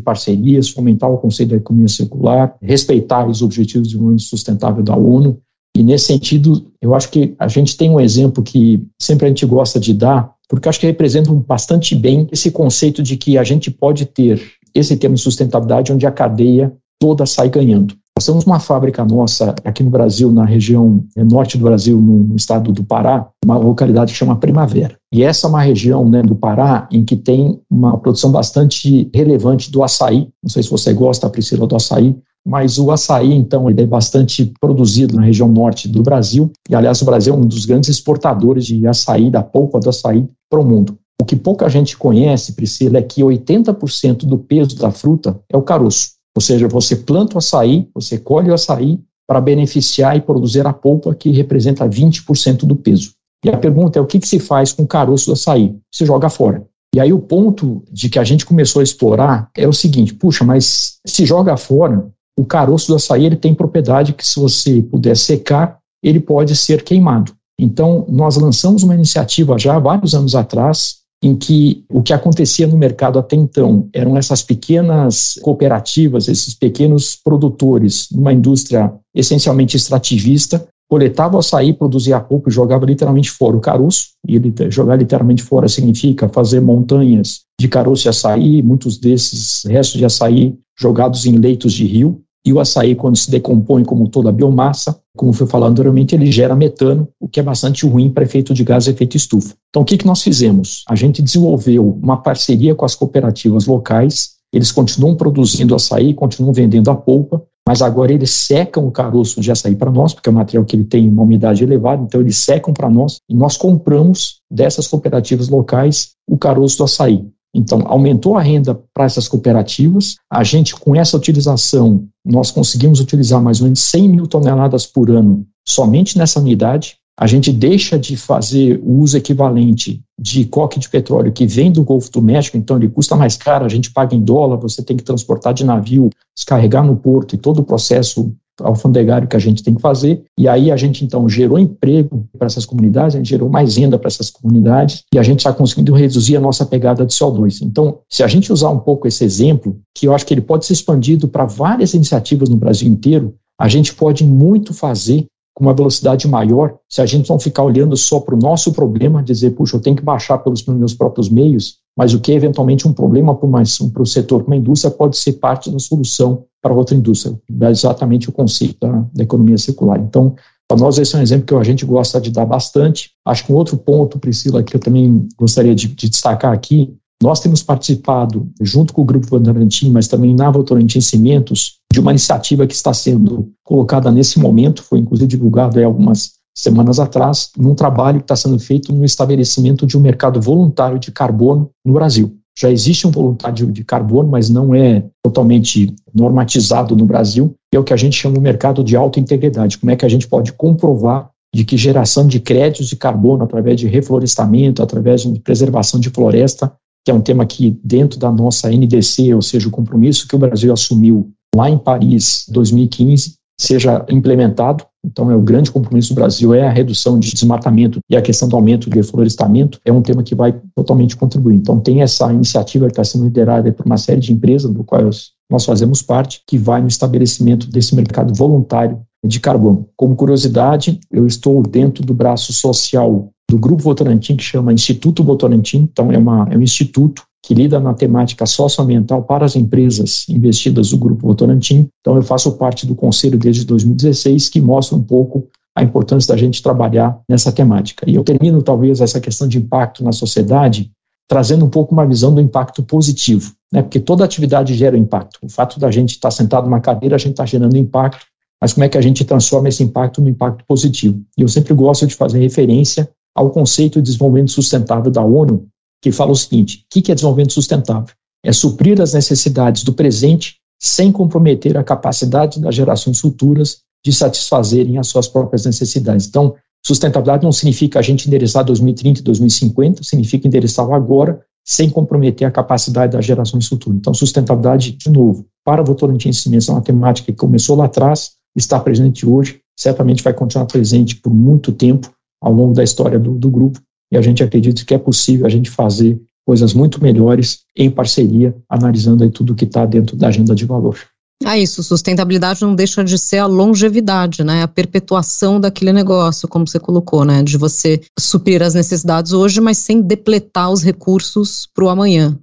parcerias, 0.00 0.68
fomentar 0.68 1.10
o 1.10 1.18
conceito 1.18 1.50
da 1.50 1.56
economia 1.56 1.88
circular, 1.88 2.56
respeitar 2.60 3.26
os 3.28 3.40
objetivos 3.40 3.86
de 3.86 3.92
desenvolvimento 3.92 4.24
sustentável 4.24 4.82
da 4.82 4.96
ONU, 4.96 5.38
e 5.76 5.82
nesse 5.82 6.06
sentido, 6.06 6.66
eu 6.80 6.94
acho 6.94 7.10
que 7.10 7.34
a 7.38 7.48
gente 7.48 7.76
tem 7.76 7.90
um 7.90 8.00
exemplo 8.00 8.42
que 8.42 8.84
sempre 9.00 9.26
a 9.26 9.28
gente 9.28 9.46
gosta 9.46 9.78
de 9.78 9.94
dar, 9.94 10.32
porque 10.48 10.68
acho 10.68 10.80
que 10.80 10.86
representa 10.86 11.32
bastante 11.32 11.94
bem 11.94 12.28
esse 12.32 12.50
conceito 12.50 13.02
de 13.02 13.16
que 13.16 13.38
a 13.38 13.44
gente 13.44 13.70
pode 13.70 14.04
ter 14.06 14.42
esse 14.74 14.96
termo 14.96 15.16
de 15.16 15.22
sustentabilidade 15.22 15.92
onde 15.92 16.06
a 16.06 16.12
cadeia 16.12 16.72
toda 16.98 17.24
sai 17.24 17.48
ganhando. 17.48 17.94
Nós 18.16 18.26
temos 18.26 18.44
uma 18.44 18.60
fábrica 18.60 19.02
nossa 19.02 19.54
aqui 19.64 19.82
no 19.82 19.88
Brasil, 19.88 20.30
na 20.30 20.44
região 20.44 21.02
norte 21.16 21.56
do 21.56 21.64
Brasil, 21.64 21.98
no, 21.98 22.36
estado 22.36 22.70
do 22.70 22.84
Pará, 22.84 23.26
uma 23.42 23.56
localidade 23.56 24.12
que 24.12 24.18
chama 24.18 24.36
Primavera. 24.36 24.94
E 25.10 25.22
essa 25.22 25.46
é 25.46 25.48
uma 25.48 25.62
região 25.62 26.06
né, 26.06 26.20
do 26.20 26.34
Pará 26.34 26.86
em 26.92 27.02
que 27.02 27.16
tem 27.16 27.58
uma 27.70 27.96
produção 27.96 28.30
bastante 28.30 29.08
relevante 29.14 29.70
do 29.70 29.82
açaí. 29.82 30.28
Não 30.42 30.50
sei 30.50 30.62
se 30.62 30.70
você 30.70 30.92
gosta, 30.92 31.30
Priscila, 31.30 31.66
do 31.66 31.76
açaí, 31.76 32.14
mas 32.46 32.78
o 32.78 32.90
açaí, 32.90 33.32
então, 33.32 33.68
ele 33.68 33.82
é 33.82 33.86
bastante 33.86 34.52
produzido 34.60 35.16
na 35.16 35.22
região 35.22 35.48
norte 35.48 35.88
do 35.88 36.02
Brasil, 36.02 36.50
e 36.68 36.74
aliás, 36.74 37.00
o 37.02 37.04
Brasil 37.04 37.34
é 37.34 37.36
um 37.36 37.46
dos 37.46 37.64
grandes 37.66 37.90
exportadores 37.90 38.66
de 38.66 38.86
açaí, 38.86 39.30
da 39.30 39.42
polpa 39.42 39.78
do 39.78 39.88
açaí, 39.88 40.26
para 40.48 40.60
o 40.60 40.64
mundo. 40.64 40.98
O 41.20 41.24
que 41.24 41.36
pouca 41.36 41.68
gente 41.68 41.96
conhece, 41.96 42.54
Priscila, 42.54 42.98
é 42.98 43.02
que 43.02 43.20
80% 43.20 44.24
do 44.24 44.38
peso 44.38 44.76
da 44.76 44.90
fruta 44.90 45.38
é 45.52 45.56
o 45.56 45.62
caroço. 45.62 46.12
Ou 46.34 46.40
seja, 46.40 46.66
você 46.66 46.96
planta 46.96 47.34
o 47.34 47.38
açaí, 47.38 47.88
você 47.94 48.18
colhe 48.18 48.50
o 48.50 48.54
açaí 48.54 48.98
para 49.28 49.40
beneficiar 49.40 50.16
e 50.16 50.20
produzir 50.20 50.66
a 50.66 50.72
polpa, 50.72 51.14
que 51.14 51.30
representa 51.30 51.88
20% 51.88 52.64
do 52.64 52.74
peso. 52.74 53.12
E 53.44 53.50
a 53.50 53.56
pergunta 53.56 53.98
é: 53.98 54.02
o 54.02 54.06
que, 54.06 54.18
que 54.18 54.28
se 54.28 54.38
faz 54.38 54.72
com 54.72 54.82
o 54.82 54.88
caroço 54.88 55.26
do 55.26 55.32
açaí? 55.34 55.76
Se 55.92 56.04
joga 56.06 56.28
fora. 56.28 56.66
E 56.94 56.98
aí 56.98 57.12
o 57.12 57.20
ponto 57.20 57.84
de 57.90 58.08
que 58.08 58.18
a 58.18 58.24
gente 58.24 58.44
começou 58.44 58.80
a 58.80 58.82
explorar 58.82 59.50
é 59.56 59.68
o 59.68 59.72
seguinte: 59.72 60.14
puxa, 60.14 60.44
mas 60.44 60.98
se 61.06 61.24
joga 61.24 61.56
fora, 61.56 62.10
o 62.38 62.44
caroço 62.44 62.88
do 62.88 62.96
açaí 62.96 63.26
ele 63.26 63.36
tem 63.36 63.54
propriedade 63.54 64.12
que, 64.12 64.26
se 64.26 64.40
você 64.40 64.82
puder 64.82 65.16
secar, 65.16 65.78
ele 66.02 66.20
pode 66.20 66.56
ser 66.56 66.82
queimado. 66.82 67.32
Então, 67.58 68.06
nós 68.08 68.36
lançamos 68.36 68.82
uma 68.82 68.94
iniciativa 68.94 69.58
já 69.58 69.76
há 69.76 69.78
vários 69.78 70.14
anos 70.14 70.34
atrás, 70.34 71.00
em 71.22 71.36
que 71.36 71.84
o 71.92 72.02
que 72.02 72.14
acontecia 72.14 72.66
no 72.66 72.78
mercado 72.78 73.18
até 73.18 73.36
então 73.36 73.88
eram 73.92 74.16
essas 74.16 74.42
pequenas 74.42 75.38
cooperativas, 75.42 76.28
esses 76.28 76.54
pequenos 76.54 77.14
produtores, 77.22 78.08
numa 78.10 78.32
indústria 78.32 78.90
essencialmente 79.14 79.76
extrativista, 79.76 80.66
coletava 80.88 81.36
o 81.36 81.38
açaí, 81.38 81.72
produzia 81.72 82.16
a 82.16 82.26
e 82.48 82.50
jogava 82.50 82.84
literalmente 82.84 83.30
fora 83.30 83.56
o 83.56 83.60
caroço. 83.60 84.08
E 84.26 84.36
ele, 84.36 84.52
jogar 84.70 84.96
literalmente 84.96 85.42
fora 85.42 85.68
significa 85.68 86.28
fazer 86.28 86.60
montanhas 86.60 87.42
de 87.60 87.68
caroço 87.68 88.02
de 88.02 88.08
açaí, 88.08 88.62
muitos 88.62 88.98
desses 88.98 89.62
restos 89.66 89.98
de 89.98 90.04
açaí 90.04 90.58
jogados 90.80 91.26
em 91.26 91.36
leitos 91.36 91.72
de 91.72 91.84
rio. 91.84 92.22
E 92.44 92.54
o 92.54 92.58
açaí, 92.58 92.94
quando 92.94 93.16
se 93.16 93.30
decompõe 93.30 93.84
como 93.84 94.08
toda 94.08 94.30
a 94.30 94.32
biomassa, 94.32 94.98
como 95.14 95.30
foi 95.32 95.46
falado 95.46 95.72
anteriormente, 95.72 96.14
ele 96.14 96.32
gera 96.32 96.56
metano, 96.56 97.06
o 97.20 97.28
que 97.28 97.38
é 97.38 97.42
bastante 97.42 97.86
ruim 97.86 98.08
para 98.08 98.24
efeito 98.24 98.54
de 98.54 98.64
gás 98.64 98.86
e 98.86 98.90
efeito 98.90 99.14
estufa. 99.14 99.54
Então, 99.68 99.82
o 99.82 99.84
que, 99.84 99.98
que 99.98 100.06
nós 100.06 100.22
fizemos? 100.22 100.82
A 100.88 100.94
gente 100.94 101.20
desenvolveu 101.20 101.98
uma 102.02 102.16
parceria 102.16 102.74
com 102.74 102.86
as 102.86 102.94
cooperativas 102.94 103.66
locais, 103.66 104.36
eles 104.50 104.72
continuam 104.72 105.14
produzindo 105.14 105.74
açaí, 105.74 106.14
continuam 106.14 106.54
vendendo 106.54 106.90
a 106.90 106.94
polpa, 106.94 107.42
mas 107.68 107.82
agora 107.82 108.12
eles 108.12 108.30
secam 108.30 108.86
o 108.86 108.90
caroço 108.90 109.40
de 109.40 109.52
açaí 109.52 109.76
para 109.76 109.90
nós, 109.90 110.14
porque 110.14 110.28
é 110.28 110.32
um 110.32 110.36
material 110.36 110.64
que 110.64 110.74
ele 110.74 110.84
tem 110.84 111.08
uma 111.08 111.22
umidade 111.22 111.62
elevada, 111.62 112.02
então 112.02 112.20
eles 112.20 112.38
secam 112.38 112.72
para 112.72 112.88
nós 112.88 113.20
e 113.28 113.34
nós 113.34 113.56
compramos 113.56 114.40
dessas 114.50 114.88
cooperativas 114.88 115.48
locais 115.48 116.12
o 116.26 116.38
caroço 116.38 116.78
do 116.78 116.84
açaí. 116.84 117.24
Então, 117.54 117.82
aumentou 117.86 118.36
a 118.36 118.42
renda 118.42 118.80
para 118.94 119.04
essas 119.04 119.26
cooperativas. 119.26 120.16
A 120.30 120.44
gente, 120.44 120.74
com 120.74 120.94
essa 120.94 121.16
utilização, 121.16 122.06
nós 122.24 122.50
conseguimos 122.50 123.00
utilizar 123.00 123.42
mais 123.42 123.60
ou 123.60 123.64
menos 123.64 123.80
100 123.80 124.08
mil 124.08 124.26
toneladas 124.26 124.86
por 124.86 125.10
ano 125.10 125.44
somente 125.66 126.16
nessa 126.16 126.38
unidade. 126.38 126.96
A 127.18 127.26
gente 127.26 127.52
deixa 127.52 127.98
de 127.98 128.16
fazer 128.16 128.80
o 128.82 129.00
uso 129.00 129.16
equivalente 129.16 130.02
de 130.18 130.46
coque 130.46 130.80
de 130.80 130.88
petróleo 130.88 131.32
que 131.32 131.46
vem 131.46 131.70
do 131.70 131.84
Golfo 131.84 132.10
do 132.10 132.22
México, 132.22 132.56
então 132.56 132.78
ele 132.78 132.88
custa 132.88 133.14
mais 133.14 133.36
caro, 133.36 133.66
a 133.66 133.68
gente 133.68 133.90
paga 133.90 134.14
em 134.14 134.22
dólar, 134.22 134.56
você 134.56 134.82
tem 134.82 134.96
que 134.96 135.02
transportar 135.02 135.52
de 135.52 135.62
navio, 135.62 136.08
descarregar 136.34 136.82
no 136.82 136.96
porto 136.96 137.34
e 137.34 137.38
todo 137.38 137.58
o 137.58 137.64
processo 137.64 138.34
alfandegário 138.60 139.28
que 139.28 139.36
a 139.36 139.40
gente 139.40 139.62
tem 139.62 139.74
que 139.74 139.80
fazer. 139.80 140.22
E 140.38 140.48
aí 140.48 140.70
a 140.70 140.76
gente, 140.76 141.04
então, 141.04 141.28
gerou 141.28 141.58
emprego 141.58 142.26
para 142.38 142.46
essas 142.46 142.64
comunidades, 142.64 143.14
a 143.14 143.18
gente 143.18 143.30
gerou 143.30 143.48
mais 143.48 143.76
renda 143.76 143.98
para 143.98 144.08
essas 144.08 144.30
comunidades 144.30 145.04
e 145.12 145.18
a 145.18 145.22
gente 145.22 145.38
está 145.38 145.52
conseguindo 145.52 145.92
reduzir 145.92 146.36
a 146.36 146.40
nossa 146.40 146.64
pegada 146.64 147.04
de 147.04 147.12
CO2. 147.12 147.60
Então, 147.62 147.98
se 148.08 148.22
a 148.22 148.28
gente 148.28 148.52
usar 148.52 148.70
um 148.70 148.78
pouco 148.78 149.06
esse 149.08 149.24
exemplo, 149.24 149.78
que 149.94 150.06
eu 150.06 150.14
acho 150.14 150.26
que 150.26 150.34
ele 150.34 150.40
pode 150.40 150.66
ser 150.66 150.72
expandido 150.72 151.28
para 151.28 151.44
várias 151.44 151.94
iniciativas 151.94 152.48
no 152.48 152.56
Brasil 152.56 152.88
inteiro, 152.88 153.34
a 153.58 153.68
gente 153.68 153.94
pode 153.94 154.24
muito 154.24 154.72
fazer 154.72 155.26
com 155.54 155.64
uma 155.64 155.74
velocidade 155.74 156.26
maior, 156.26 156.76
se 156.88 157.02
a 157.02 157.06
gente 157.06 157.28
não 157.28 157.38
ficar 157.38 157.62
olhando 157.62 157.94
só 157.96 158.20
para 158.20 158.34
o 158.34 158.38
nosso 158.38 158.72
problema, 158.72 159.22
dizer, 159.22 159.50
puxa, 159.50 159.76
eu 159.76 159.80
tenho 159.80 159.96
que 159.96 160.02
baixar 160.02 160.38
pelos 160.38 160.64
meus 160.64 160.94
próprios 160.94 161.28
meios, 161.28 161.76
mas 162.00 162.14
o 162.14 162.18
que 162.18 162.32
é 162.32 162.34
eventualmente 162.34 162.88
um 162.88 162.94
problema 162.94 163.34
para, 163.34 163.50
para 163.92 164.02
o 164.02 164.06
setor, 164.06 164.42
para 164.42 164.46
uma 164.46 164.56
indústria, 164.56 164.90
pode 164.90 165.18
ser 165.18 165.34
parte 165.34 165.70
da 165.70 165.78
solução 165.78 166.46
para 166.62 166.72
outra 166.72 166.96
indústria. 166.96 167.38
É 167.60 167.70
exatamente 167.70 168.26
o 168.26 168.32
conceito 168.32 168.78
da, 168.80 169.04
da 169.12 169.22
economia 169.22 169.58
circular. 169.58 170.00
Então, 170.00 170.34
para 170.66 170.78
nós, 170.78 170.96
esse 170.96 171.14
é 171.14 171.18
um 171.18 171.22
exemplo 171.22 171.44
que 171.44 171.54
a 171.54 171.62
gente 171.62 171.84
gosta 171.84 172.18
de 172.18 172.30
dar 172.30 172.46
bastante. 172.46 173.10
Acho 173.22 173.44
que 173.44 173.52
um 173.52 173.54
outro 173.54 173.76
ponto, 173.76 174.18
Priscila, 174.18 174.62
que 174.62 174.74
eu 174.74 174.80
também 174.80 175.28
gostaria 175.38 175.74
de, 175.74 175.88
de 175.88 176.08
destacar 176.08 176.54
aqui, 176.54 176.96
nós 177.22 177.38
temos 177.38 177.62
participado, 177.62 178.48
junto 178.62 178.94
com 178.94 179.02
o 179.02 179.04
Grupo 179.04 179.26
Votorantim, 179.26 179.90
mas 179.90 180.08
também 180.08 180.34
na 180.34 180.50
Votorantim 180.50 181.02
Cimentos, 181.02 181.80
de 181.92 182.00
uma 182.00 182.12
iniciativa 182.12 182.66
que 182.66 182.72
está 182.72 182.94
sendo 182.94 183.52
colocada 183.62 184.10
nesse 184.10 184.38
momento, 184.38 184.82
foi 184.82 185.00
inclusive 185.00 185.28
divulgado 185.28 185.78
há 185.78 185.84
algumas 185.84 186.39
semanas 186.56 186.98
atrás, 186.98 187.50
num 187.56 187.74
trabalho 187.74 188.18
que 188.18 188.24
está 188.24 188.36
sendo 188.36 188.58
feito 188.58 188.92
no 188.92 189.04
estabelecimento 189.04 189.86
de 189.86 189.96
um 189.96 190.00
mercado 190.00 190.40
voluntário 190.40 190.98
de 190.98 191.10
carbono 191.10 191.70
no 191.84 191.94
Brasil. 191.94 192.36
Já 192.58 192.70
existe 192.70 193.06
um 193.06 193.10
voluntário 193.10 193.70
de 193.70 193.84
carbono, 193.84 194.28
mas 194.28 194.50
não 194.50 194.74
é 194.74 195.04
totalmente 195.22 195.94
normatizado 196.12 196.94
no 196.94 197.06
Brasil, 197.06 197.54
é 197.72 197.78
o 197.78 197.84
que 197.84 197.94
a 197.94 197.96
gente 197.96 198.16
chama 198.16 198.34
de 198.34 198.40
mercado 198.40 198.84
de 198.84 198.96
alta 198.96 199.20
integridade. 199.20 199.78
Como 199.78 199.90
é 199.90 199.96
que 199.96 200.04
a 200.04 200.08
gente 200.08 200.28
pode 200.28 200.52
comprovar 200.52 201.30
de 201.54 201.64
que 201.64 201.76
geração 201.76 202.26
de 202.26 202.38
créditos 202.38 202.88
de 202.88 202.96
carbono 202.96 203.44
através 203.44 203.80
de 203.80 203.86
reflorestamento, 203.86 204.82
através 204.82 205.22
de 205.22 205.40
preservação 205.40 205.98
de 205.98 206.10
floresta, 206.10 206.72
que 207.04 207.10
é 207.10 207.14
um 207.14 207.20
tema 207.20 207.46
que 207.46 207.78
dentro 207.82 208.18
da 208.18 208.30
nossa 208.30 208.70
NDC, 208.70 209.34
ou 209.34 209.42
seja, 209.42 209.68
o 209.68 209.70
compromisso 209.70 210.28
que 210.28 210.36
o 210.36 210.38
Brasil 210.38 210.72
assumiu 210.72 211.30
lá 211.54 211.68
em 211.68 211.78
Paris 211.78 212.44
2015, 212.48 213.34
seja 213.58 214.04
implementado. 214.08 214.84
Então, 215.04 215.30
é 215.30 215.36
o 215.36 215.40
grande 215.40 215.70
compromisso 215.70 216.10
do 216.10 216.16
Brasil 216.16 216.54
é 216.54 216.66
a 216.66 216.70
redução 216.70 217.18
de 217.18 217.32
desmatamento 217.32 218.00
e 218.08 218.16
a 218.16 218.22
questão 218.22 218.48
do 218.48 218.56
aumento 218.56 218.90
de 218.90 218.96
reflorestamento 218.96 219.80
é 219.84 219.92
um 219.92 220.02
tema 220.02 220.22
que 220.22 220.34
vai 220.34 220.60
totalmente 220.74 221.16
contribuir. 221.16 221.56
Então, 221.56 221.80
tem 221.80 222.02
essa 222.02 222.32
iniciativa 222.32 222.86
que 222.86 222.92
está 222.92 223.04
sendo 223.04 223.24
liderada 223.24 223.72
por 223.72 223.86
uma 223.86 223.96
série 223.96 224.20
de 224.20 224.32
empresas, 224.32 224.70
do 224.70 224.84
qual 224.84 225.08
nós 225.50 225.64
fazemos 225.64 226.02
parte, 226.02 226.42
que 226.46 226.58
vai 226.58 226.80
no 226.80 226.88
estabelecimento 226.88 227.68
desse 227.70 227.94
mercado 227.94 228.34
voluntário 228.34 229.00
de 229.24 229.40
carbono. 229.40 229.88
Como 229.96 230.16
curiosidade, 230.16 231.00
eu 231.10 231.26
estou 231.26 231.62
dentro 231.62 232.04
do 232.04 232.14
braço 232.14 232.52
social 232.52 233.30
do 233.50 233.58
Grupo 233.58 233.82
Votorantim, 233.82 234.36
que 234.36 234.44
chama 234.44 234.72
Instituto 234.72 235.24
Votorantim, 235.24 235.88
então 235.90 236.12
é, 236.12 236.18
uma, 236.18 236.48
é 236.50 236.56
um 236.56 236.62
instituto 236.62 237.22
que 237.42 237.54
lida 237.54 237.80
na 237.80 237.94
temática 237.94 238.44
socioambiental 238.46 239.22
para 239.22 239.44
as 239.44 239.56
empresas 239.56 240.26
investidas 240.28 240.90
do 240.90 240.98
Grupo 240.98 241.26
Votorantim. 241.26 241.88
Então, 242.00 242.16
eu 242.16 242.22
faço 242.22 242.52
parte 242.52 242.86
do 242.86 242.94
conselho 242.94 243.38
desde 243.38 243.64
2016, 243.64 244.48
que 244.48 244.60
mostra 244.60 244.96
um 244.96 245.02
pouco 245.02 245.48
a 245.74 245.82
importância 245.82 246.34
da 246.34 246.38
gente 246.38 246.62
trabalhar 246.62 247.18
nessa 247.28 247.50
temática. 247.50 248.08
E 248.08 248.14
eu 248.14 248.22
termino, 248.22 248.62
talvez, 248.62 249.00
essa 249.00 249.20
questão 249.20 249.48
de 249.48 249.58
impacto 249.58 250.04
na 250.04 250.12
sociedade, 250.12 250.90
trazendo 251.28 251.64
um 251.64 251.70
pouco 251.70 251.94
uma 251.94 252.06
visão 252.06 252.34
do 252.34 252.40
impacto 252.40 252.82
positivo, 252.82 253.52
né? 253.72 253.82
porque 253.82 254.00
toda 254.00 254.24
atividade 254.24 254.74
gera 254.74 254.98
impacto. 254.98 255.38
O 255.42 255.48
fato 255.48 255.78
da 255.78 255.90
gente 255.90 256.10
estar 256.10 256.30
sentado 256.30 256.64
numa 256.64 256.80
cadeira, 256.80 257.14
a 257.14 257.18
gente 257.18 257.32
está 257.32 257.46
gerando 257.46 257.76
impacto, 257.76 258.26
mas 258.60 258.74
como 258.74 258.84
é 258.84 258.88
que 258.88 258.98
a 258.98 259.00
gente 259.00 259.24
transforma 259.24 259.68
esse 259.68 259.82
impacto 259.82 260.20
no 260.20 260.28
impacto 260.28 260.64
positivo? 260.66 261.22
E 261.38 261.42
eu 261.42 261.48
sempre 261.48 261.72
gosto 261.72 262.06
de 262.06 262.14
fazer 262.14 262.38
referência 262.38 263.08
ao 263.34 263.50
conceito 263.50 264.00
de 264.00 264.06
desenvolvimento 264.06 264.50
sustentável 264.50 265.10
da 265.10 265.22
ONU, 265.22 265.66
que 266.02 266.12
fala 266.12 266.32
o 266.32 266.36
seguinte: 266.36 266.84
o 266.84 267.02
que 267.02 267.10
é 267.10 267.14
desenvolvimento 267.14 267.52
sustentável? 267.52 268.14
É 268.44 268.52
suprir 268.52 269.00
as 269.00 269.12
necessidades 269.12 269.84
do 269.84 269.92
presente 269.92 270.56
sem 270.80 271.12
comprometer 271.12 271.76
a 271.76 271.84
capacidade 271.84 272.58
das 272.58 272.74
gerações 272.74 273.20
futuras 273.20 273.82
de 274.04 274.12
satisfazerem 274.12 274.96
as 274.96 275.08
suas 275.08 275.28
próprias 275.28 275.66
necessidades. 275.66 276.26
Então, 276.26 276.54
sustentabilidade 276.84 277.44
não 277.44 277.52
significa 277.52 277.98
a 277.98 278.02
gente 278.02 278.26
endereçar 278.26 278.64
2030 278.64 279.20
e 279.20 279.22
2050, 279.22 280.02
significa 280.02 280.48
endereçar 280.48 280.90
agora 280.90 281.42
sem 281.66 281.90
comprometer 281.90 282.46
a 282.46 282.50
capacidade 282.50 283.12
das 283.12 283.26
gerações 283.26 283.68
futuras. 283.68 283.98
Então, 283.98 284.14
sustentabilidade, 284.14 284.92
de 284.92 285.10
novo, 285.10 285.46
para 285.62 285.82
Votorantim 285.82 286.32
Cimentos 286.32 286.68
é 286.68 286.72
uma 286.72 286.80
temática 286.80 287.30
que 287.30 287.38
começou 287.38 287.76
lá 287.76 287.84
atrás, 287.84 288.32
está 288.56 288.80
presente 288.80 289.26
hoje, 289.26 289.60
certamente 289.78 290.22
vai 290.22 290.32
continuar 290.32 290.66
presente 290.66 291.16
por 291.16 291.32
muito 291.32 291.72
tempo 291.72 292.10
ao 292.42 292.52
longo 292.52 292.72
da 292.72 292.82
história 292.82 293.18
do, 293.18 293.34
do 293.34 293.50
grupo, 293.50 293.80
e 294.10 294.16
a 294.16 294.22
gente 294.22 294.42
acredita 294.42 294.84
que 294.84 294.94
é 294.94 294.98
possível 294.98 295.46
a 295.46 295.48
gente 295.48 295.70
fazer 295.70 296.20
coisas 296.44 296.74
muito 296.74 297.02
melhores 297.02 297.60
em 297.76 297.90
parceria, 297.90 298.54
analisando 298.68 299.22
aí 299.22 299.30
tudo 299.30 299.54
que 299.54 299.64
está 299.64 299.86
dentro 299.86 300.16
da 300.16 300.28
agenda 300.28 300.54
de 300.54 300.64
valor. 300.64 300.98
É 301.44 301.58
isso, 301.58 301.82
sustentabilidade 301.82 302.60
não 302.60 302.74
deixa 302.74 303.02
de 303.02 303.16
ser 303.16 303.38
a 303.38 303.46
longevidade, 303.46 304.44
né? 304.44 304.62
A 304.62 304.68
perpetuação 304.68 305.58
daquele 305.58 305.92
negócio, 305.92 306.46
como 306.46 306.66
você 306.66 306.78
colocou, 306.78 307.24
né? 307.24 307.42
De 307.42 307.56
você 307.56 308.00
suprir 308.18 308.62
as 308.62 308.74
necessidades 308.74 309.32
hoje, 309.32 309.58
mas 309.60 309.78
sem 309.78 310.02
depletar 310.02 310.70
os 310.70 310.82
recursos 310.82 311.66
para 311.74 311.84
o 311.84 311.88
amanhã. 311.88 312.38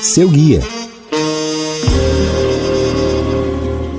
Seu 0.00 0.28
guia. 0.28 0.81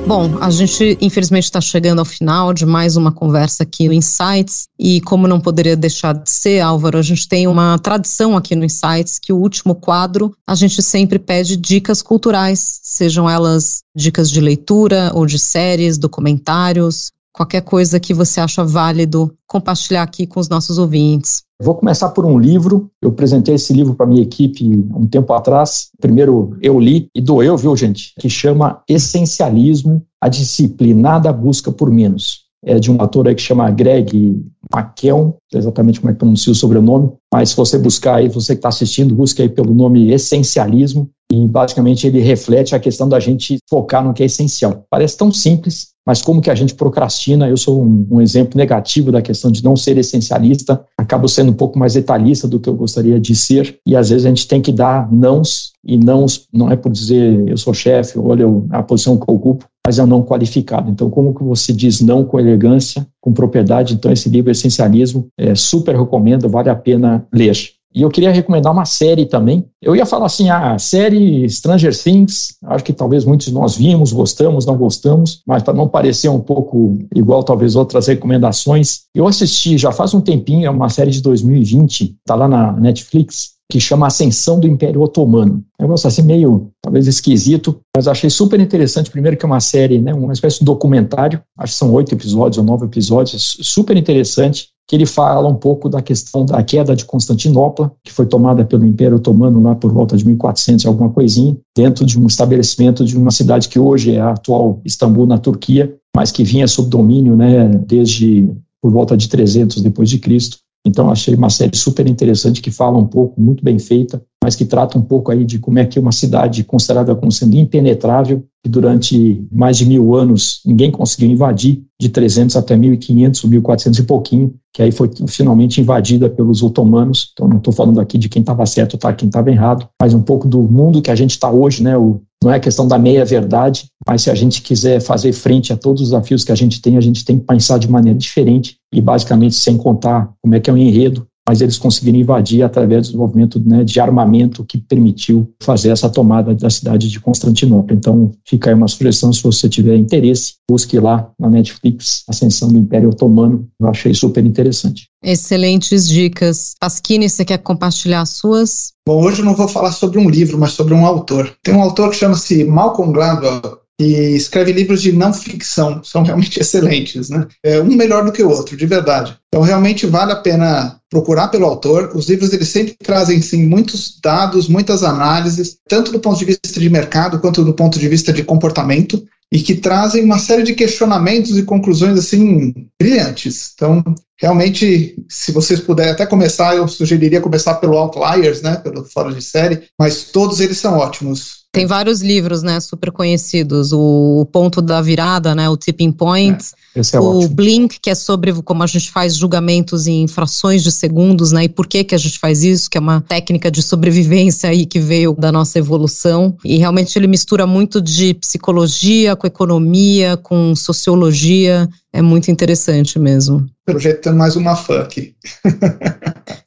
Bom, 0.05 0.37
a 0.41 0.49
gente 0.49 0.97
infelizmente 0.99 1.45
está 1.45 1.61
chegando 1.61 1.99
ao 1.99 2.05
final 2.05 2.53
de 2.53 2.65
mais 2.65 2.97
uma 2.97 3.09
conversa 3.09 3.63
aqui 3.63 3.87
no 3.87 3.93
Insights. 3.93 4.67
E 4.77 4.99
como 5.01 5.29
não 5.29 5.39
poderia 5.39 5.77
deixar 5.77 6.13
de 6.13 6.29
ser, 6.29 6.59
Álvaro, 6.59 6.97
a 6.97 7.01
gente 7.01 7.25
tem 7.25 7.47
uma 7.47 7.79
tradição 7.79 8.35
aqui 8.35 8.53
no 8.53 8.65
Insights 8.65 9.17
que 9.17 9.31
o 9.31 9.37
último 9.37 9.73
quadro 9.73 10.35
a 10.45 10.55
gente 10.55 10.83
sempre 10.83 11.17
pede 11.17 11.55
dicas 11.55 12.01
culturais, 12.01 12.79
sejam 12.83 13.29
elas 13.29 13.81
dicas 13.95 14.29
de 14.29 14.41
leitura 14.41 15.09
ou 15.13 15.25
de 15.25 15.39
séries, 15.39 15.97
documentários, 15.97 17.12
qualquer 17.33 17.61
coisa 17.61 17.99
que 17.99 18.13
você 18.13 18.39
acha 18.39 18.63
válido 18.63 19.33
compartilhar 19.47 20.03
aqui 20.03 20.27
com 20.27 20.39
os 20.39 20.47
nossos 20.47 20.77
ouvintes. 20.77 21.41
Vou 21.61 21.75
começar 21.75 22.09
por 22.09 22.25
um 22.25 22.37
livro. 22.37 22.91
Eu 23.01 23.09
apresentei 23.09 23.55
esse 23.55 23.73
livro 23.73 23.95
para 23.95 24.05
minha 24.05 24.21
equipe 24.21 24.63
um 24.95 25.07
tempo 25.07 25.33
atrás. 25.33 25.89
Primeiro 25.99 26.55
eu 26.61 26.79
li 26.79 27.07
e 27.15 27.21
doeu, 27.21 27.57
viu, 27.57 27.75
gente? 27.75 28.13
Que 28.19 28.29
chama 28.29 28.81
Essencialismo, 28.87 30.03
a 30.21 30.29
disciplinada 30.29 31.33
busca 31.33 31.71
por 31.71 31.89
menos. 31.89 32.43
É 32.65 32.79
de 32.79 32.89
um 32.89 33.01
ator 33.01 33.27
aí 33.27 33.35
que 33.35 33.41
chama 33.41 33.69
Greg 33.71 34.41
McKeown, 34.73 35.33
exatamente 35.53 35.99
como 35.99 36.11
é 36.11 36.13
que 36.13 36.19
pronuncia 36.19 36.51
o 36.51 36.55
sobrenome, 36.55 37.11
mas 37.33 37.49
se 37.49 37.57
você 37.57 37.77
buscar 37.77 38.15
aí, 38.15 38.29
você 38.29 38.55
que 38.55 38.59
está 38.59 38.69
assistindo, 38.69 39.13
busque 39.13 39.41
aí 39.41 39.49
pelo 39.49 39.73
nome 39.73 40.13
Essencialismo, 40.13 41.09
e 41.29 41.47
basicamente 41.47 42.07
ele 42.07 42.19
reflete 42.19 42.73
a 42.73 42.79
questão 42.79 43.09
da 43.09 43.19
gente 43.19 43.57
focar 43.69 44.05
no 44.05 44.13
que 44.13 44.23
é 44.23 44.27
essencial. 44.27 44.85
Parece 44.89 45.17
tão 45.17 45.31
simples, 45.31 45.89
mas 46.05 46.21
como 46.21 46.41
que 46.41 46.49
a 46.49 46.55
gente 46.55 46.75
procrastina, 46.75 47.47
eu 47.47 47.57
sou 47.57 47.83
um, 47.83 48.07
um, 48.11 48.21
exemplo 48.21 48.57
negativo 48.57 49.11
da 49.11 49.21
questão 49.21 49.51
de 49.51 49.63
não 49.63 49.75
ser 49.75 49.97
essencialista, 49.97 50.83
acabo 50.97 51.27
sendo 51.27 51.51
um 51.51 51.55
pouco 51.55 51.79
mais 51.79 51.93
detalhista 51.93 52.47
do 52.47 52.59
que 52.59 52.69
eu 52.69 52.75
gostaria 52.75 53.19
de 53.19 53.35
ser, 53.35 53.77
e 53.85 53.95
às 53.95 54.09
vezes 54.09 54.25
a 54.25 54.29
gente 54.29 54.47
tem 54.47 54.61
que 54.61 54.71
dar 54.71 55.11
nãos, 55.11 55.73
e 55.83 55.97
nãos 55.97 56.47
não 56.51 56.71
é 56.71 56.75
por 56.75 56.91
dizer 56.91 57.47
eu 57.47 57.57
sou 57.57 57.73
chefe, 57.73 58.19
olha 58.19 58.45
a 58.71 58.83
posição 58.83 59.17
que 59.17 59.29
eu 59.29 59.35
ocupo, 59.35 59.65
mas 59.85 59.99
é 59.99 60.03
um 60.03 60.07
não 60.07 60.23
qualificado. 60.23 60.89
Então, 60.89 61.09
como 61.09 61.33
que 61.33 61.43
você 61.43 61.73
diz 61.73 61.99
não 61.99 62.23
com 62.23 62.39
elegância, 62.39 63.05
com 63.19 63.33
propriedade? 63.33 63.93
Então, 63.93 64.11
esse 64.11 64.29
livro 64.29 64.49
Essencialismo, 64.49 65.27
é, 65.37 65.53
super 65.55 65.95
recomendo, 65.95 66.47
vale 66.47 66.69
a 66.69 66.75
pena 66.75 67.27
ler. 67.33 67.57
E 67.93 68.01
eu 68.01 68.09
queria 68.09 68.31
recomendar 68.31 68.73
uma 68.73 68.85
série 68.85 69.25
também. 69.25 69.65
Eu 69.81 69.95
ia 69.95 70.05
falar 70.05 70.25
assim, 70.25 70.49
a 70.49 70.73
ah, 70.73 70.79
série 70.79 71.47
Stranger 71.49 71.95
Things, 71.95 72.57
acho 72.65 72.83
que 72.83 72.93
talvez 72.93 73.23
muitos 73.25 73.47
de 73.47 73.53
nós 73.53 73.75
vimos, 73.75 74.11
gostamos, 74.11 74.65
não 74.65 74.75
gostamos, 74.75 75.41
mas 75.45 75.61
para 75.61 75.73
não 75.73 75.87
parecer 75.87 76.29
um 76.29 76.39
pouco 76.39 76.97
igual 77.15 77.43
talvez 77.43 77.75
outras 77.75 78.07
recomendações, 78.07 79.01
eu 79.13 79.27
assisti 79.27 79.77
já 79.77 79.91
faz 79.91 80.13
um 80.13 80.21
tempinho, 80.21 80.65
é 80.65 80.69
uma 80.69 80.89
série 80.89 81.11
de 81.11 81.21
2020, 81.21 82.15
está 82.19 82.35
lá 82.35 82.47
na 82.47 82.71
Netflix, 82.73 83.53
que 83.69 83.79
chama 83.79 84.07
Ascensão 84.07 84.59
do 84.59 84.67
Império 84.67 85.01
Otomano. 85.01 85.63
É 85.79 85.83
um 85.83 85.87
negócio 85.87 86.07
assim 86.07 86.21
meio, 86.21 86.69
talvez 86.81 87.07
esquisito, 87.07 87.79
mas 87.95 88.07
achei 88.07 88.29
super 88.29 88.59
interessante. 88.59 89.09
Primeiro 89.09 89.37
que 89.37 89.45
é 89.45 89.47
uma 89.47 89.59
série, 89.59 89.99
né, 89.99 90.13
uma 90.13 90.33
espécie 90.33 90.59
de 90.59 90.65
documentário, 90.65 91.41
acho 91.57 91.73
que 91.73 91.79
são 91.79 91.91
oito 91.93 92.13
episódios 92.13 92.57
ou 92.57 92.63
nove 92.63 92.85
episódios, 92.85 93.57
super 93.61 93.97
interessante 93.97 94.72
que 94.87 94.95
ele 94.95 95.05
fala 95.05 95.47
um 95.47 95.55
pouco 95.55 95.87
da 95.87 96.01
questão 96.01 96.45
da 96.45 96.61
queda 96.61 96.95
de 96.95 97.05
Constantinopla, 97.05 97.91
que 98.03 98.11
foi 98.11 98.25
tomada 98.25 98.65
pelo 98.65 98.85
Império 98.85 99.17
Otomano 99.17 99.61
lá 99.61 99.75
por 99.75 99.91
volta 99.91 100.17
de 100.17 100.25
1400 100.25 100.85
alguma 100.85 101.09
coisinha, 101.09 101.55
dentro 101.75 102.05
de 102.05 102.19
um 102.19 102.27
estabelecimento 102.27 103.05
de 103.05 103.17
uma 103.17 103.31
cidade 103.31 103.69
que 103.69 103.79
hoje 103.79 104.15
é 104.15 104.19
a 104.19 104.31
atual 104.31 104.81
Istambul, 104.83 105.25
na 105.25 105.37
Turquia, 105.37 105.95
mas 106.15 106.31
que 106.31 106.43
vinha 106.43 106.67
sob 106.67 106.89
domínio 106.89 107.35
né, 107.35 107.67
desde 107.69 108.51
por 108.81 108.91
volta 108.91 109.15
de 109.15 109.29
300 109.29 109.81
depois 109.81 110.09
de 110.09 110.19
Cristo. 110.19 110.57
Então 110.85 111.09
achei 111.09 111.33
uma 111.33 111.49
série 111.49 111.77
super 111.77 112.07
interessante 112.07 112.61
que 112.61 112.69
fala 112.69 112.97
um 112.97 113.05
pouco, 113.07 113.39
muito 113.39 113.63
bem 113.63 113.79
feita, 113.79 114.21
mas 114.43 114.55
que 114.55 114.65
trata 114.65 114.97
um 114.97 115.01
pouco 115.01 115.31
aí 115.31 115.45
de 115.45 115.57
como 115.57 115.79
é 115.79 115.85
que 115.85 115.97
uma 115.97 116.11
cidade 116.11 116.63
considerada 116.65 117.15
como 117.15 117.31
sendo 117.31 117.55
impenetrável, 117.55 118.43
que 118.61 118.69
durante 118.69 119.47
mais 119.49 119.77
de 119.77 119.85
mil 119.85 120.13
anos 120.13 120.59
ninguém 120.65 120.91
conseguiu 120.91 121.29
invadir, 121.29 121.81
de 121.99 122.09
300 122.09 122.57
até 122.57 122.75
1500, 122.75 123.45
1400 123.45 123.99
e 123.99 124.03
pouquinho, 124.03 124.53
que 124.73 124.81
aí 124.81 124.91
foi 124.91 125.09
finalmente 125.27 125.79
invadida 125.79 126.29
pelos 126.29 126.61
otomanos. 126.61 127.29
Então 127.31 127.47
não 127.47 127.57
estou 127.57 127.73
falando 127.73 128.01
aqui 128.01 128.17
de 128.17 128.27
quem 128.27 128.41
estava 128.41 128.65
certo 128.65 128.97
tá, 128.97 129.13
quem 129.13 129.27
estava 129.27 129.49
errado, 129.49 129.87
mas 130.01 130.13
um 130.13 130.21
pouco 130.21 130.47
do 130.47 130.61
mundo 130.63 131.01
que 131.01 131.11
a 131.11 131.15
gente 131.15 131.31
está 131.31 131.49
hoje, 131.49 131.81
né? 131.81 131.97
O 131.97 132.21
não 132.43 132.51
é 132.51 132.59
questão 132.59 132.85
da 132.85 132.99
meia-verdade, 132.99 133.85
mas 134.05 134.23
se 134.23 134.29
a 134.29 134.35
gente 134.35 134.61
quiser 134.61 134.99
fazer 134.99 135.31
frente 135.31 135.71
a 135.71 135.77
todos 135.77 136.01
os 136.01 136.09
desafios 136.09 136.43
que 136.43 136.51
a 136.51 136.55
gente 136.55 136.81
tem, 136.81 136.97
a 136.97 137.01
gente 137.01 137.23
tem 137.23 137.39
que 137.39 137.45
pensar 137.45 137.79
de 137.79 137.89
maneira 137.89 138.19
diferente 138.19 138.75
e 138.93 139.01
basicamente 139.01 139.55
sem 139.55 139.77
contar 139.77 140.31
como 140.41 140.55
é 140.55 140.59
que 140.59 140.69
é 140.69 140.73
o 140.73 140.77
enredo, 140.77 141.27
mas 141.47 141.59
eles 141.61 141.77
conseguiram 141.77 142.17
invadir 142.17 142.63
através 142.63 143.01
do 143.01 143.05
desenvolvimento 143.11 143.61
né, 143.65 143.83
de 143.83 143.99
armamento 143.99 144.63
que 144.63 144.77
permitiu 144.77 145.51
fazer 145.61 145.89
essa 145.89 146.09
tomada 146.09 146.55
da 146.55 146.69
cidade 146.69 147.09
de 147.09 147.19
Constantinopla. 147.19 147.95
Então, 147.95 148.31
fica 148.47 148.69
aí 148.69 148.73
uma 148.73 148.87
sugestão, 148.87 149.33
se 149.33 149.43
você 149.43 149.67
tiver 149.67 149.95
interesse, 149.97 150.53
busque 150.69 150.97
lá 150.99 151.29
na 151.37 151.49
Netflix 151.49 152.23
Ascensão 152.29 152.69
do 152.69 152.79
Império 152.79 153.09
Otomano. 153.09 153.67
Eu 153.79 153.89
achei 153.89 154.13
super 154.13 154.45
interessante. 154.45 155.07
Excelentes 155.21 156.07
dicas. 156.07 156.75
Pasquini, 156.79 157.29
você 157.29 157.43
quer 157.43 157.57
compartilhar 157.57 158.21
as 158.21 158.29
suas? 158.29 158.93
Bom, 159.05 159.21
hoje 159.21 159.41
eu 159.41 159.45
não 159.45 159.55
vou 159.55 159.67
falar 159.67 159.91
sobre 159.91 160.19
um 160.19 160.29
livro, 160.29 160.57
mas 160.57 160.71
sobre 160.71 160.93
um 160.93 161.05
autor. 161.05 161.53
Tem 161.61 161.73
um 161.73 161.81
autor 161.81 162.09
que 162.09 162.15
chama-se 162.15 162.63
Malcolm 162.63 163.11
Gladwell, 163.11 163.82
e 163.99 164.35
escreve 164.35 164.71
livros 164.71 165.01
de 165.01 165.11
não 165.11 165.33
ficção, 165.33 166.03
são 166.03 166.23
realmente 166.23 166.59
excelentes, 166.59 167.29
né? 167.29 167.47
É 167.63 167.79
um 167.79 167.95
melhor 167.95 168.25
do 168.25 168.31
que 168.31 168.43
o 168.43 168.49
outro, 168.49 168.75
de 168.75 168.85
verdade. 168.85 169.37
Então 169.47 169.61
realmente 169.61 170.05
vale 170.05 170.31
a 170.31 170.37
pena 170.37 170.99
procurar 171.09 171.49
pelo 171.49 171.65
autor. 171.65 172.11
Os 172.15 172.27
livros 172.27 172.51
eles 172.53 172.69
sempre 172.69 172.95
trazem 173.01 173.41
sim 173.41 173.65
muitos 173.67 174.19
dados, 174.21 174.67
muitas 174.67 175.03
análises, 175.03 175.77
tanto 175.87 176.11
do 176.11 176.19
ponto 176.19 176.39
de 176.39 176.45
vista 176.45 176.79
de 176.79 176.89
mercado 176.89 177.39
quanto 177.39 177.63
do 177.63 177.73
ponto 177.73 177.99
de 177.99 178.07
vista 178.07 178.33
de 178.33 178.43
comportamento 178.43 179.23
e 179.53 179.61
que 179.61 179.75
trazem 179.75 180.23
uma 180.23 180.39
série 180.39 180.63
de 180.63 180.73
questionamentos 180.73 181.55
e 181.55 181.61
conclusões 181.61 182.17
assim 182.17 182.73
brilhantes. 182.99 183.71
Então, 183.75 184.03
realmente, 184.41 185.15
se 185.29 185.51
vocês 185.51 185.79
puderem 185.79 186.11
até 186.11 186.25
começar, 186.25 186.75
eu 186.75 186.87
sugeriria 186.87 187.39
começar 187.39 187.75
pelo 187.75 187.95
Outliers, 187.95 188.63
né, 188.63 188.77
pelo 188.77 189.05
fora 189.05 189.31
de 189.31 189.43
série, 189.43 189.83
mas 189.99 190.23
todos 190.31 190.59
eles 190.59 190.79
são 190.79 190.97
ótimos. 190.97 191.62
Tem 191.73 191.87
vários 191.87 192.21
livros, 192.21 192.61
né, 192.61 192.79
super 192.79 193.11
conhecidos. 193.11 193.91
O 193.91 194.47
Ponto 194.51 194.79
da 194.79 195.01
Virada, 195.01 195.55
né, 195.55 195.67
o 195.67 195.75
Tipping 195.75 196.11
Point. 196.11 196.63
É, 196.95 196.99
esse 196.99 197.15
é 197.15 197.19
o 197.19 197.39
ótimo. 197.39 197.55
Blink, 197.55 197.99
que 197.99 198.11
é 198.11 198.15
sobre 198.15 198.53
como 198.61 198.83
a 198.83 198.85
gente 198.85 199.09
faz 199.09 199.35
julgamentos 199.35 200.05
em 200.05 200.27
frações 200.27 200.83
de 200.83 200.91
segundos, 200.91 201.51
né, 201.51 201.63
e 201.63 201.69
por 201.69 201.87
que 201.87 202.03
que 202.03 202.13
a 202.13 202.17
gente 202.19 202.37
faz 202.37 202.63
isso, 202.63 202.87
que 202.87 202.95
é 202.95 203.01
uma 203.01 203.21
técnica 203.21 203.71
de 203.71 203.81
sobrevivência 203.81 204.69
aí 204.69 204.85
que 204.85 204.99
veio 204.99 205.33
da 205.33 205.51
nossa 205.51 205.79
evolução. 205.79 206.55
E 206.63 206.77
realmente 206.77 207.17
ele 207.17 207.25
mistura 207.25 207.65
muito 207.65 207.99
de 207.99 208.35
psicologia 208.35 209.35
com 209.35 209.47
economia, 209.47 210.37
com 210.37 210.75
sociologia. 210.75 211.89
É 212.13 212.21
muito 212.21 212.51
interessante 212.51 213.17
mesmo. 213.17 213.65
Pelo 213.83 213.97
jeito, 213.97 214.21
tem 214.21 214.33
mais 214.33 214.55
uma 214.55 214.75
fã 214.75 214.99
aqui. 215.01 215.35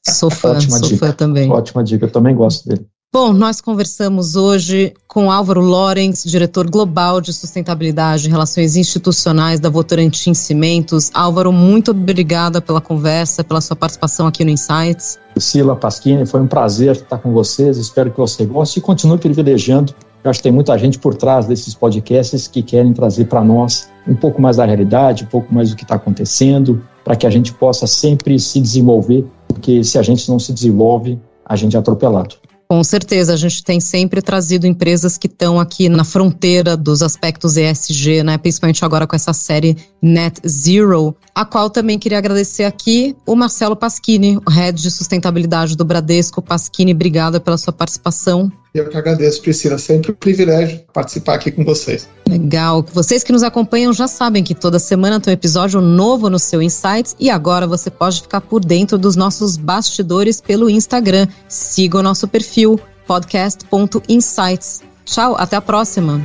Sou 0.05 0.31
fã, 0.31 0.51
Ótima 0.51 0.79
sou 0.79 0.89
dica. 0.89 1.07
fã 1.07 1.13
também. 1.13 1.49
Ótima 1.49 1.85
dica, 1.85 2.07
eu 2.07 2.11
também 2.11 2.35
gosto 2.35 2.69
dele. 2.69 2.85
Bom, 3.13 3.33
nós 3.33 3.63
conversamos 3.63 4.37
hoje 4.37 4.93
com 5.09 5.31
Álvaro 5.31 5.63
Lorenz, 5.63 6.23
diretor 6.25 6.69
global 6.69 7.21
de 7.21 7.33
sustentabilidade 7.33 8.27
e 8.27 8.31
relações 8.31 8.77
institucionais 8.77 9.59
da 9.59 9.71
Votorantim 9.71 10.35
Cimentos. 10.35 11.11
Álvaro, 11.15 11.51
muito 11.51 11.93
obrigada 11.93 12.61
pela 12.61 12.81
conversa, 12.81 13.43
pela 13.43 13.61
sua 13.61 13.77
participação 13.77 14.27
aqui 14.27 14.45
no 14.45 14.51
Insights. 14.51 15.19
Priscila 15.33 15.75
Pasquini, 15.77 16.27
foi 16.27 16.41
um 16.41 16.47
prazer 16.47 16.97
estar 16.97 17.19
com 17.19 17.33
vocês. 17.33 17.79
Espero 17.79 18.11
que 18.11 18.19
você 18.19 18.45
goste 18.45 18.81
e 18.81 18.83
continue 18.83 19.17
privilegiando. 19.17 19.95
Eu 20.23 20.31
acho 20.31 20.41
que 20.41 20.45
tem 20.45 20.53
muita 20.53 20.77
gente 20.77 20.99
por 20.99 21.15
trás 21.15 21.47
desses 21.47 21.75
podcasts 21.75 22.49
que 22.49 22.61
querem 22.61 22.93
trazer 22.93 23.27
para 23.27 23.43
nós 23.43 23.89
um 24.07 24.15
pouco 24.15 24.43
mais 24.43 24.57
da 24.57 24.67
realidade, 24.67 25.25
um 25.25 25.29
pouco 25.29 25.55
mais 25.55 25.71
do 25.71 25.77
que 25.77 25.85
está 25.85 25.95
acontecendo, 25.95 26.83
para 27.05 27.17
que 27.17 27.27
a 27.27 27.31
gente 27.31 27.55
possa 27.55 27.87
sempre 27.87 28.39
se 28.39 28.61
desenvolver, 28.61 29.25
porque 29.47 29.83
se 29.85 29.97
a 29.97 30.03
gente 30.03 30.29
não 30.29 30.39
se 30.39 30.53
desenvolve, 30.53 31.19
a 31.45 31.55
gente 31.55 31.77
é 31.77 31.79
atropelado. 31.79 32.35
Com 32.69 32.83
certeza, 32.83 33.33
a 33.33 33.37
gente 33.37 33.63
tem 33.63 33.79
sempre 33.79 34.21
trazido 34.21 34.67
empresas 34.67 35.17
que 35.17 35.29
estão 35.29 35.61
aqui 35.61 35.89
na 35.89 36.03
fronteira 36.03 36.77
dos 36.77 37.01
aspectos 37.01 37.57
ESG, 37.57 38.25
né? 38.25 38.37
Principalmente 38.39 38.85
agora 38.85 39.07
com 39.07 39.15
essa 39.15 39.33
série 39.33 39.77
Net 40.03 40.41
Zero, 40.47 41.15
a 41.33 41.45
qual 41.45 41.71
também 41.71 41.97
queria 41.97 42.19
agradecer 42.19 42.65
aqui 42.65 43.17
o 43.25 43.37
Marcelo 43.37 43.77
Pasquini, 43.77 44.37
o 44.39 44.51
head 44.51 44.83
de 44.83 44.91
sustentabilidade 44.91 45.77
do 45.77 45.85
Bradesco. 45.85 46.43
Pasquini, 46.43 46.93
obrigada 46.93 47.39
pela 47.39 47.57
sua 47.57 47.73
participação. 47.73 48.51
Eu 48.79 48.89
que 48.89 48.97
agradeço, 48.97 49.41
Priscila. 49.43 49.79
Sempre 49.79 50.13
um 50.13 50.15
privilégio 50.15 50.81
participar 50.93 51.35
aqui 51.35 51.51
com 51.51 51.65
vocês. 51.65 52.09
Legal. 52.29 52.85
Vocês 52.93 53.23
que 53.23 53.33
nos 53.33 53.43
acompanham 53.43 53.93
já 53.93 54.07
sabem 54.07 54.43
que 54.43 54.55
toda 54.55 54.79
semana 54.79 55.21
tem 55.21 55.33
um 55.33 55.35
episódio 55.35 55.81
novo 55.81 56.29
no 56.29 56.39
seu 56.39 56.61
Insights 56.61 57.17
e 57.19 57.31
agora 57.31 57.67
você 57.67 57.91
pode 57.91 58.23
ficar 58.23 58.41
por 58.41 58.65
dentro 58.65 58.99
dos 58.99 59.17
nossos 59.17 59.57
bastidores 59.57 60.41
pelo 60.41 60.69
Instagram. 60.69 61.27
Siga 61.49 61.99
o 61.99 62.03
nosso 62.03 62.29
perfil 62.29 62.79
podcast.insights. 63.07 64.83
Tchau, 65.05 65.37
até 65.39 65.57
a 65.57 65.61
próxima. 65.61 66.21